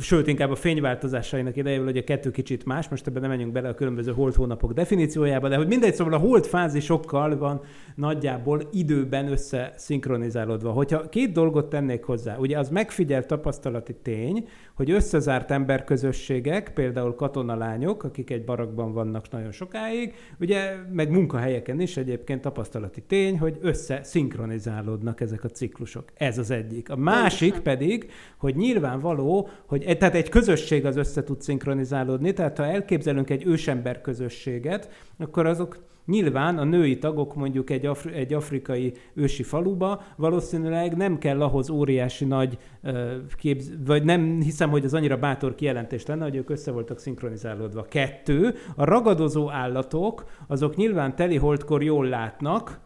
sőt, 0.00 0.26
inkább 0.26 0.50
a 0.50 0.54
fényváltozásainak 0.54 1.56
idejével, 1.56 1.84
hogy 1.84 1.96
a 1.96 2.04
kettő 2.04 2.30
kicsit 2.30 2.64
más, 2.64 2.88
most 2.88 3.06
ebben 3.06 3.20
nem 3.20 3.30
menjünk 3.30 3.52
bele 3.52 3.68
a 3.68 3.74
különböző 3.74 4.12
hold 4.12 4.34
hónapok 4.34 4.72
definíciójába, 4.72 5.48
de 5.48 5.56
hogy 5.56 5.66
mindegy, 5.66 5.94
szóval 5.94 6.12
a 6.12 6.18
hold 6.18 6.44
fázisokkal 6.46 7.38
van 7.38 7.60
nagyjából 7.94 8.62
időben 8.72 9.30
összeszinkronizálódva. 9.30 10.70
Hogyha 10.70 11.08
két 11.08 11.32
dolgot 11.32 11.68
tennék 11.68 12.04
hozzá, 12.04 12.36
ugye 12.36 12.58
az 12.58 12.68
megfigyelt 12.68 13.26
tapasztalati 13.26 13.94
tény, 14.02 14.48
hogy 14.80 14.90
összezárt 14.90 15.50
emberközösségek, 15.50 16.72
például 16.72 17.14
katonalányok, 17.14 18.04
akik 18.04 18.30
egy 18.30 18.44
barakban 18.44 18.92
vannak 18.92 19.30
nagyon 19.30 19.52
sokáig, 19.52 20.14
ugye 20.38 20.74
meg 20.92 21.10
munkahelyeken 21.10 21.80
is 21.80 21.96
egyébként 21.96 22.40
tapasztalati 22.40 23.02
tény, 23.02 23.38
hogy 23.38 23.58
összeszinkronizálódnak 23.60 25.20
ezek 25.20 25.44
a 25.44 25.48
ciklusok. 25.48 26.04
Ez 26.14 26.38
az 26.38 26.50
egyik. 26.50 26.90
A 26.90 26.96
másik 26.96 27.58
pedig, 27.58 28.10
hogy 28.36 28.56
nyilvánvaló, 28.56 29.48
hogy 29.66 29.82
egy, 29.82 29.98
tehát 29.98 30.14
egy 30.14 30.28
közösség 30.28 30.86
az 30.86 30.96
össze 30.96 31.24
tud 31.24 31.42
szinkronizálódni, 31.42 32.32
tehát 32.32 32.56
ha 32.56 32.64
elképzelünk 32.64 33.30
egy 33.30 33.46
ősember 33.46 34.00
közösséget, 34.00 34.90
akkor 35.18 35.46
azok 35.46 35.78
Nyilván 36.10 36.58
a 36.58 36.64
női 36.64 36.98
tagok 36.98 37.34
mondjuk 37.34 37.70
egy, 37.70 37.86
afri- 37.86 38.14
egy 38.14 38.34
afrikai 38.34 38.92
ősi 39.14 39.42
faluba 39.42 40.02
valószínűleg 40.16 40.96
nem 40.96 41.18
kell 41.18 41.42
ahhoz 41.42 41.70
óriási 41.70 42.24
nagy 42.24 42.58
képz... 43.36 43.72
vagy 43.86 44.04
nem 44.04 44.40
hiszem, 44.40 44.70
hogy 44.70 44.84
az 44.84 44.94
annyira 44.94 45.16
bátor 45.16 45.54
kijelentés 45.54 46.06
lenne, 46.06 46.22
hogy 46.22 46.36
ők 46.36 46.50
össze 46.50 46.70
voltak 46.70 46.98
szinkronizálódva. 46.98 47.82
Kettő, 47.82 48.54
a 48.76 48.84
ragadozó 48.84 49.50
állatok, 49.50 50.24
azok 50.46 50.76
nyilván 50.76 51.16
teli 51.16 51.36
holdkor 51.36 51.82
jól 51.82 52.06
látnak, 52.06 52.80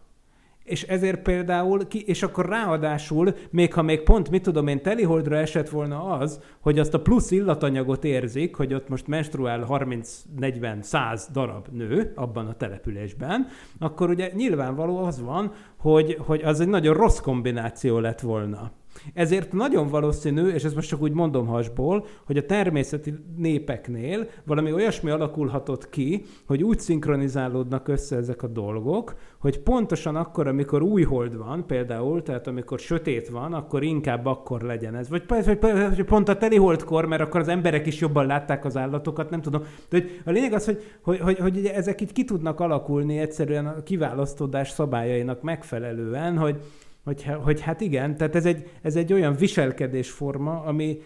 és 0.65 0.83
ezért 0.83 1.23
például, 1.23 1.89
ki, 1.89 2.03
és 2.07 2.23
akkor 2.23 2.49
ráadásul, 2.49 3.35
még 3.51 3.73
ha 3.73 3.83
még 3.83 4.03
pont, 4.03 4.31
mit 4.31 4.43
tudom 4.43 4.67
én, 4.67 4.83
teliholdra 4.83 5.37
esett 5.37 5.69
volna 5.69 6.03
az, 6.03 6.41
hogy 6.61 6.79
azt 6.79 6.95
a 6.95 7.01
plusz 7.01 7.31
illatanyagot 7.31 8.05
érzik, 8.05 8.55
hogy 8.55 8.75
ott 8.75 8.89
most 8.89 9.07
menstruál 9.07 9.67
30-40-100 9.69 11.23
darab 11.33 11.69
nő 11.73 12.13
abban 12.15 12.47
a 12.47 12.57
településben, 12.57 13.47
akkor 13.79 14.11
ugye 14.11 14.31
nyilvánvaló 14.35 14.99
az 14.99 15.23
van, 15.23 15.53
hogy, 15.77 16.17
hogy 16.19 16.43
az 16.43 16.61
egy 16.61 16.69
nagyon 16.69 16.95
rossz 16.95 17.19
kombináció 17.19 17.99
lett 17.99 18.21
volna. 18.21 18.73
Ezért 19.15 19.53
nagyon 19.53 19.89
valószínű, 19.89 20.49
és 20.49 20.65
ezt 20.65 20.75
most 20.75 20.89
csak 20.89 21.03
úgy 21.03 21.13
mondom 21.13 21.47
hasból, 21.47 22.07
hogy 22.27 22.37
a 22.37 22.47
természeti 22.47 23.15
népeknél 23.37 24.29
valami 24.45 24.73
olyasmi 24.73 25.11
alakulhatott 25.11 25.89
ki, 25.91 26.23
hogy 26.47 26.63
úgy 26.63 26.79
szinkronizálódnak 26.79 27.89
össze 27.89 28.17
ezek 28.17 28.43
a 28.43 28.47
dolgok, 28.47 29.15
hogy 29.39 29.59
pontosan 29.59 30.17
akkor, 30.17 30.47
amikor 30.47 30.83
új 30.83 31.03
hold 31.03 31.37
van, 31.37 31.67
például, 31.67 32.23
tehát 32.23 32.47
amikor 32.47 32.79
sötét 32.79 33.29
van, 33.29 33.53
akkor 33.53 33.83
inkább 33.83 34.27
akkor 34.27 34.61
legyen 34.61 34.95
ez. 34.95 35.09
Vagy, 35.09 35.23
vagy 35.29 36.05
pont 36.05 36.29
a 36.29 36.37
teli 36.37 36.57
holdkor, 36.57 37.07
mert 37.07 37.23
akkor 37.23 37.41
az 37.41 37.49
emberek 37.49 37.87
is 37.87 38.01
jobban 38.01 38.27
látták 38.27 38.65
az 38.65 38.77
állatokat, 38.77 39.31
nem 39.31 39.43
tudom. 39.43 39.63
De 39.89 39.99
hogy 39.99 40.21
a 40.25 40.31
lényeg 40.31 40.53
az, 40.53 40.65
hogy, 40.65 40.83
hogy, 41.01 41.19
hogy, 41.21 41.39
hogy 41.39 41.57
ugye 41.57 41.75
ezek 41.75 42.01
itt 42.01 42.13
ki 42.13 42.25
tudnak 42.25 42.61
alakulni 42.61 43.19
egyszerűen 43.19 43.67
a 43.67 43.83
kiválasztódás 43.83 44.71
szabályainak 44.71 45.43
megfelelően, 45.43 46.39
hogy, 46.39 46.61
hogy, 47.05 47.25
hogy 47.43 47.61
hát 47.61 47.81
igen, 47.81 48.17
tehát 48.17 48.35
ez 48.35 48.47
egy, 48.47 48.71
ez 48.83 48.97
egy 48.97 49.13
olyan 49.13 49.35
viselkedésforma, 49.35 50.63
ami 50.63 50.99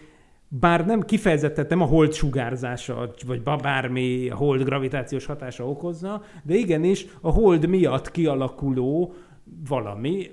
bár 0.47 0.85
nem 0.85 1.01
kifejezetten 1.01 1.65
nem 1.69 1.81
a 1.81 1.85
hold 1.85 2.13
sugárzása, 2.13 3.13
vagy 3.25 3.41
bármi 3.41 4.29
a 4.29 4.35
hold 4.35 4.63
gravitációs 4.63 5.25
hatása 5.25 5.69
okozza, 5.69 6.23
de 6.43 6.55
igenis 6.55 7.05
a 7.21 7.31
hold 7.31 7.67
miatt 7.67 8.11
kialakuló 8.11 9.13
valami 9.67 10.31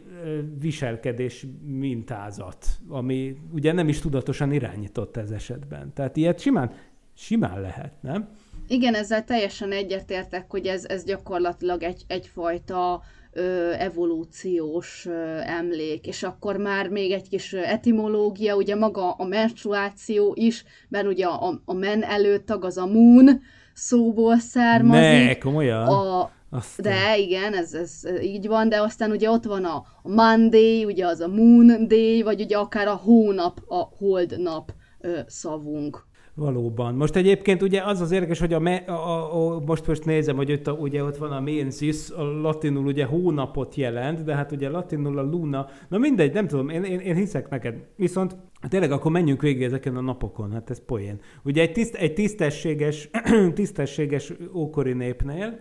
viselkedés 0.58 1.46
mintázat, 1.64 2.66
ami 2.88 3.36
ugye 3.52 3.72
nem 3.72 3.88
is 3.88 3.98
tudatosan 3.98 4.52
irányított 4.52 5.16
ez 5.16 5.30
esetben. 5.30 5.92
Tehát 5.94 6.16
ilyet 6.16 6.40
simán, 6.40 6.72
simán 7.14 7.60
lehet, 7.60 7.92
nem? 8.00 8.28
Igen, 8.68 8.94
ezzel 8.94 9.24
teljesen 9.24 9.72
egyetértek, 9.72 10.50
hogy 10.50 10.66
ez, 10.66 10.84
ez 10.84 11.04
gyakorlatilag 11.04 11.82
egy, 11.82 12.04
egyfajta 12.06 13.02
ö, 13.36 13.72
evolúciós 13.78 15.06
ö, 15.06 15.38
emlék, 15.40 16.06
és 16.06 16.22
akkor 16.22 16.56
már 16.56 16.88
még 16.88 17.12
egy 17.12 17.28
kis 17.28 17.52
etimológia, 17.52 18.56
ugye 18.56 18.74
maga 18.74 19.10
a 19.10 19.24
menstruáció 19.24 20.32
is, 20.36 20.64
mert 20.88 21.06
ugye 21.06 21.26
a, 21.26 21.60
a 21.64 21.72
men 21.72 22.02
előttag 22.02 22.64
az 22.64 22.76
a 22.76 22.86
moon 22.86 23.40
szóból 23.72 24.38
származik. 24.38 25.26
Ne, 25.26 25.38
komolyan? 25.38 25.86
A, 25.86 26.30
De 26.76 27.18
igen, 27.18 27.54
ez, 27.54 27.74
ez 27.74 28.02
így 28.22 28.46
van, 28.46 28.68
de 28.68 28.80
aztán 28.80 29.10
ugye 29.10 29.30
ott 29.30 29.44
van 29.44 29.64
a, 29.64 29.84
Monday, 30.02 30.84
ugye 30.84 31.06
az 31.06 31.20
a 31.20 31.28
Moon 31.28 31.88
Day, 31.88 32.22
vagy 32.22 32.40
ugye 32.40 32.56
akár 32.56 32.88
a 32.88 32.94
hónap, 32.94 33.60
a 33.66 33.88
hold 33.98 34.40
nap 34.40 34.72
ö, 35.00 35.18
szavunk. 35.26 36.04
Valóban. 36.38 36.94
Most 36.94 37.16
egyébként 37.16 37.62
ugye 37.62 37.82
az 37.82 38.00
az 38.00 38.10
érdekes, 38.10 38.38
hogy 38.38 38.52
a, 38.52 38.58
me, 38.58 38.74
a, 38.74 38.92
a, 38.92 39.54
a 39.54 39.60
most 39.60 39.86
most 39.86 40.04
nézem, 40.04 40.36
hogy 40.36 40.52
ott, 40.52 40.66
a, 40.66 40.72
ugye 40.72 41.04
ott 41.04 41.16
van 41.16 41.32
a 41.32 41.40
mensis, 41.40 42.10
a 42.10 42.22
latinul 42.22 42.86
ugye 42.86 43.04
hónapot 43.04 43.74
jelent, 43.74 44.24
de 44.24 44.34
hát 44.34 44.52
ugye 44.52 44.68
latinul 44.68 45.18
a 45.18 45.22
luna, 45.22 45.66
na 45.88 45.98
mindegy, 45.98 46.32
nem 46.32 46.46
tudom, 46.46 46.68
én, 46.68 46.82
én, 46.82 46.98
én 46.98 47.14
hiszek 47.14 47.48
neked. 47.48 47.74
Viszont 47.96 48.36
tényleg 48.68 48.92
akkor 48.92 49.10
menjünk 49.10 49.42
végig 49.42 49.62
ezeken 49.62 49.96
a 49.96 50.00
napokon, 50.00 50.52
hát 50.52 50.70
ez 50.70 50.84
poén. 50.84 51.20
Ugye 51.44 51.62
egy, 51.62 51.72
tiszt, 51.72 51.94
egy 51.94 52.12
tisztességes, 52.12 53.10
tisztességes 53.54 54.32
ókori 54.54 54.92
népnél, 54.92 55.58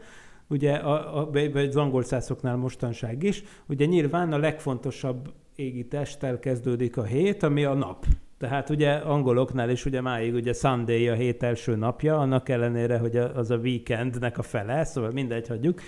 ugye 0.47 0.73
a, 0.73 1.19
a, 1.19 1.29
az 1.53 1.75
angol 1.75 2.03
szászoknál 2.03 2.55
mostanság 2.55 3.23
is, 3.23 3.43
ugye 3.67 3.85
nyilván 3.85 4.33
a 4.33 4.37
legfontosabb 4.37 5.33
égi 5.55 5.87
testtel 5.87 6.39
kezdődik 6.39 6.97
a 6.97 7.03
hét, 7.03 7.43
ami 7.43 7.63
a 7.63 7.73
nap. 7.73 8.05
Tehát 8.37 8.69
ugye 8.69 8.91
angoloknál 8.91 9.69
is 9.69 9.85
ugye 9.85 10.01
máig 10.01 10.33
ugye 10.33 10.53
Sunday 10.53 11.07
a 11.09 11.13
hét 11.13 11.43
első 11.43 11.75
napja, 11.75 12.19
annak 12.19 12.49
ellenére, 12.49 12.97
hogy 12.97 13.15
az 13.17 13.51
a 13.51 13.57
weekendnek 13.57 14.37
a 14.37 14.41
fele, 14.41 14.83
szóval 14.83 15.11
mindegy, 15.11 15.47
hagyjuk. 15.47 15.81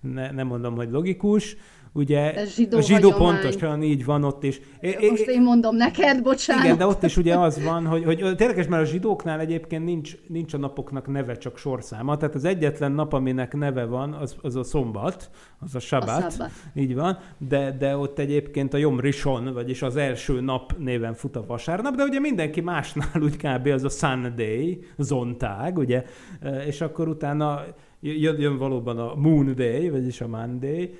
Ne, 0.00 0.30
nem 0.30 0.46
mondom, 0.46 0.74
hogy 0.74 0.90
logikus. 0.90 1.56
Ugye 1.92 2.34
Ez 2.34 2.54
zsidó 2.54 2.76
a 2.76 2.80
zsidó 2.80 3.10
hagyomány. 3.10 3.40
pontosan 3.40 3.82
így 3.82 4.04
van 4.04 4.24
ott 4.24 4.44
is. 4.44 4.60
Most 5.10 5.26
én 5.26 5.42
mondom 5.42 5.76
neked, 5.76 6.22
bocsánat. 6.22 6.64
Igen, 6.64 6.76
de 6.76 6.86
ott 6.86 7.02
is 7.02 7.16
ugye 7.16 7.38
az 7.38 7.62
van, 7.62 7.86
hogy, 7.86 8.04
hogy 8.04 8.36
tényleges, 8.36 8.66
mert 8.66 8.82
a 8.82 8.86
zsidóknál 8.86 9.40
egyébként 9.40 9.84
nincs, 9.84 10.16
nincs 10.28 10.54
a 10.54 10.58
napoknak 10.58 11.06
neve, 11.06 11.36
csak 11.36 11.58
sorszáma. 11.58 12.16
Tehát 12.16 12.34
az 12.34 12.44
egyetlen 12.44 12.92
nap, 12.92 13.12
aminek 13.12 13.52
neve 13.52 13.84
van, 13.84 14.12
az, 14.12 14.36
az 14.42 14.56
a 14.56 14.62
szombat, 14.62 15.30
az 15.60 15.74
a 15.74 15.78
sabbat. 15.80 16.24
A 16.24 16.30
szabbat. 16.30 16.50
Így 16.74 16.94
van, 16.94 17.18
de, 17.48 17.76
de 17.78 17.96
ott 17.96 18.18
egyébként 18.18 18.74
a 18.74 18.76
Jom 18.76 19.00
Rishon, 19.00 19.52
vagyis 19.52 19.82
az 19.82 19.96
első 19.96 20.40
nap 20.40 20.74
néven 20.78 21.14
fut 21.14 21.36
a 21.36 21.44
vasárnap, 21.46 21.94
de 21.94 22.02
ugye 22.02 22.20
mindenki 22.20 22.60
másnál 22.60 23.22
úgy 23.22 23.36
kb. 23.36 23.66
az 23.66 23.84
a 23.84 23.88
Sunday, 23.88 24.78
zontág, 24.98 25.78
ugye, 25.78 26.04
és 26.66 26.80
akkor 26.80 27.08
utána 27.08 27.64
jön, 28.00 28.40
jön 28.40 28.58
valóban 28.58 28.98
a 28.98 29.14
Moon 29.14 29.54
Day, 29.54 29.90
vagyis 29.90 30.20
a 30.20 30.28
Monday, 30.28 30.94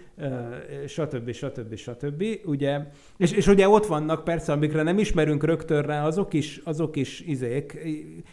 stb. 0.86 1.32
stb. 1.32 1.74
stb. 1.76 2.24
Ugye, 2.44 2.80
és, 3.16 3.32
és 3.32 3.46
ugye 3.46 3.68
ott 3.68 3.86
vannak 3.86 4.24
persze, 4.24 4.52
amikre 4.52 4.82
nem 4.82 4.98
ismerünk 4.98 5.44
rögtön 5.44 5.82
rá, 5.82 6.06
azok 6.06 6.32
is, 6.32 6.60
azok 6.64 6.96
is 6.96 7.20
izék, 7.20 7.78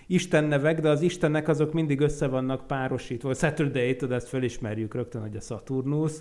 istennevek, 0.07 0.79
de 0.79 0.89
az 0.89 1.01
istennek 1.01 1.47
azok 1.47 1.73
mindig 1.73 1.99
össze 1.99 2.27
vannak 2.27 2.67
párosítva. 2.67 3.33
Saturday, 3.33 3.95
tudod, 3.95 4.15
ezt 4.15 4.27
felismerjük 4.27 4.93
rögtön, 4.93 5.21
hogy 5.21 5.35
a 5.35 5.41
Saturnus, 5.41 6.11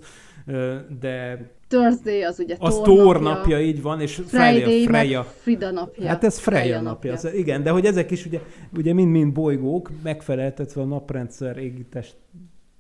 de 1.01 1.51
Thursday 1.69 2.23
az 2.23 2.39
ugye 2.39 2.57
az 2.59 2.81
Thor 2.81 3.21
napja. 3.21 3.29
napja, 3.29 3.61
így 3.61 3.83
van, 3.83 4.01
és 4.01 4.15
Friday, 4.15 4.85
Freya, 4.85 4.89
Freya. 4.89 5.23
Frida 5.23 5.71
napja. 5.71 6.07
Hát 6.07 6.25
ez 6.25 6.39
Freya, 6.39 6.61
Freya 6.61 6.81
napja. 6.81 7.11
napja. 7.11 7.29
napja. 7.29 7.41
Igen, 7.41 7.63
de 7.63 7.71
hogy 7.71 7.85
ezek 7.85 8.11
is 8.11 8.27
ugye, 8.27 8.41
ugye 8.77 8.93
mind-mind 8.93 9.33
bolygók, 9.33 9.91
megfeleltetve 10.03 10.81
a 10.81 10.85
naprendszer 10.85 11.59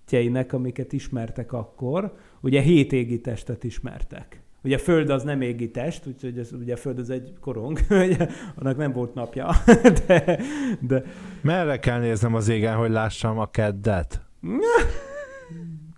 égitestjeinek, 0.06 0.52
amiket 0.52 0.92
ismertek 0.92 1.52
akkor. 1.52 2.12
Ugye 2.40 2.60
hét 2.60 2.92
égitestet 2.92 3.64
ismertek. 3.64 4.40
Ugye 4.64 4.74
a 4.74 4.78
Föld 4.78 5.10
az 5.10 5.22
nem 5.22 5.40
égitest, 5.40 6.06
úgyhogy 6.06 6.38
ez, 6.38 6.52
ugye 6.52 6.72
a 6.72 6.76
Föld 6.76 6.98
az 6.98 7.10
egy 7.10 7.34
korong, 7.40 7.78
ugye, 7.90 8.28
annak 8.54 8.76
nem 8.76 8.92
volt 8.92 9.14
napja. 9.14 9.50
de, 10.06 10.40
de... 10.80 11.02
Merre 11.40 11.78
kell 11.78 12.00
néznem 12.00 12.34
az 12.34 12.48
égen, 12.48 12.76
hogy 12.76 12.90
lássam 12.90 13.38
a 13.38 13.50
keddet? 13.50 14.20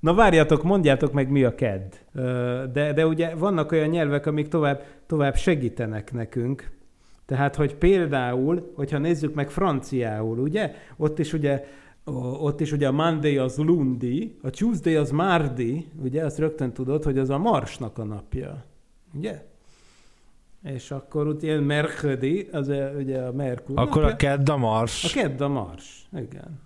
Na 0.00 0.14
várjatok, 0.14 0.62
mondjátok 0.62 1.12
meg, 1.12 1.30
mi 1.30 1.44
a 1.44 1.54
kedd. 1.54 1.92
De, 2.72 2.92
de 2.92 3.06
ugye 3.06 3.34
vannak 3.34 3.72
olyan 3.72 3.88
nyelvek, 3.88 4.26
amik 4.26 4.48
tovább, 4.48 4.82
tovább 5.06 5.36
segítenek 5.36 6.12
nekünk. 6.12 6.70
Tehát, 7.26 7.56
hogy 7.56 7.74
például, 7.74 8.72
hogyha 8.74 8.98
nézzük 8.98 9.34
meg 9.34 9.50
franciául, 9.50 10.38
ugye, 10.38 10.74
ott 10.96 11.18
is 11.18 11.32
ugye 11.32 11.64
ott 12.16 12.61
is 12.61 12.72
ugye 12.72 12.86
a 12.88 12.92
Monday 12.92 13.36
az 13.38 13.56
lundi, 13.59 14.38
a 14.42 14.50
Tuesday 14.50 14.94
az 14.96 15.11
mardi, 15.11 15.86
ugye, 16.02 16.24
azt 16.24 16.38
rögtön 16.38 16.72
tudod, 16.72 17.04
hogy 17.04 17.18
az 17.18 17.30
a 17.30 17.38
marsnak 17.38 17.98
a 17.98 18.04
napja. 18.04 18.64
Ugye? 19.14 19.46
És 20.62 20.90
akkor 20.90 21.26
ott 21.26 21.42
ilyen 21.42 21.62
mercredi, 21.62 22.48
az 22.52 22.68
a- 22.68 22.90
ugye 22.96 23.18
a 23.22 23.32
Merkur 23.32 23.78
Akkor 23.78 24.02
napja. 24.02 24.14
a 24.14 24.16
kedd 24.36 24.50
a 24.50 24.56
mars. 24.56 25.04
A 25.04 25.20
kedd 25.20 25.42
a 25.42 25.48
mars, 25.48 26.09
igen. 26.12 26.61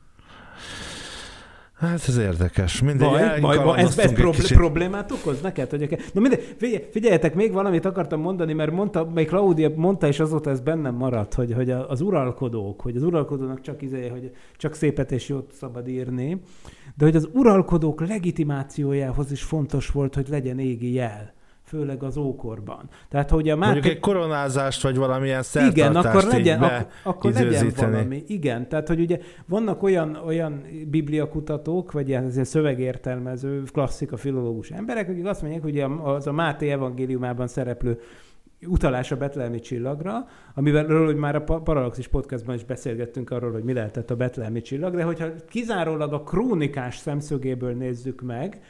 Hát 1.82 2.08
ez 2.08 2.16
érdekes. 2.16 2.82
Mindegy, 2.82 3.08
Baj, 3.08 3.40
baj, 3.40 3.58
baj, 3.58 3.78
ez, 3.80 3.98
ez 3.98 4.12
kicsit. 4.12 4.56
problémát 4.56 5.12
okoz 5.12 5.40
neked? 5.40 5.70
Hogy 5.70 5.82
a... 5.82 5.96
Na 6.12 6.20
mindegy, 6.20 6.54
figyelj, 6.56 6.84
figyeljetek, 6.90 7.34
még 7.34 7.52
valamit 7.52 7.84
akartam 7.84 8.20
mondani, 8.20 8.52
mert 8.52 8.72
mondta, 8.72 9.04
még 9.04 9.26
Claudia 9.28 9.70
mondta, 9.76 10.06
és 10.06 10.20
azóta 10.20 10.50
ez 10.50 10.60
bennem 10.60 10.94
maradt, 10.94 11.34
hogy, 11.34 11.52
hogy 11.52 11.70
az 11.70 12.00
uralkodók, 12.00 12.80
hogy 12.80 12.96
az 12.96 13.02
uralkodónak 13.02 13.60
csak 13.60 13.82
izé, 13.82 14.08
hogy 14.08 14.30
csak 14.56 14.74
szépet 14.74 15.12
és 15.12 15.28
jót 15.28 15.52
szabad 15.52 15.88
írni, 15.88 16.40
de 16.96 17.04
hogy 17.04 17.16
az 17.16 17.28
uralkodók 17.32 18.06
legitimációjához 18.06 19.30
is 19.30 19.42
fontos 19.42 19.90
volt, 19.90 20.14
hogy 20.14 20.28
legyen 20.28 20.58
égi 20.58 20.92
jel 20.92 21.32
főleg 21.72 22.02
az 22.02 22.16
ókorban. 22.16 22.88
Tehát, 23.08 23.30
hogy 23.30 23.48
a 23.48 23.56
Mondjuk 23.56 23.82
Máté... 23.82 23.94
egy 23.94 24.00
koronázást, 24.00 24.82
vagy 24.82 24.96
valamilyen 24.96 25.42
Igen, 25.52 25.72
szertartást 25.72 26.06
akkor 26.06 26.24
így 26.24 26.32
legyen, 26.32 26.62
ak- 26.62 26.92
akkor 27.02 27.32
legyen 27.32 27.72
valami. 27.76 28.22
Igen, 28.26 28.68
tehát 28.68 28.88
hogy 28.88 29.00
ugye 29.00 29.18
vannak 29.46 29.82
olyan, 29.82 30.16
olyan 30.26 30.62
bibliakutatók, 30.90 31.92
vagy 31.92 32.08
ilyen, 32.08 32.30
ilyen 32.30 32.44
szövegértelmező, 32.44 33.62
klasszika, 33.62 34.16
filológus 34.16 34.70
emberek, 34.70 35.08
akik 35.08 35.26
azt 35.26 35.42
mondják, 35.42 35.62
hogy 35.62 35.78
az 36.02 36.26
a 36.26 36.32
Máté 36.32 36.70
evangéliumában 36.70 37.46
szereplő 37.46 38.00
utalás 38.66 39.12
a 39.12 39.16
betlehemi 39.16 39.60
csillagra, 39.60 40.26
amivel 40.54 41.04
hogy 41.04 41.16
már 41.16 41.34
a 41.34 41.42
Pa- 41.42 41.62
Parallaxis 41.62 42.08
podcastban 42.08 42.54
is 42.54 42.64
beszélgettünk 42.64 43.30
arról, 43.30 43.52
hogy 43.52 43.64
mi 43.64 43.72
lehetett 43.72 44.10
a 44.10 44.16
betlehemi 44.16 44.60
csillag, 44.60 44.94
de 44.94 45.02
hogyha 45.02 45.28
kizárólag 45.48 46.12
a 46.12 46.22
krónikás 46.22 46.96
szemszögéből 46.96 47.72
nézzük 47.72 48.20
meg, 48.20 48.60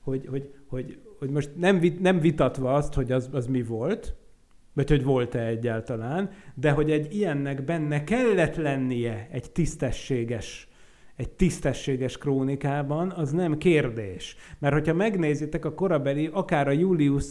hogy, 0.00 0.26
hogy, 0.30 0.50
hogy, 0.68 0.98
hogy 1.20 1.30
most 1.30 1.50
nem, 1.56 1.78
vit, 1.78 2.00
nem 2.00 2.20
vitatva 2.20 2.74
azt, 2.74 2.94
hogy 2.94 3.12
az, 3.12 3.28
az 3.32 3.46
mi 3.46 3.62
volt, 3.62 4.14
vagy 4.72 4.88
hogy 4.88 5.04
volt-e 5.04 5.46
egyáltalán, 5.46 6.30
de 6.54 6.70
hogy 6.70 6.90
egy 6.90 7.14
ilyennek 7.14 7.64
benne 7.64 8.04
kellett 8.04 8.56
lennie 8.56 9.28
egy 9.30 9.50
tisztességes 9.50 10.68
egy 11.20 11.30
tisztességes 11.30 12.18
krónikában, 12.18 13.10
az 13.10 13.30
nem 13.30 13.58
kérdés. 13.58 14.36
Mert 14.58 14.74
hogyha 14.74 14.94
megnézitek 14.94 15.64
a 15.64 15.74
korabeli, 15.74 16.30
akár 16.32 16.68
a 16.68 16.70
Julius 16.70 17.24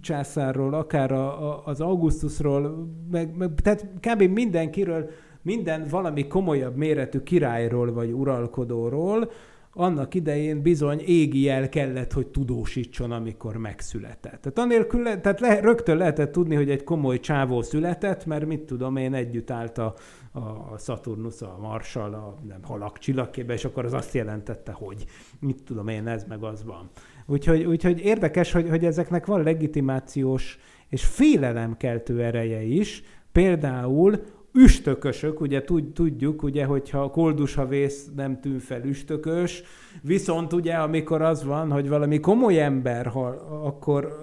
császárról, 0.00 0.74
akár 0.74 1.12
a, 1.12 1.50
a, 1.50 1.62
az 1.64 1.80
Augustusról, 1.80 2.88
meg, 3.10 3.36
meg, 3.36 3.50
tehát 3.62 3.86
kb. 4.00 4.22
mindenkiről, 4.22 5.10
minden 5.42 5.86
valami 5.90 6.26
komolyabb 6.26 6.76
méretű 6.76 7.20
királyról 7.20 7.92
vagy 7.92 8.12
uralkodóról, 8.12 9.30
annak 9.74 10.14
idején 10.14 10.62
bizony 10.62 11.00
égi 11.00 11.42
jel 11.42 11.68
kellett, 11.68 12.12
hogy 12.12 12.26
tudósítson, 12.26 13.12
amikor 13.12 13.56
megszületett. 13.56 14.40
Tehát, 14.40 14.58
anélkül, 14.58 15.02
tehát 15.04 15.40
le, 15.40 15.60
rögtön 15.60 15.96
lehetett 15.96 16.32
tudni, 16.32 16.54
hogy 16.54 16.70
egy 16.70 16.84
komoly 16.84 17.20
csávó 17.20 17.62
született, 17.62 18.26
mert 18.26 18.46
mit 18.46 18.60
tudom 18.60 18.96
én, 18.96 19.14
együtt 19.14 19.50
állt 19.50 19.78
a, 19.78 19.94
a 20.32 20.78
Saturnus, 20.78 21.42
a 21.42 21.58
Marshall, 21.60 22.12
a 22.12 22.38
nem, 22.48 22.62
halak 22.62 22.98
csillagkébe, 22.98 23.52
és 23.52 23.64
akkor 23.64 23.84
az 23.84 23.92
azt 23.92 24.14
jelentette, 24.14 24.72
hogy 24.72 25.04
mit 25.40 25.62
tudom 25.64 25.88
én, 25.88 26.06
ez 26.06 26.24
meg 26.24 26.42
az 26.42 26.64
van. 26.64 26.90
Úgyhogy, 27.26 27.64
úgyhogy 27.64 28.00
érdekes, 28.00 28.52
hogy, 28.52 28.68
hogy 28.68 28.84
ezeknek 28.84 29.26
van 29.26 29.42
legitimációs 29.42 30.58
és 30.88 31.04
félelemkeltő 31.04 32.22
ereje 32.22 32.62
is, 32.62 33.02
például 33.32 34.20
üstökösök, 34.52 35.40
ugye 35.40 35.62
tud, 35.62 35.92
tudjuk, 35.92 36.42
ugye, 36.42 36.64
hogyha 36.64 37.10
koldusha 37.10 37.66
vész 37.66 38.08
nem 38.16 38.40
tűn 38.40 38.58
fel 38.58 38.84
üstökös, 38.84 39.62
viszont 40.02 40.52
ugye, 40.52 40.74
amikor 40.74 41.22
az 41.22 41.44
van, 41.44 41.70
hogy 41.70 41.88
valami 41.88 42.20
komoly 42.20 42.62
ember 42.62 43.06
hal, 43.06 43.62
akkor 43.64 44.16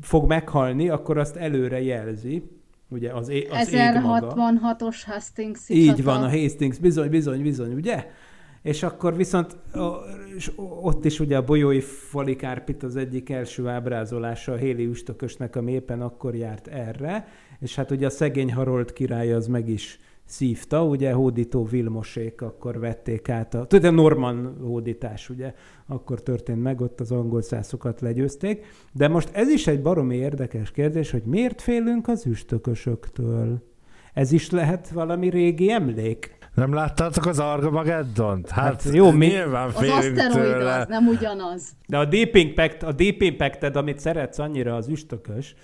fog 0.00 0.26
meghalni, 0.28 0.88
akkor 0.88 1.18
azt 1.18 1.36
előre 1.36 1.82
jelzi, 1.82 2.50
ugye 2.88 3.12
az, 3.12 3.28
é, 3.28 3.48
az 3.50 3.72
ég 3.72 4.00
maga. 4.02 4.34
1066-os 4.36 4.96
Hastings 5.06 5.68
Így 5.68 6.04
van, 6.04 6.22
a 6.22 6.30
Hastings, 6.30 6.78
bizony, 6.78 7.10
bizony, 7.10 7.42
bizony, 7.42 7.72
ugye? 7.72 8.06
És 8.66 8.82
akkor 8.82 9.16
viszont 9.16 9.56
ott 10.82 11.04
is 11.04 11.20
ugye 11.20 11.36
a 11.36 11.44
bolyói 11.44 11.80
falikárpit 11.80 12.82
az 12.82 12.96
egyik 12.96 13.30
első 13.30 13.68
ábrázolása 13.68 14.52
a 14.52 14.56
Héli 14.56 14.86
üstökösnek, 14.86 15.56
ami 15.56 15.72
éppen 15.72 16.00
akkor 16.00 16.34
járt 16.34 16.66
erre, 16.66 17.28
és 17.60 17.74
hát 17.74 17.90
ugye 17.90 18.06
a 18.06 18.10
szegény 18.10 18.52
Harold 18.52 18.92
király 18.92 19.32
az 19.32 19.46
meg 19.46 19.68
is 19.68 19.98
szívta, 20.24 20.84
ugye 20.84 21.12
hódító 21.12 21.64
Vilmosék 21.64 22.42
akkor 22.42 22.78
vették 22.78 23.28
át, 23.28 23.54
a, 23.54 23.66
tudod, 23.66 23.84
a 23.84 23.90
Norman 23.90 24.56
hódítás, 24.60 25.30
ugye, 25.30 25.54
akkor 25.86 26.22
történt 26.22 26.62
meg, 26.62 26.80
ott 26.80 27.00
az 27.00 27.12
angol 27.12 27.42
szászokat 27.42 28.00
legyőzték, 28.00 28.64
de 28.92 29.08
most 29.08 29.30
ez 29.32 29.48
is 29.48 29.66
egy 29.66 29.82
baromi 29.82 30.16
érdekes 30.16 30.70
kérdés, 30.70 31.10
hogy 31.10 31.22
miért 31.24 31.62
félünk 31.62 32.08
az 32.08 32.26
üstökösöktől? 32.26 33.62
Ez 34.14 34.32
is 34.32 34.50
lehet 34.50 34.88
valami 34.88 35.28
régi 35.28 35.70
emlék? 35.70 36.35
Nem 36.56 36.74
láttátok 36.74 37.26
az 37.26 37.38
Armageddont? 37.38 38.50
Hát, 38.50 38.64
Hát 38.82 38.94
jó, 38.94 39.10
mi- 39.10 39.26
nyilván 39.26 39.66
Az 39.68 39.74
félünk 39.74 40.18
aszteroid 40.18 40.52
tőle. 40.52 40.74
az, 40.74 40.86
nem 40.88 41.06
ugyanaz. 41.06 41.62
De 41.86 41.98
a 41.98 42.04
Deep 42.04 42.34
Impact, 42.34 42.82
a 42.82 42.92
Deep 42.92 43.20
Impact-ed, 43.22 43.76
amit 43.76 43.98
szeretsz 43.98 44.38
annyira, 44.38 44.74
az 44.76 44.88
üstökös. 44.88 45.54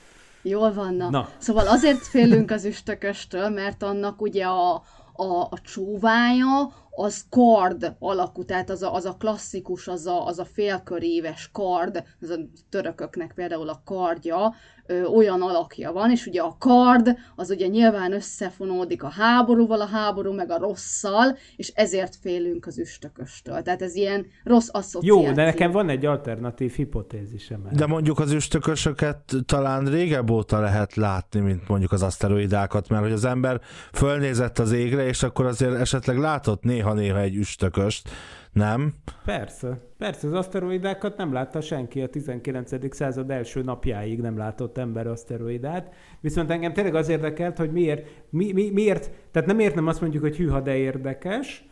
Jól 0.43 0.73
van, 0.73 0.95
na. 0.95 1.11
Na. 1.11 1.29
Szóval 1.39 1.67
azért 1.67 2.07
félünk 2.07 2.51
az 2.51 2.65
üstököstől, 2.65 3.49
mert 3.49 3.83
annak 3.83 4.21
ugye 4.23 4.45
a, 4.45 4.75
a, 5.13 5.41
a 5.51 5.59
csóvája 5.65 6.73
az 6.95 7.25
kard 7.31 7.97
alakú, 7.99 8.45
tehát 8.45 8.71
az 8.71 8.83
a, 8.83 8.95
az 8.95 9.05
a 9.05 9.17
klasszikus, 9.19 9.89
az 9.89 10.07
a, 10.07 10.27
az 10.27 10.39
a 10.39 10.45
félköréves 10.45 11.51
kard, 11.53 12.05
az 12.21 12.31
a 12.31 12.37
törököknek 12.69 13.33
például 13.35 13.69
a 13.69 13.83
kardja, 13.85 14.55
ö, 14.87 15.05
olyan 15.05 15.43
alakja 15.43 15.93
van, 15.93 16.11
és 16.11 16.27
ugye 16.27 16.41
a 16.41 16.57
kard 16.59 17.17
az 17.37 17.51
ugye 17.51 17.67
nyilván 17.67 18.13
összefonódik 18.13 19.03
a 19.03 19.09
háborúval, 19.09 19.81
a 19.81 19.87
háború 19.87 20.33
meg 20.33 20.51
a 20.51 20.59
rosszal, 20.59 21.37
és 21.57 21.73
ezért 21.75 22.17
félünk 22.17 22.67
az 22.67 22.79
üstököstől. 22.79 23.63
Tehát 23.63 23.83
ez 23.83 23.95
ilyen 23.95 24.27
rossz 24.45 24.69
asszociáció. 24.71 25.27
Jó, 25.27 25.33
de 25.33 25.45
nekem 25.45 25.71
van 25.71 25.89
egy 25.89 26.07
alternatív 26.07 26.73
hipotézisem. 26.73 27.69
De 27.73 27.87
mondjuk 27.87 28.19
az 28.19 28.33
üstökösöket 28.33 29.35
talán 29.47 29.85
régebb 29.85 30.31
óta 30.31 30.61
lehet 30.61 30.95
látni, 30.95 31.41
mint 31.41 31.69
mondjuk 31.69 31.93
az 31.93 32.03
aszteroidákat, 32.03 32.89
mert 32.89 33.03
hogy 33.03 33.13
az 33.13 33.25
ember 33.25 33.61
fölnézett 33.93 34.59
az 34.59 34.73
égre, 34.73 35.07
és 35.07 35.23
akkor 35.23 35.47
azért 35.47 35.75
esetleg 35.75 36.19
látott 36.19 36.63
néha-néha 36.83 37.19
egy 37.21 37.37
üstököst, 37.37 38.11
nem? 38.53 38.95
Persze. 39.25 39.79
Persze, 39.99 40.27
az 40.27 40.33
aszteroidákat 40.33 41.17
nem 41.17 41.33
látta 41.33 41.61
senki 41.61 42.01
a 42.01 42.09
19. 42.09 42.95
század 42.95 43.31
első 43.31 43.63
napjáig 43.63 44.21
nem 44.21 44.37
látott 44.37 44.79
ember 44.79 45.07
aszteroidát. 45.07 45.95
Viszont 46.21 46.51
engem 46.51 46.73
tényleg 46.73 46.95
az 46.95 47.09
érdekelt, 47.09 47.59
hogy 47.59 47.73
miért, 47.73 48.09
mi, 48.31 48.53
mi, 48.53 48.71
miért 48.71 49.11
tehát 49.31 49.49
nem 49.49 49.59
értem 49.59 49.87
azt 49.87 50.01
mondjuk, 50.01 50.23
hogy 50.23 50.37
hűha, 50.37 50.61
de 50.61 50.77
érdekes, 50.77 51.65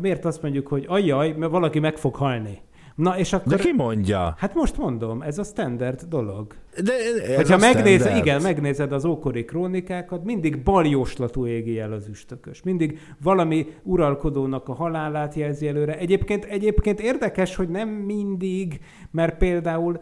miért 0.00 0.24
azt 0.24 0.42
mondjuk, 0.42 0.66
hogy 0.66 0.84
ajjaj, 0.88 1.32
mert 1.32 1.52
valaki 1.52 1.78
meg 1.78 1.96
fog 1.96 2.14
halni. 2.14 2.60
Na, 2.96 3.18
és 3.18 3.32
akkor... 3.32 3.52
De 3.52 3.58
ki 3.58 3.72
mondja? 3.72 4.34
Hát 4.38 4.54
most 4.54 4.76
mondom, 4.76 5.22
ez 5.22 5.38
a 5.38 5.42
standard 5.42 6.02
dolog. 6.02 6.54
De 6.84 6.92
ez 7.22 7.36
Hogyha 7.36 7.56
megnézed, 7.56 8.16
igen, 8.16 8.42
megnézed 8.42 8.92
az 8.92 9.04
ókori 9.04 9.44
krónikákat, 9.44 10.24
mindig 10.24 10.62
baljóslatú 10.62 11.46
égi 11.46 11.78
el 11.78 11.92
az 11.92 12.08
üstökös. 12.08 12.62
Mindig 12.62 12.98
valami 13.22 13.66
uralkodónak 13.82 14.68
a 14.68 14.74
halálát 14.74 15.34
jelzi 15.34 15.68
előre. 15.68 15.98
Egyébként, 15.98 16.44
egyébként 16.44 17.00
érdekes, 17.00 17.56
hogy 17.56 17.68
nem 17.68 17.88
mindig, 17.88 18.80
mert 19.10 19.36
például 19.36 20.00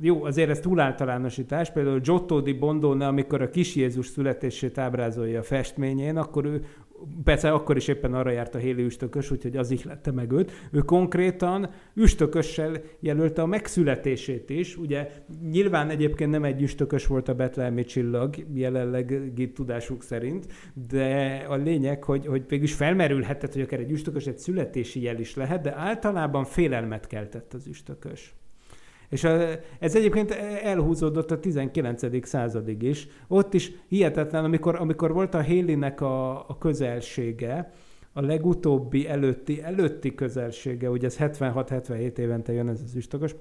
jó, 0.00 0.24
azért 0.24 0.50
ez 0.50 0.60
túl 0.60 0.80
általánosítás, 0.80 1.72
például 1.72 2.00
Giotto 2.00 2.40
di 2.40 2.52
Bondone, 2.52 3.06
amikor 3.06 3.42
a 3.42 3.50
kis 3.50 3.74
Jézus 3.74 4.06
születését 4.06 4.78
ábrázolja 4.78 5.38
a 5.38 5.42
festményén, 5.42 6.16
akkor 6.16 6.44
ő 6.44 6.64
persze 7.24 7.50
akkor 7.50 7.76
is 7.76 7.88
éppen 7.88 8.14
arra 8.14 8.30
járt 8.30 8.54
a 8.54 8.58
héli 8.58 8.82
üstökös, 8.82 9.30
úgyhogy 9.30 9.56
az 9.56 9.70
ihlette 9.70 10.12
meg 10.12 10.32
őt. 10.32 10.52
Ő 10.72 10.78
konkrétan 10.78 11.70
üstökössel 11.94 12.82
jelölte 13.00 13.42
a 13.42 13.46
megszületését 13.46 14.50
is. 14.50 14.76
Ugye 14.76 15.10
nyilván 15.50 15.90
egyébként 15.90 16.30
nem 16.30 16.44
egy 16.44 16.62
üstökös 16.62 17.06
volt 17.06 17.28
a 17.28 17.34
betlehemi 17.34 17.84
csillag, 17.84 18.34
jelenlegi 18.54 19.52
tudásuk 19.52 20.02
szerint, 20.02 20.46
de 20.88 21.36
a 21.48 21.54
lényeg, 21.54 22.04
hogy, 22.04 22.26
hogy 22.26 22.44
végülis 22.48 22.74
felmerülhetett, 22.74 23.52
hogy 23.52 23.62
akár 23.62 23.80
egy 23.80 23.90
üstökös 23.90 24.26
egy 24.26 24.38
születési 24.38 25.02
jel 25.02 25.18
is 25.18 25.34
lehet, 25.34 25.62
de 25.62 25.74
általában 25.76 26.44
félelmet 26.44 27.06
keltett 27.06 27.54
az 27.54 27.66
üstökös. 27.66 28.34
És 29.10 29.24
ez 29.78 29.94
egyébként 29.94 30.30
elhúzódott 30.62 31.30
a 31.30 31.38
19. 31.38 32.26
századig 32.26 32.82
is. 32.82 33.08
Ott 33.28 33.54
is 33.54 33.72
hihetetlen, 33.88 34.44
amikor, 34.44 34.74
amikor 34.74 35.12
volt 35.12 35.34
a 35.34 35.40
Hélinek 35.40 36.00
a, 36.00 36.48
a 36.48 36.58
közelsége, 36.58 37.72
a 38.12 38.20
legutóbbi 38.20 39.08
előtti, 39.08 39.62
előtti 39.62 40.14
közelsége, 40.14 40.90
ugye 40.90 41.06
ez 41.06 41.16
76-77 41.18 42.18
évente 42.18 42.52
jön 42.52 42.68
ez 42.68 42.80
az 42.84 42.94
üstökös, 42.94 43.34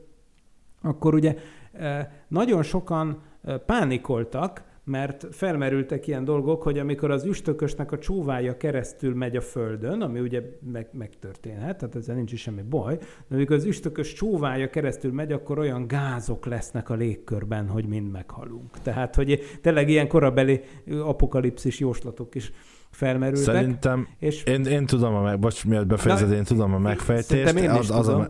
akkor 0.81 1.13
ugye 1.13 1.35
eh, 1.71 2.07
nagyon 2.27 2.63
sokan 2.63 3.21
eh, 3.43 3.57
pánikoltak, 3.57 4.63
mert 4.89 5.27
felmerültek 5.31 6.07
ilyen 6.07 6.23
dolgok, 6.23 6.63
hogy 6.63 6.79
amikor 6.79 7.11
az 7.11 7.25
üstökösnek 7.25 7.91
a 7.91 7.97
csóvája 7.97 8.57
keresztül 8.57 9.15
megy 9.15 9.35
a 9.35 9.41
földön, 9.41 10.01
ami 10.01 10.19
ugye 10.19 10.41
meg, 10.71 10.87
megtörténhet, 10.91 11.77
tehát 11.77 11.95
ezzel 11.95 12.15
nincs 12.15 12.31
is 12.31 12.41
semmi 12.41 12.61
baj, 12.61 12.97
de 13.27 13.35
amikor 13.35 13.55
az 13.55 13.65
üstökös 13.65 14.13
csóvája 14.13 14.69
keresztül 14.69 15.11
megy, 15.11 15.31
akkor 15.31 15.59
olyan 15.59 15.87
gázok 15.87 16.45
lesznek 16.45 16.89
a 16.89 16.93
légkörben, 16.93 17.67
hogy 17.67 17.85
mind 17.85 18.11
meghalunk. 18.11 18.81
Tehát, 18.81 19.15
hogy 19.15 19.41
tényleg 19.61 19.89
ilyen 19.89 20.07
korabeli 20.07 20.61
apokalipszis 21.01 21.79
jóslatok 21.79 22.35
is 22.35 22.51
felmerültek. 22.89 23.55
Szerintem, 23.55 24.07
és 24.19 24.43
én, 24.43 24.65
én 24.65 24.85
tudom, 24.85 25.15
a 25.15 25.21
meg, 25.21 25.39
bocs, 25.39 25.65
miatt 25.65 25.87
befejezed, 25.87 26.29
Na, 26.29 26.35
én 26.35 26.43
tudom 26.43 26.73
a 26.73 26.79
megfejtést. 26.79 27.27
szerintem 27.27 27.57
én 27.57 27.71
is 27.71 27.89
az, 27.89 27.89
az, 27.91 28.05
tudom. 28.05 28.21
a, 28.21 28.29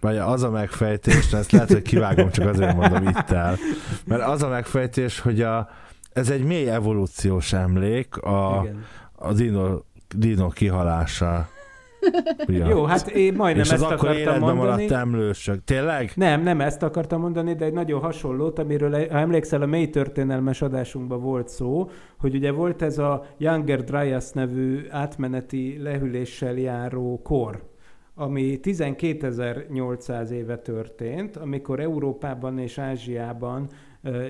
vagy 0.00 0.16
az 0.16 0.42
a 0.42 0.50
megfejtés, 0.50 1.32
ezt 1.32 1.52
lehet, 1.52 1.72
hogy 1.72 1.82
kivágom, 1.82 2.30
csak 2.30 2.48
azért 2.48 2.76
mondom 2.76 3.08
itt 3.08 3.30
el. 3.30 3.56
Mert 4.06 4.22
az 4.22 4.42
a 4.42 4.48
megfejtés, 4.48 5.20
hogy 5.20 5.40
a, 5.42 5.68
ez 6.12 6.30
egy 6.30 6.44
mély 6.44 6.68
evolúciós 6.70 7.52
emlék 7.52 8.16
a, 8.16 8.60
Igen. 8.62 8.84
a 9.12 9.32
dino, 9.32 9.78
dino 10.16 10.48
kihalása. 10.48 11.48
Ugye? 12.48 12.64
Jó, 12.66 12.84
hát 12.84 13.08
én 13.08 13.34
majdnem 13.34 13.64
És 13.64 13.70
ezt 13.70 13.82
akkor 13.82 14.08
akartam 14.08 14.38
mondani. 14.38 14.58
maradt 14.58 14.90
emlősök. 14.90 15.64
Tényleg? 15.64 16.12
Nem, 16.14 16.42
nem 16.42 16.60
ezt 16.60 16.82
akartam 16.82 17.20
mondani, 17.20 17.54
de 17.54 17.64
egy 17.64 17.72
nagyon 17.72 18.00
hasonlót, 18.00 18.58
amiről, 18.58 18.90
ha 18.90 19.18
emlékszel, 19.18 19.62
a 19.62 19.66
mély 19.66 19.90
történelmes 19.90 20.62
adásunkban 20.62 21.20
volt 21.20 21.48
szó, 21.48 21.90
hogy 22.18 22.34
ugye 22.34 22.50
volt 22.50 22.82
ez 22.82 22.98
a 22.98 23.26
Younger 23.38 23.84
Dryas 23.84 24.30
nevű 24.30 24.86
átmeneti 24.90 25.78
lehűléssel 25.82 26.54
járó 26.54 27.20
kor, 27.22 27.69
ami 28.20 28.58
12.800 28.62 30.30
éve 30.30 30.58
történt, 30.58 31.36
amikor 31.36 31.80
Európában 31.80 32.58
és 32.58 32.78
Ázsiában 32.78 33.68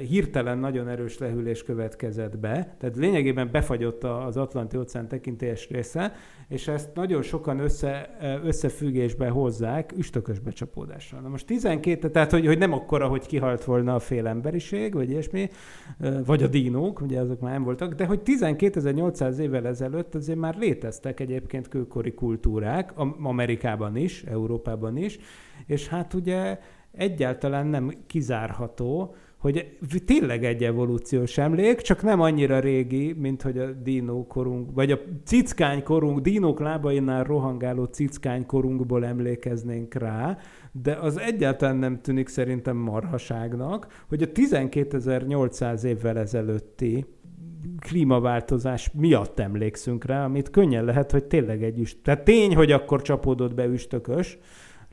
hirtelen 0.09 0.59
nagyon 0.59 0.89
erős 0.89 1.19
lehűlés 1.19 1.63
következett 1.63 2.39
be, 2.39 2.77
tehát 2.79 2.97
lényegében 2.97 3.49
befagyott 3.53 4.05
az 4.05 4.37
Atlanti-óceán 4.37 5.09
tekintélyes 5.09 5.69
része, 5.69 6.13
és 6.49 6.69
ezt 6.69 6.95
nagyon 6.95 7.23
sokan 7.23 7.59
össze, 7.59 8.17
összefüggésbe 8.45 9.29
hozzák 9.29 9.93
üstökös 9.97 10.39
becsapódással. 10.39 11.21
Na 11.21 11.29
most 11.29 11.47
12, 11.47 12.11
tehát 12.11 12.31
hogy, 12.31 12.47
hogy 12.47 12.59
nem 12.59 12.73
akkora, 12.73 13.09
hogy 13.09 13.27
kihalt 13.27 13.65
volna 13.65 13.95
a 13.95 13.99
fél 13.99 14.27
emberiség, 14.27 14.95
vagy 14.95 15.11
ilyesmi, 15.11 15.49
vagy 16.25 16.43
a 16.43 16.49
dínók, 16.49 17.01
ugye 17.01 17.21
azok 17.21 17.41
már 17.41 17.53
nem 17.53 17.63
voltak, 17.63 17.95
de 17.95 18.07
hogy 18.07 18.21
12.800 18.25 19.37
évvel 19.37 19.67
ezelőtt 19.67 20.15
azért 20.15 20.39
már 20.39 20.57
léteztek 20.57 21.21
egyébként 21.21 21.69
kőkori 21.69 22.15
kultúrák, 22.15 22.99
Am- 22.99 23.17
Amerikában 23.23 23.97
is, 23.97 24.23
Európában 24.23 24.97
is, 24.97 25.19
és 25.67 25.89
hát 25.89 26.15
ugye 26.15 26.59
egyáltalán 26.93 27.67
nem 27.67 27.93
kizárható, 28.07 29.15
hogy 29.41 29.79
tényleg 30.05 30.45
egy 30.45 30.65
evolúciós 30.65 31.39
emlék, 31.39 31.81
csak 31.81 32.03
nem 32.03 32.21
annyira 32.21 32.59
régi, 32.59 33.13
mint 33.13 33.43
hogy 33.43 33.59
a 33.59 33.73
dinó 33.73 34.27
korunk, 34.27 34.71
vagy 34.75 34.91
a 34.91 34.99
cickány 35.25 35.83
korunk, 35.83 36.21
dinók 36.21 36.61
lábainál 36.61 37.25
rohangáló 37.25 37.85
cickány 37.85 38.47
korunkból 38.47 39.05
emlékeznénk 39.05 39.95
rá, 39.95 40.39
de 40.73 40.95
az 40.95 41.19
egyáltalán 41.19 41.77
nem 41.77 42.01
tűnik 42.01 42.29
szerintem 42.29 42.77
marhaságnak, 42.77 44.05
hogy 44.09 44.23
a 44.23 44.27
12.800 44.27 45.83
évvel 45.83 46.19
ezelőtti 46.19 47.07
klímaváltozás 47.79 48.91
miatt 48.93 49.39
emlékszünk 49.39 50.05
rá, 50.05 50.25
amit 50.25 50.51
könnyen 50.51 50.85
lehet, 50.85 51.11
hogy 51.11 51.25
tényleg 51.25 51.63
egy 51.63 51.79
üst. 51.79 51.99
Tehát 52.03 52.25
tény, 52.25 52.55
hogy 52.55 52.73
akkor 52.73 53.03
csapódott 53.03 53.55
be 53.55 53.65
üstökös, 53.65 54.39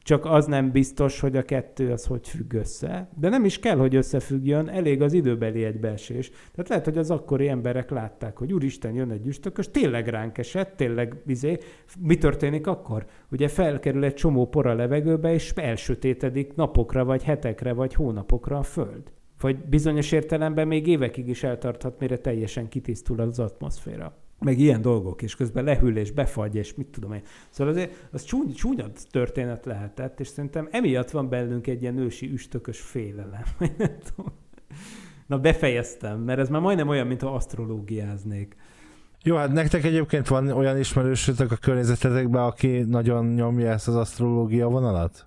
csak 0.07 0.25
az 0.25 0.45
nem 0.45 0.71
biztos, 0.71 1.19
hogy 1.19 1.37
a 1.37 1.43
kettő 1.43 1.91
az 1.91 2.05
hogy 2.05 2.27
függ 2.27 2.53
össze. 2.53 3.09
De 3.19 3.29
nem 3.29 3.45
is 3.45 3.59
kell, 3.59 3.77
hogy 3.77 3.95
összefüggjön, 3.95 4.69
elég 4.69 5.01
az 5.01 5.13
időbeli 5.13 5.63
egybeesés. 5.63 6.29
Tehát 6.29 6.69
lehet, 6.69 6.85
hogy 6.85 6.97
az 6.97 7.11
akkori 7.11 7.47
emberek 7.47 7.89
látták, 7.89 8.37
hogy 8.37 8.53
úristen, 8.53 8.93
jön 8.93 9.11
egy 9.11 9.27
üstökös, 9.27 9.71
tényleg 9.71 10.07
ránk 10.07 10.37
esett, 10.37 10.75
tényleg 10.75 11.21
bizé. 11.25 11.57
Mi 11.99 12.17
történik 12.17 12.67
akkor? 12.67 13.05
Ugye 13.31 13.47
felkerül 13.47 14.03
egy 14.03 14.13
csomó 14.13 14.47
por 14.47 14.65
a 14.65 14.73
levegőbe, 14.73 15.33
és 15.33 15.51
elsötétedik 15.55 16.55
napokra, 16.55 17.05
vagy 17.05 17.23
hetekre, 17.23 17.73
vagy 17.73 17.93
hónapokra 17.93 18.57
a 18.57 18.63
föld. 18.63 19.11
Vagy 19.41 19.57
bizonyos 19.57 20.11
értelemben 20.11 20.67
még 20.67 20.87
évekig 20.87 21.27
is 21.27 21.43
eltarthat, 21.43 21.99
mire 21.99 22.17
teljesen 22.17 22.67
kitisztul 22.67 23.19
az 23.19 23.39
atmoszféra. 23.39 24.26
Meg 24.39 24.59
ilyen 24.59 24.81
dolgok, 24.81 25.21
és 25.21 25.35
közben 25.35 25.63
lehűl 25.63 25.97
és 25.97 26.11
befagy, 26.11 26.55
és 26.55 26.75
mit 26.75 26.87
tudom 26.87 27.13
én. 27.13 27.21
Szóval 27.49 27.73
azért 27.73 28.07
az 28.11 28.23
csúny, 28.23 28.53
csúnya 28.53 28.85
történet 29.11 29.65
lehetett, 29.65 30.19
és 30.19 30.27
szerintem 30.27 30.67
emiatt 30.71 31.09
van 31.09 31.29
bennünk 31.29 31.67
egy 31.67 31.81
ilyen 31.81 31.97
ősi 31.97 32.31
üstökös 32.31 32.79
félelem. 32.79 33.43
Na 35.27 35.39
befejeztem, 35.39 36.19
mert 36.19 36.39
ez 36.39 36.49
már 36.49 36.61
majdnem 36.61 36.87
olyan, 36.87 37.07
mint 37.07 37.21
ha 37.21 37.33
asztrológiáznék. 37.33 38.55
Jó, 39.23 39.35
hát 39.35 39.51
nektek 39.51 39.83
egyébként 39.83 40.27
van 40.27 40.47
olyan 40.47 40.77
ismerősötök 40.77 41.51
a 41.51 41.55
környezetetekben, 41.55 42.43
aki 42.43 42.79
nagyon 42.81 43.25
nyomja 43.25 43.71
ezt 43.71 43.87
az 43.87 43.95
asztrológia 43.95 44.67
vonalat? 44.67 45.25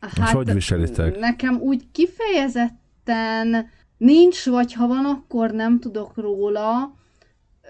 Hát, 0.00 0.30
hogy 0.30 0.52
viselitek? 0.52 1.18
Nekem 1.18 1.60
úgy 1.60 1.90
kifejezetten 1.92 3.66
nincs, 3.96 4.46
vagy 4.46 4.72
ha 4.72 4.86
van, 4.86 5.04
akkor 5.04 5.50
nem 5.50 5.80
tudok 5.80 6.16
róla. 6.16 6.96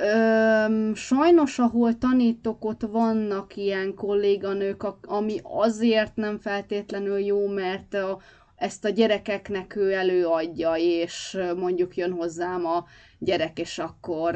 Öm, 0.01 0.95
sajnos, 0.95 1.59
ahol 1.59 1.99
tanítok, 1.99 2.65
ott 2.65 2.83
vannak 2.83 3.57
ilyen 3.57 3.95
kolléganők, 3.95 4.87
ami 5.03 5.41
azért 5.43 6.17
nem 6.17 6.39
feltétlenül 6.39 7.19
jó, 7.19 7.47
mert 7.47 7.95
a, 7.95 8.19
ezt 8.57 8.85
a 8.85 8.89
gyerekeknek 8.89 9.77
ő 9.77 9.93
előadja, 9.93 10.75
és 10.77 11.39
mondjuk 11.57 11.97
jön 11.97 12.13
hozzám 12.13 12.67
a 12.67 12.85
gyerek, 13.19 13.59
és 13.59 13.79
akkor 13.79 14.35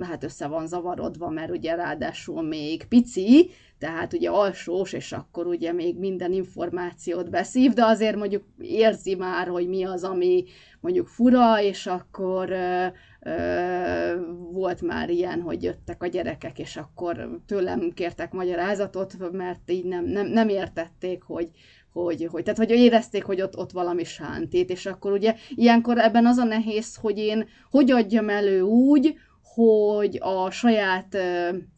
hát 0.00 0.24
össze 0.24 0.46
van 0.46 0.66
zavarodva, 0.66 1.28
mert 1.28 1.50
ugye 1.50 1.74
ráadásul 1.74 2.42
még 2.42 2.86
pici, 2.88 3.50
tehát 3.84 4.12
ugye 4.12 4.30
alsós, 4.30 4.92
és 4.92 5.12
akkor 5.12 5.46
ugye 5.46 5.72
még 5.72 5.98
minden 5.98 6.32
információt 6.32 7.30
beszív, 7.30 7.72
de 7.72 7.84
azért 7.84 8.16
mondjuk 8.16 8.44
érzi 8.58 9.14
már, 9.14 9.48
hogy 9.48 9.68
mi 9.68 9.84
az, 9.84 10.04
ami 10.04 10.44
mondjuk 10.80 11.06
fura, 11.06 11.62
és 11.62 11.86
akkor 11.86 12.50
ö, 12.50 12.86
ö, 13.20 14.20
volt 14.52 14.82
már 14.82 15.10
ilyen, 15.10 15.40
hogy 15.40 15.62
jöttek 15.62 16.02
a 16.02 16.06
gyerekek, 16.06 16.58
és 16.58 16.76
akkor 16.76 17.40
tőlem 17.46 17.90
kértek 17.94 18.32
magyarázatot, 18.32 19.32
mert 19.32 19.70
így 19.70 19.84
nem, 19.84 20.04
nem, 20.04 20.26
nem 20.26 20.48
értették, 20.48 21.22
hogy, 21.22 21.50
hogy, 21.92 22.28
hogy, 22.30 22.42
tehát 22.42 22.58
hogy 22.58 22.70
érezték, 22.70 23.24
hogy 23.24 23.42
ott, 23.42 23.56
ott 23.56 23.72
valami 23.72 24.04
sántít, 24.04 24.70
és 24.70 24.86
akkor 24.86 25.12
ugye 25.12 25.34
ilyenkor 25.54 25.98
ebben 25.98 26.26
az 26.26 26.36
a 26.36 26.44
nehéz, 26.44 26.96
hogy 26.96 27.18
én 27.18 27.48
hogy 27.70 27.90
adjam 27.90 28.28
elő 28.28 28.60
úgy, 28.60 29.14
hogy 29.54 30.18
a 30.20 30.50
saját 30.50 31.16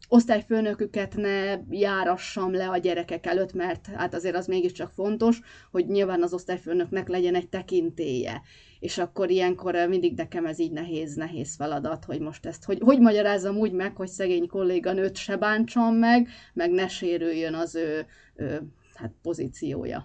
osztályfőnöküket 0.07 1.15
ne 1.15 1.59
járassam 1.69 2.53
le 2.53 2.69
a 2.69 2.77
gyerekek 2.77 3.25
előtt, 3.25 3.53
mert 3.53 3.87
hát 3.95 4.13
azért 4.13 4.35
az 4.35 4.47
mégiscsak 4.47 4.91
fontos, 4.91 5.39
hogy 5.71 5.87
nyilván 5.87 6.23
az 6.23 6.33
osztályfőnöknek 6.33 7.07
legyen 7.07 7.35
egy 7.35 7.49
tekintélye. 7.49 8.41
És 8.79 8.97
akkor 8.97 9.29
ilyenkor 9.29 9.75
mindig 9.89 10.15
nekem 10.15 10.45
ez 10.45 10.59
így 10.59 10.71
nehéz, 10.71 11.15
nehéz 11.15 11.55
feladat, 11.55 12.05
hogy 12.05 12.19
most 12.19 12.45
ezt, 12.45 12.63
hogy, 12.63 12.79
hogy 12.81 12.99
magyarázzam 12.99 13.55
úgy 13.55 13.71
meg, 13.71 13.95
hogy 13.95 14.07
szegény 14.07 14.47
kolléganőt 14.47 15.15
se 15.15 15.37
bántsam 15.37 15.95
meg, 15.95 16.27
meg 16.53 16.71
ne 16.71 16.87
sérüljön 16.87 17.53
az 17.53 17.75
ő, 17.75 18.05
ő 18.35 18.61
hát 18.93 19.11
pozíciója. 19.21 20.03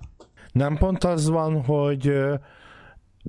Nem 0.53 0.77
pont 0.77 1.05
az 1.05 1.29
van, 1.29 1.65
hogy 1.65 2.13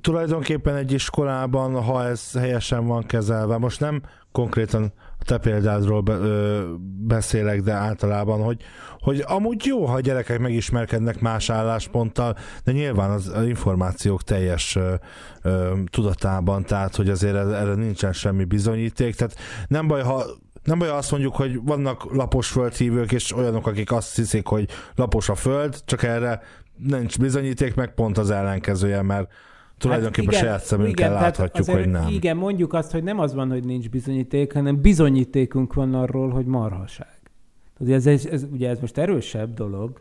tulajdonképpen 0.00 0.76
egy 0.76 0.92
iskolában, 0.92 1.82
ha 1.82 2.04
ez 2.04 2.32
helyesen 2.32 2.86
van 2.86 3.06
kezelve, 3.06 3.58
most 3.58 3.80
nem 3.80 4.02
konkrétan 4.32 4.92
te 5.24 5.38
példádról 5.38 6.00
be, 6.00 6.12
ö, 6.12 6.64
beszélek, 6.98 7.62
de 7.62 7.72
általában, 7.72 8.42
hogy, 8.42 8.62
hogy 8.98 9.24
amúgy 9.26 9.64
jó, 9.66 9.84
ha 9.84 9.94
a 9.94 10.00
gyerekek 10.00 10.38
megismerkednek 10.38 11.20
más 11.20 11.50
állásponttal, 11.50 12.36
de 12.64 12.72
nyilván 12.72 13.10
az, 13.10 13.32
információk 13.46 14.22
teljes 14.22 14.76
ö, 14.76 14.94
ö, 15.42 15.72
tudatában, 15.90 16.64
tehát 16.64 16.96
hogy 16.96 17.08
azért 17.08 17.36
erre 17.36 17.74
nincsen 17.74 18.12
semmi 18.12 18.44
bizonyíték, 18.44 19.14
tehát 19.14 19.36
nem 19.68 19.86
baj, 19.86 20.02
ha 20.02 20.24
nem 20.64 20.78
baj, 20.78 20.88
azt 20.88 21.10
mondjuk, 21.10 21.36
hogy 21.36 21.60
vannak 21.62 22.14
lapos 22.14 22.48
földhívők, 22.48 23.12
és 23.12 23.36
olyanok, 23.36 23.66
akik 23.66 23.92
azt 23.92 24.16
hiszik, 24.16 24.46
hogy 24.46 24.68
lapos 24.94 25.28
a 25.28 25.34
föld, 25.34 25.82
csak 25.84 26.02
erre 26.02 26.42
nincs 26.76 27.18
bizonyíték, 27.18 27.74
meg 27.74 27.94
pont 27.94 28.18
az 28.18 28.30
ellenkezője, 28.30 29.02
mert 29.02 29.32
tulajdonképpen 29.78 30.24
hát 30.24 30.34
igen, 30.34 30.46
saját 30.46 30.64
szemünkkel 30.64 31.10
igen, 31.10 31.22
láthatjuk, 31.22 31.68
hogy 31.68 31.88
nem. 31.88 32.08
Igen, 32.08 32.36
mondjuk 32.36 32.72
azt, 32.72 32.90
hogy 32.92 33.02
nem 33.02 33.18
az 33.18 33.34
van, 33.34 33.50
hogy 33.50 33.64
nincs 33.64 33.90
bizonyíték, 33.90 34.52
hanem 34.52 34.80
bizonyítékunk 34.80 35.74
van 35.74 35.94
arról, 35.94 36.30
hogy 36.30 36.46
marhaság. 36.46 37.20
Ugye 37.78 37.94
ez, 37.94 38.06
ez, 38.06 38.26
ez, 38.26 38.46
ugye 38.52 38.68
ez 38.68 38.78
most 38.80 38.98
erősebb 38.98 39.54
dolog, 39.54 40.00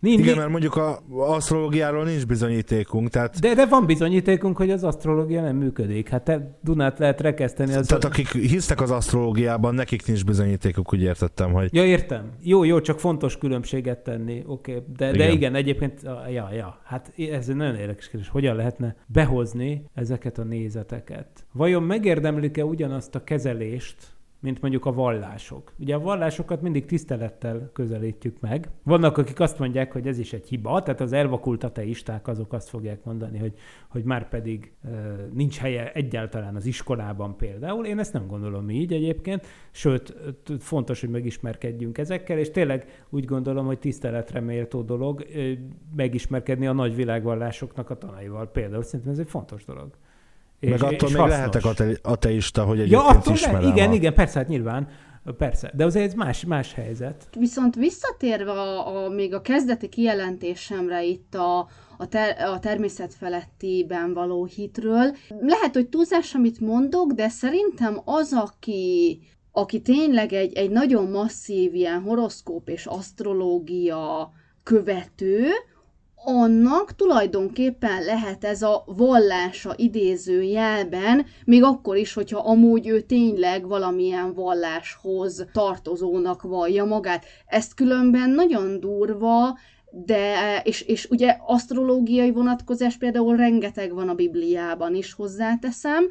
Nincs, 0.00 0.20
Igen, 0.20 0.36
mert 0.36 0.50
mondjuk 0.50 0.76
a 0.76 1.02
asztrológiáról 1.10 2.04
nincs 2.04 2.26
bizonyítékunk. 2.26 3.08
Tehát... 3.08 3.40
De, 3.40 3.54
de 3.54 3.66
van 3.66 3.86
bizonyítékunk, 3.86 4.56
hogy 4.56 4.70
az 4.70 4.84
asztrológia 4.84 5.42
nem 5.42 5.56
működik. 5.56 6.08
Hát 6.08 6.22
te 6.22 6.58
Dunát 6.62 6.98
lehet 6.98 7.20
rekeszteni. 7.20 7.74
Az 7.74 7.86
Tehát 7.86 8.04
akik 8.04 8.32
hisznek 8.32 8.80
az 8.80 8.90
asztrológiában, 8.90 9.74
nekik 9.74 10.06
nincs 10.06 10.24
bizonyítékuk, 10.24 10.92
úgy 10.92 11.02
értettem, 11.02 11.52
hogy... 11.52 11.74
Ja, 11.74 11.84
értem. 11.84 12.30
Jó, 12.42 12.64
jó, 12.64 12.80
csak 12.80 13.00
fontos 13.00 13.38
különbséget 13.38 13.98
tenni. 13.98 14.44
Oké, 14.46 14.72
okay. 14.72 14.84
de, 14.96 15.08
igen. 15.08 15.18
de 15.18 15.32
igen, 15.32 15.54
egyébként, 15.54 16.00
ja, 16.32 16.48
ja, 16.52 16.80
hát 16.84 17.12
ez 17.16 17.48
egy 17.48 17.56
nagyon 17.56 17.74
érdekes 17.74 18.08
kérdés. 18.08 18.28
Hogyan 18.28 18.56
lehetne 18.56 18.96
behozni 19.06 19.84
ezeket 19.94 20.38
a 20.38 20.44
nézeteket? 20.44 21.46
Vajon 21.52 21.82
megérdemlik-e 21.82 22.64
ugyanazt 22.64 23.14
a 23.14 23.24
kezelést, 23.24 23.96
mint 24.40 24.60
mondjuk 24.60 24.84
a 24.86 24.92
vallások. 24.92 25.72
Ugye 25.78 25.94
a 25.94 26.00
vallásokat 26.00 26.62
mindig 26.62 26.84
tisztelettel 26.84 27.70
közelítjük 27.72 28.40
meg. 28.40 28.70
Vannak, 28.82 29.18
akik 29.18 29.40
azt 29.40 29.58
mondják, 29.58 29.92
hogy 29.92 30.06
ez 30.06 30.18
is 30.18 30.32
egy 30.32 30.48
hiba, 30.48 30.82
tehát 30.82 31.00
az 31.00 31.12
elvakult 31.12 31.64
ateisták 31.64 32.28
azok 32.28 32.52
azt 32.52 32.68
fogják 32.68 33.04
mondani, 33.04 33.38
hogy, 33.38 33.52
hogy 33.88 34.04
már 34.04 34.28
pedig 34.28 34.72
nincs 35.32 35.58
helye 35.58 35.92
egyáltalán 35.92 36.56
az 36.56 36.66
iskolában 36.66 37.36
például. 37.36 37.86
Én 37.86 37.98
ezt 37.98 38.12
nem 38.12 38.26
gondolom 38.26 38.70
így 38.70 38.92
egyébként, 38.92 39.46
sőt, 39.70 40.14
fontos, 40.58 41.00
hogy 41.00 41.10
megismerkedjünk 41.10 41.98
ezekkel, 41.98 42.38
és 42.38 42.50
tényleg 42.50 43.04
úgy 43.10 43.24
gondolom, 43.24 43.66
hogy 43.66 43.78
tiszteletre 43.78 44.40
méltó 44.40 44.82
dolog 44.82 45.26
megismerkedni 45.96 46.66
a 46.66 46.72
nagy 46.72 46.94
világvallásoknak 46.94 47.90
a 47.90 47.98
tanaival. 47.98 48.50
Például 48.50 48.82
szerintem 48.82 49.12
ez 49.12 49.18
egy 49.18 49.30
fontos 49.30 49.64
dolog. 49.64 49.90
És, 50.60 50.70
Meg 50.70 50.82
attól 50.82 50.92
és 50.92 51.00
még 51.02 51.16
hasznos. 51.16 51.30
lehetek 51.30 51.64
ate- 51.64 52.00
ateista, 52.02 52.64
hogy 52.64 52.78
egyébként 52.78 53.02
ja, 53.02 53.08
attól 53.08 53.32
ismerem. 53.32 53.62
Le, 53.62 53.68
igen, 53.68 53.90
a... 53.90 53.94
igen, 53.94 54.14
persze, 54.14 54.38
hát 54.38 54.48
nyilván. 54.48 54.88
Persze, 55.38 55.72
de 55.74 55.84
azért 55.84 56.06
ez 56.06 56.14
más, 56.14 56.44
más 56.44 56.74
helyzet. 56.74 57.28
Viszont 57.38 57.74
visszatérve 57.74 58.50
a, 58.50 59.04
a, 59.04 59.08
még 59.08 59.34
a 59.34 59.40
kezdeti 59.40 59.88
kijelentésemre 59.88 61.04
itt 61.04 61.34
a, 61.34 61.68
a, 61.98 62.06
ter, 62.08 62.40
a 62.40 62.58
természetfelettiben 62.58 64.12
való 64.14 64.44
hitről, 64.44 65.16
lehet, 65.40 65.74
hogy 65.74 65.88
túlzás, 65.88 66.34
amit 66.34 66.60
mondok, 66.60 67.12
de 67.12 67.28
szerintem 67.28 68.00
az, 68.04 68.32
aki, 68.32 69.20
aki 69.52 69.80
tényleg 69.80 70.32
egy, 70.32 70.52
egy 70.52 70.70
nagyon 70.70 71.10
masszív 71.10 71.74
ilyen 71.74 72.00
horoszkóp 72.02 72.68
és 72.68 72.86
asztrológia 72.86 74.32
követő, 74.62 75.46
annak 76.24 76.94
tulajdonképpen 76.96 78.04
lehet 78.04 78.44
ez 78.44 78.62
a 78.62 78.84
vallása 78.86 79.74
idéző 79.76 80.42
jelben, 80.42 81.26
még 81.44 81.62
akkor 81.62 81.96
is, 81.96 82.12
hogyha 82.12 82.38
amúgy 82.38 82.88
ő 82.88 83.00
tényleg 83.00 83.68
valamilyen 83.68 84.34
valláshoz 84.34 85.46
tartozónak 85.52 86.42
vallja 86.42 86.84
magát. 86.84 87.24
Ezt 87.46 87.74
különben 87.74 88.30
nagyon 88.30 88.80
durva, 88.80 89.58
de, 89.90 90.60
és, 90.64 90.80
és 90.80 91.06
ugye 91.10 91.36
asztrológiai 91.46 92.30
vonatkozás 92.30 92.96
például 92.96 93.36
rengeteg 93.36 93.94
van 93.94 94.08
a 94.08 94.14
Bibliában 94.14 94.94
is 94.94 95.12
hozzáteszem, 95.12 96.06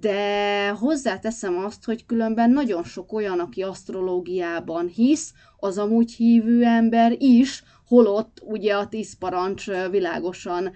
de 0.00 0.68
hozzáteszem 0.68 1.58
azt, 1.58 1.84
hogy 1.84 2.06
különben 2.06 2.50
nagyon 2.50 2.84
sok 2.84 3.12
olyan, 3.12 3.38
aki 3.38 3.62
asztrológiában 3.62 4.86
hisz, 4.86 5.32
az 5.58 5.78
amúgy 5.78 6.12
hívő 6.12 6.64
ember 6.64 7.14
is, 7.18 7.62
holott 7.92 8.40
ugye 8.44 8.74
a 8.74 8.88
tíz 8.88 9.18
parancs 9.18 9.66
világosan 9.90 10.72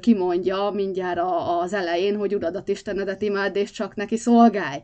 kimondja 0.00 0.70
mindjárt 0.74 1.20
az 1.62 1.72
elején, 1.72 2.16
hogy 2.16 2.34
uradat 2.34 2.68
Istenedet 2.68 3.22
imád, 3.22 3.56
és 3.56 3.70
csak 3.70 3.94
neki 3.94 4.16
szolgálj. 4.16 4.80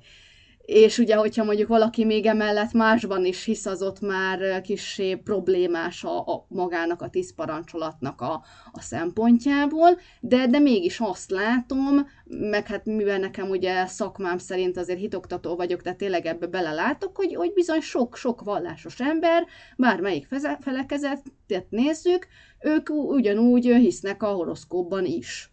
És 0.67 0.99
ugye, 0.99 1.15
hogyha 1.15 1.45
mondjuk 1.45 1.69
valaki 1.69 2.05
még 2.05 2.27
emellett 2.27 2.73
másban 2.73 3.25
is 3.25 3.45
hisz, 3.45 3.67
az 3.67 3.83
ott 3.83 4.01
már 4.01 4.61
kissé 4.61 5.15
problémás 5.15 6.05
a, 6.05 6.19
a 6.19 6.47
magának 6.49 7.03
a 7.03 7.09
tíz 7.09 7.35
parancsolatnak 7.35 8.21
a, 8.21 8.43
a 8.73 8.81
szempontjából, 8.81 9.99
de, 10.21 10.47
de 10.47 10.59
mégis 10.59 11.01
azt 11.01 11.31
látom, 11.31 12.09
meg 12.25 12.67
hát 12.67 12.85
mivel 12.85 13.19
nekem 13.19 13.49
ugye 13.49 13.87
szakmám 13.87 14.39
szerint 14.39 14.77
azért 14.77 14.99
hitoktató 14.99 15.57
vagyok, 15.57 15.83
tehát 15.83 15.99
tényleg 15.99 16.27
ebbe 16.27 16.47
belelátok, 16.47 17.17
hogy, 17.17 17.35
hogy 17.35 17.53
bizony 17.53 17.81
sok-sok 17.81 18.43
vallásos 18.43 19.01
ember, 19.01 19.47
bármelyik 19.77 20.29
felekezetet 20.61 21.67
nézzük, 21.69 22.27
ők 22.61 22.91
ugyanúgy 22.91 23.65
hisznek 23.65 24.23
a 24.23 24.27
horoszkópban 24.33 25.05
is. 25.05 25.51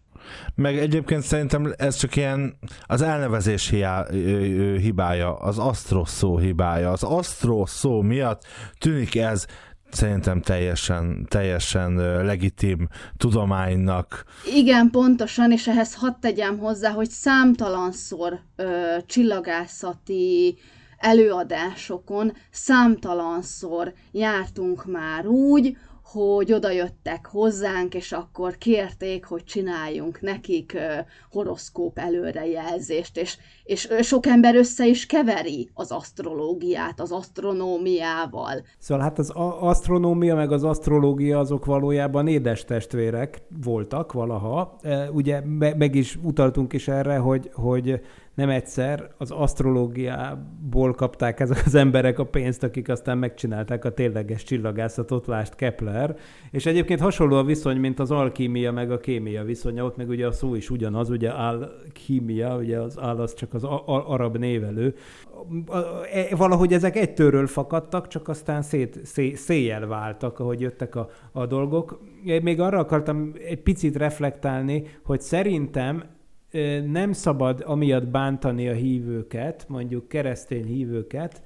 Meg 0.54 0.78
egyébként 0.78 1.22
szerintem 1.22 1.74
ez 1.76 1.96
csak 1.96 2.16
ilyen 2.16 2.56
az 2.86 3.02
elnevezés 3.02 3.68
hiá, 3.68 4.06
hibája, 4.78 5.34
az 5.34 5.58
asztro 5.58 6.04
szó 6.04 6.38
hibája. 6.38 6.90
Az 6.90 7.02
asztro 7.02 7.66
szó 7.66 8.00
miatt 8.00 8.42
tűnik 8.78 9.16
ez 9.16 9.46
szerintem 9.90 10.40
teljesen, 10.40 11.26
teljesen 11.28 11.94
legitim 12.24 12.88
tudománynak. 13.16 14.24
Igen, 14.54 14.90
pontosan, 14.90 15.52
és 15.52 15.68
ehhez 15.68 15.94
hadd 15.94 16.12
tegyem 16.20 16.58
hozzá, 16.58 16.90
hogy 16.90 17.10
számtalanszor 17.10 18.40
ö, 18.56 18.96
csillagászati 19.06 20.58
előadásokon 20.98 22.32
számtalanszor 22.50 23.92
jártunk 24.12 24.84
már 24.86 25.26
úgy, 25.26 25.76
hogy 26.14 26.52
odajöttek 26.52 27.26
hozzánk, 27.26 27.94
és 27.94 28.12
akkor 28.12 28.56
kérték, 28.56 29.24
hogy 29.24 29.44
csináljunk 29.44 30.20
nekik 30.20 30.78
horoszkóp 31.30 31.98
előrejelzést, 31.98 33.16
és, 33.16 33.38
és 33.64 33.88
sok 34.00 34.26
ember 34.26 34.54
össze 34.54 34.86
is 34.86 35.06
keveri 35.06 35.70
az 35.74 35.90
asztrológiát 35.90 37.00
az 37.00 37.12
asztronómiával. 37.12 38.64
Szóval 38.78 39.04
hát 39.04 39.18
az 39.18 39.30
asztronómia 39.60 40.34
meg 40.34 40.52
az 40.52 40.64
asztrológia 40.64 41.38
azok 41.38 41.64
valójában 41.64 42.26
édes 42.26 42.64
testvérek 42.64 43.42
voltak 43.64 44.12
valaha. 44.12 44.76
Ugye 45.12 45.40
meg 45.76 45.94
is 45.94 46.18
utaltunk 46.22 46.72
is 46.72 46.88
erre, 46.88 47.16
hogy, 47.16 47.50
hogy 47.52 48.00
nem 48.34 48.48
egyszer 48.48 49.10
az 49.18 49.30
asztrológiából 49.30 50.94
kapták 50.94 51.40
ezek 51.40 51.62
az 51.66 51.74
emberek 51.74 52.18
a 52.18 52.24
pénzt, 52.24 52.62
akik 52.62 52.88
aztán 52.88 53.18
megcsinálták 53.18 53.84
a 53.84 53.92
tényleges 53.92 54.42
csillagászatot, 54.42 55.26
lást 55.26 55.54
Kepler, 55.54 56.16
és 56.50 56.66
egyébként 56.66 57.00
hasonló 57.00 57.36
a 57.36 57.44
viszony, 57.44 57.76
mint 57.76 57.98
az 57.98 58.10
alkímia 58.10 58.72
meg 58.72 58.90
a 58.90 58.98
kémia 58.98 59.44
viszonya, 59.44 59.84
ott 59.84 59.96
meg 59.96 60.08
ugye 60.08 60.26
a 60.26 60.32
szó 60.32 60.54
is 60.54 60.70
ugyanaz, 60.70 61.10
ugye 61.10 61.30
alkímia, 61.30 62.56
ugye 62.56 62.78
az 62.78 62.98
áll 63.00 63.20
az 63.20 63.34
csak 63.34 63.54
az 63.54 63.64
arab 63.86 64.36
névelő. 64.36 64.94
E, 66.12 66.36
valahogy 66.36 66.72
ezek 66.72 66.96
egytőről 66.96 67.46
fakadtak, 67.46 68.08
csak 68.08 68.28
aztán 68.28 68.62
szét, 68.62 69.00
szé, 69.04 69.34
széjjel 69.34 69.86
váltak, 69.86 70.38
ahogy 70.38 70.60
jöttek 70.60 70.94
a, 70.94 71.08
a 71.32 71.46
dolgok. 71.46 72.00
Még 72.42 72.60
arra 72.60 72.78
akartam 72.78 73.32
egy 73.48 73.62
picit 73.62 73.96
reflektálni, 73.96 74.82
hogy 75.04 75.20
szerintem 75.20 76.02
nem 76.86 77.12
szabad 77.12 77.62
amiatt 77.66 78.06
bántani 78.06 78.68
a 78.68 78.72
hívőket, 78.72 79.64
mondjuk 79.68 80.08
keresztény 80.08 80.66
hívőket, 80.66 81.42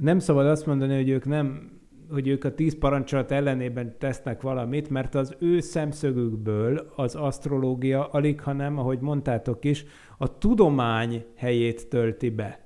nem 0.00 0.18
szabad 0.18 0.46
azt 0.46 0.66
mondani, 0.66 0.94
hogy 0.94 1.08
ők 1.08 1.24
nem 1.24 1.78
hogy 2.10 2.28
ők 2.28 2.44
a 2.44 2.54
tíz 2.54 2.78
parancsolat 2.78 3.30
ellenében 3.30 3.94
tesznek 3.98 4.42
valamit, 4.42 4.90
mert 4.90 5.14
az 5.14 5.36
ő 5.38 5.60
szemszögükből 5.60 6.92
az 6.96 7.14
asztrológia 7.14 8.06
alig, 8.06 8.40
hanem, 8.40 8.78
ahogy 8.78 9.00
mondtátok 9.00 9.64
is, 9.64 9.84
a 10.18 10.38
tudomány 10.38 11.24
helyét 11.36 11.88
tölti 11.88 12.30
be. 12.30 12.60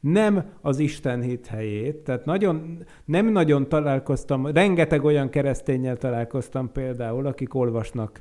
Nem 0.00 0.44
az 0.60 0.78
Isten 0.78 1.20
hit 1.20 1.46
helyét, 1.46 1.96
tehát 1.96 2.24
nagyon, 2.24 2.84
nem 3.04 3.32
nagyon 3.32 3.68
találkoztam, 3.68 4.46
rengeteg 4.46 5.04
olyan 5.04 5.28
keresztényel 5.28 5.96
találkoztam 5.96 6.72
például, 6.72 7.26
akik 7.26 7.54
olvasnak 7.54 8.20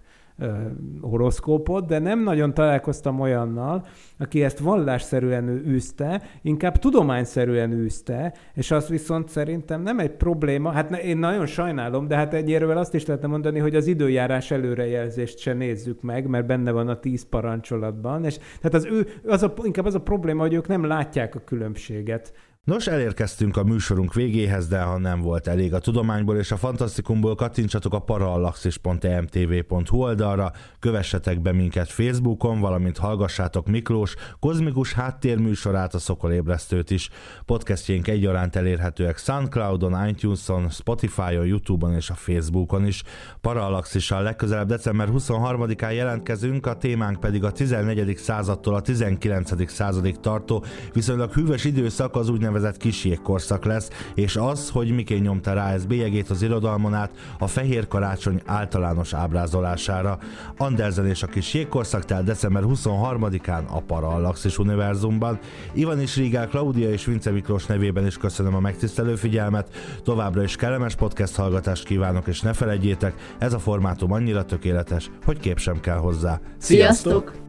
horoszkópot, 1.02 1.86
de 1.86 2.00
nem 2.00 2.24
nagyon 2.24 2.54
találkoztam 2.54 3.20
olyannal, 3.20 3.86
aki 4.18 4.44
ezt 4.44 4.60
vallásszerűen 4.60 5.48
űzte, 5.50 6.22
inkább 6.42 6.78
tudományszerűen 6.78 7.72
űzte, 7.72 8.34
és 8.54 8.72
az 8.72 8.88
viszont 8.88 9.30
szerintem 9.30 9.82
nem 9.82 10.00
egy 10.00 10.12
probléma, 10.12 10.72
hát 10.72 10.98
én 10.98 11.18
nagyon 11.18 11.46
sajnálom, 11.46 12.08
de 12.08 12.16
hát 12.16 12.34
egyérvel 12.34 12.78
azt 12.78 12.94
is 12.94 13.06
lehetne 13.06 13.28
mondani, 13.28 13.60
hogy 13.60 13.76
az 13.76 13.88
időjárás 13.88 14.52
előrejelzést 14.52 15.40
se 15.40 15.54
nézzük 15.54 16.02
meg, 16.02 16.28
mert 16.28 16.46
benne 16.46 16.72
van 16.72 16.88
a 16.88 17.00
tíz 17.00 17.30
parancsolatban, 17.30 18.26
és 18.26 18.38
tehát 18.38 18.74
az 18.74 18.86
ő, 18.86 19.08
az 19.26 19.44
a, 19.44 19.54
inkább 19.64 19.86
az 19.86 19.96
a 19.96 20.02
probléma, 20.02 20.42
hogy 20.42 20.54
ők 20.54 20.68
nem 20.68 20.84
látják 20.84 21.36
a 21.36 21.44
különbséget 21.46 22.34
Nos, 22.70 22.88
elérkeztünk 22.88 23.58
a 23.58 23.64
műsorunk 23.64 24.14
végéhez, 24.14 24.68
de 24.68 24.82
ha 24.82 24.98
nem 24.98 25.22
volt 25.22 25.48
elég 25.48 25.74
a 25.74 25.80
tudományból 25.80 26.38
és 26.38 26.52
a 26.52 26.58
fantasztikumból, 26.58 27.36
kattintsatok 27.36 27.94
a 27.94 28.00
parallaxis.emtv.hu 28.00 29.98
oldalra, 29.98 30.52
kövessetek 30.80 31.42
be 31.42 31.52
minket 31.52 31.90
Facebookon, 31.90 32.60
valamint 32.60 32.98
hallgassátok 32.98 33.68
Miklós 33.68 34.16
kozmikus 34.40 34.94
háttérműsorát, 34.94 35.94
a 35.94 36.00
Szokolébresztőt 36.00 36.92
is. 36.92 37.10
Podcastjaink 37.46 38.08
egyaránt 38.08 38.56
elérhetőek 38.56 39.18
Soundcloudon, 39.18 40.08
iTunes-on, 40.08 40.70
Spotify-on, 40.70 41.46
YouTube-on 41.46 41.94
és 41.94 42.10
a 42.10 42.16
Facebookon 42.16 42.86
is. 42.86 43.04
Parallaxissal 43.42 44.24
legközelebb 44.24 44.68
december 44.68 45.10
23-án 45.12 45.94
jelentkezünk, 45.94 46.66
a 46.66 46.78
témánk 46.78 47.20
pedig 47.20 47.44
a 47.44 47.52
14. 47.52 48.18
századtól 48.18 48.76
a 48.76 48.82
19. 48.82 49.72
századig 49.72 50.20
tartó, 50.20 50.64
viszonylag 50.94 51.34
hűvös 51.34 51.64
időszak 51.64 52.16
az 52.16 52.30
úgynevezett 52.30 52.58
úgynevezett 52.60 52.82
kisjégkorszak 52.82 53.66
lesz, 53.66 53.90
és 54.16 54.36
az, 54.36 54.70
hogy 54.70 54.92
miként 54.92 55.24
nyomta 55.24 55.54
rá 55.54 55.72
ez 55.72 55.86
bélyegét 55.86 56.30
az 56.30 56.42
irodalmon 56.42 56.94
át 56.94 57.12
a 57.40 57.48
fehér 57.48 57.88
karácsony 57.88 58.42
általános 58.46 59.14
ábrázolására. 59.14 60.20
Andersen 60.58 61.08
és 61.08 61.24
a 61.24 61.28
kis 61.28 61.54
jégkorszak 61.54 62.06
tehát 62.06 62.24
december 62.24 62.64
23-án 62.66 63.66
a 63.68 63.82
Parallaxis 63.82 64.58
univerzumban. 64.58 65.40
Ivan 65.74 66.02
is 66.02 66.16
Rigál, 66.16 66.48
Klaudia 66.48 66.90
és 66.90 67.06
Vince 67.06 67.32
Miklós 67.32 67.66
nevében 67.66 68.06
is 68.06 68.18
köszönöm 68.18 68.56
a 68.56 68.60
megtisztelő 68.60 69.16
figyelmet, 69.16 69.70
továbbra 70.04 70.44
is 70.44 70.56
kellemes 70.56 70.96
podcast 70.96 71.36
hallgatást 71.36 71.86
kívánok, 71.86 72.28
és 72.28 72.42
ne 72.42 72.54
felejtjétek, 72.54 73.36
ez 73.38 73.54
a 73.54 73.60
formátum 73.60 74.12
annyira 74.12 74.46
tökéletes, 74.46 75.12
hogy 75.26 75.40
kép 75.40 75.60
sem 75.60 75.80
kell 75.80 75.98
hozzá. 75.98 76.40
Sziasztok! 76.58 77.49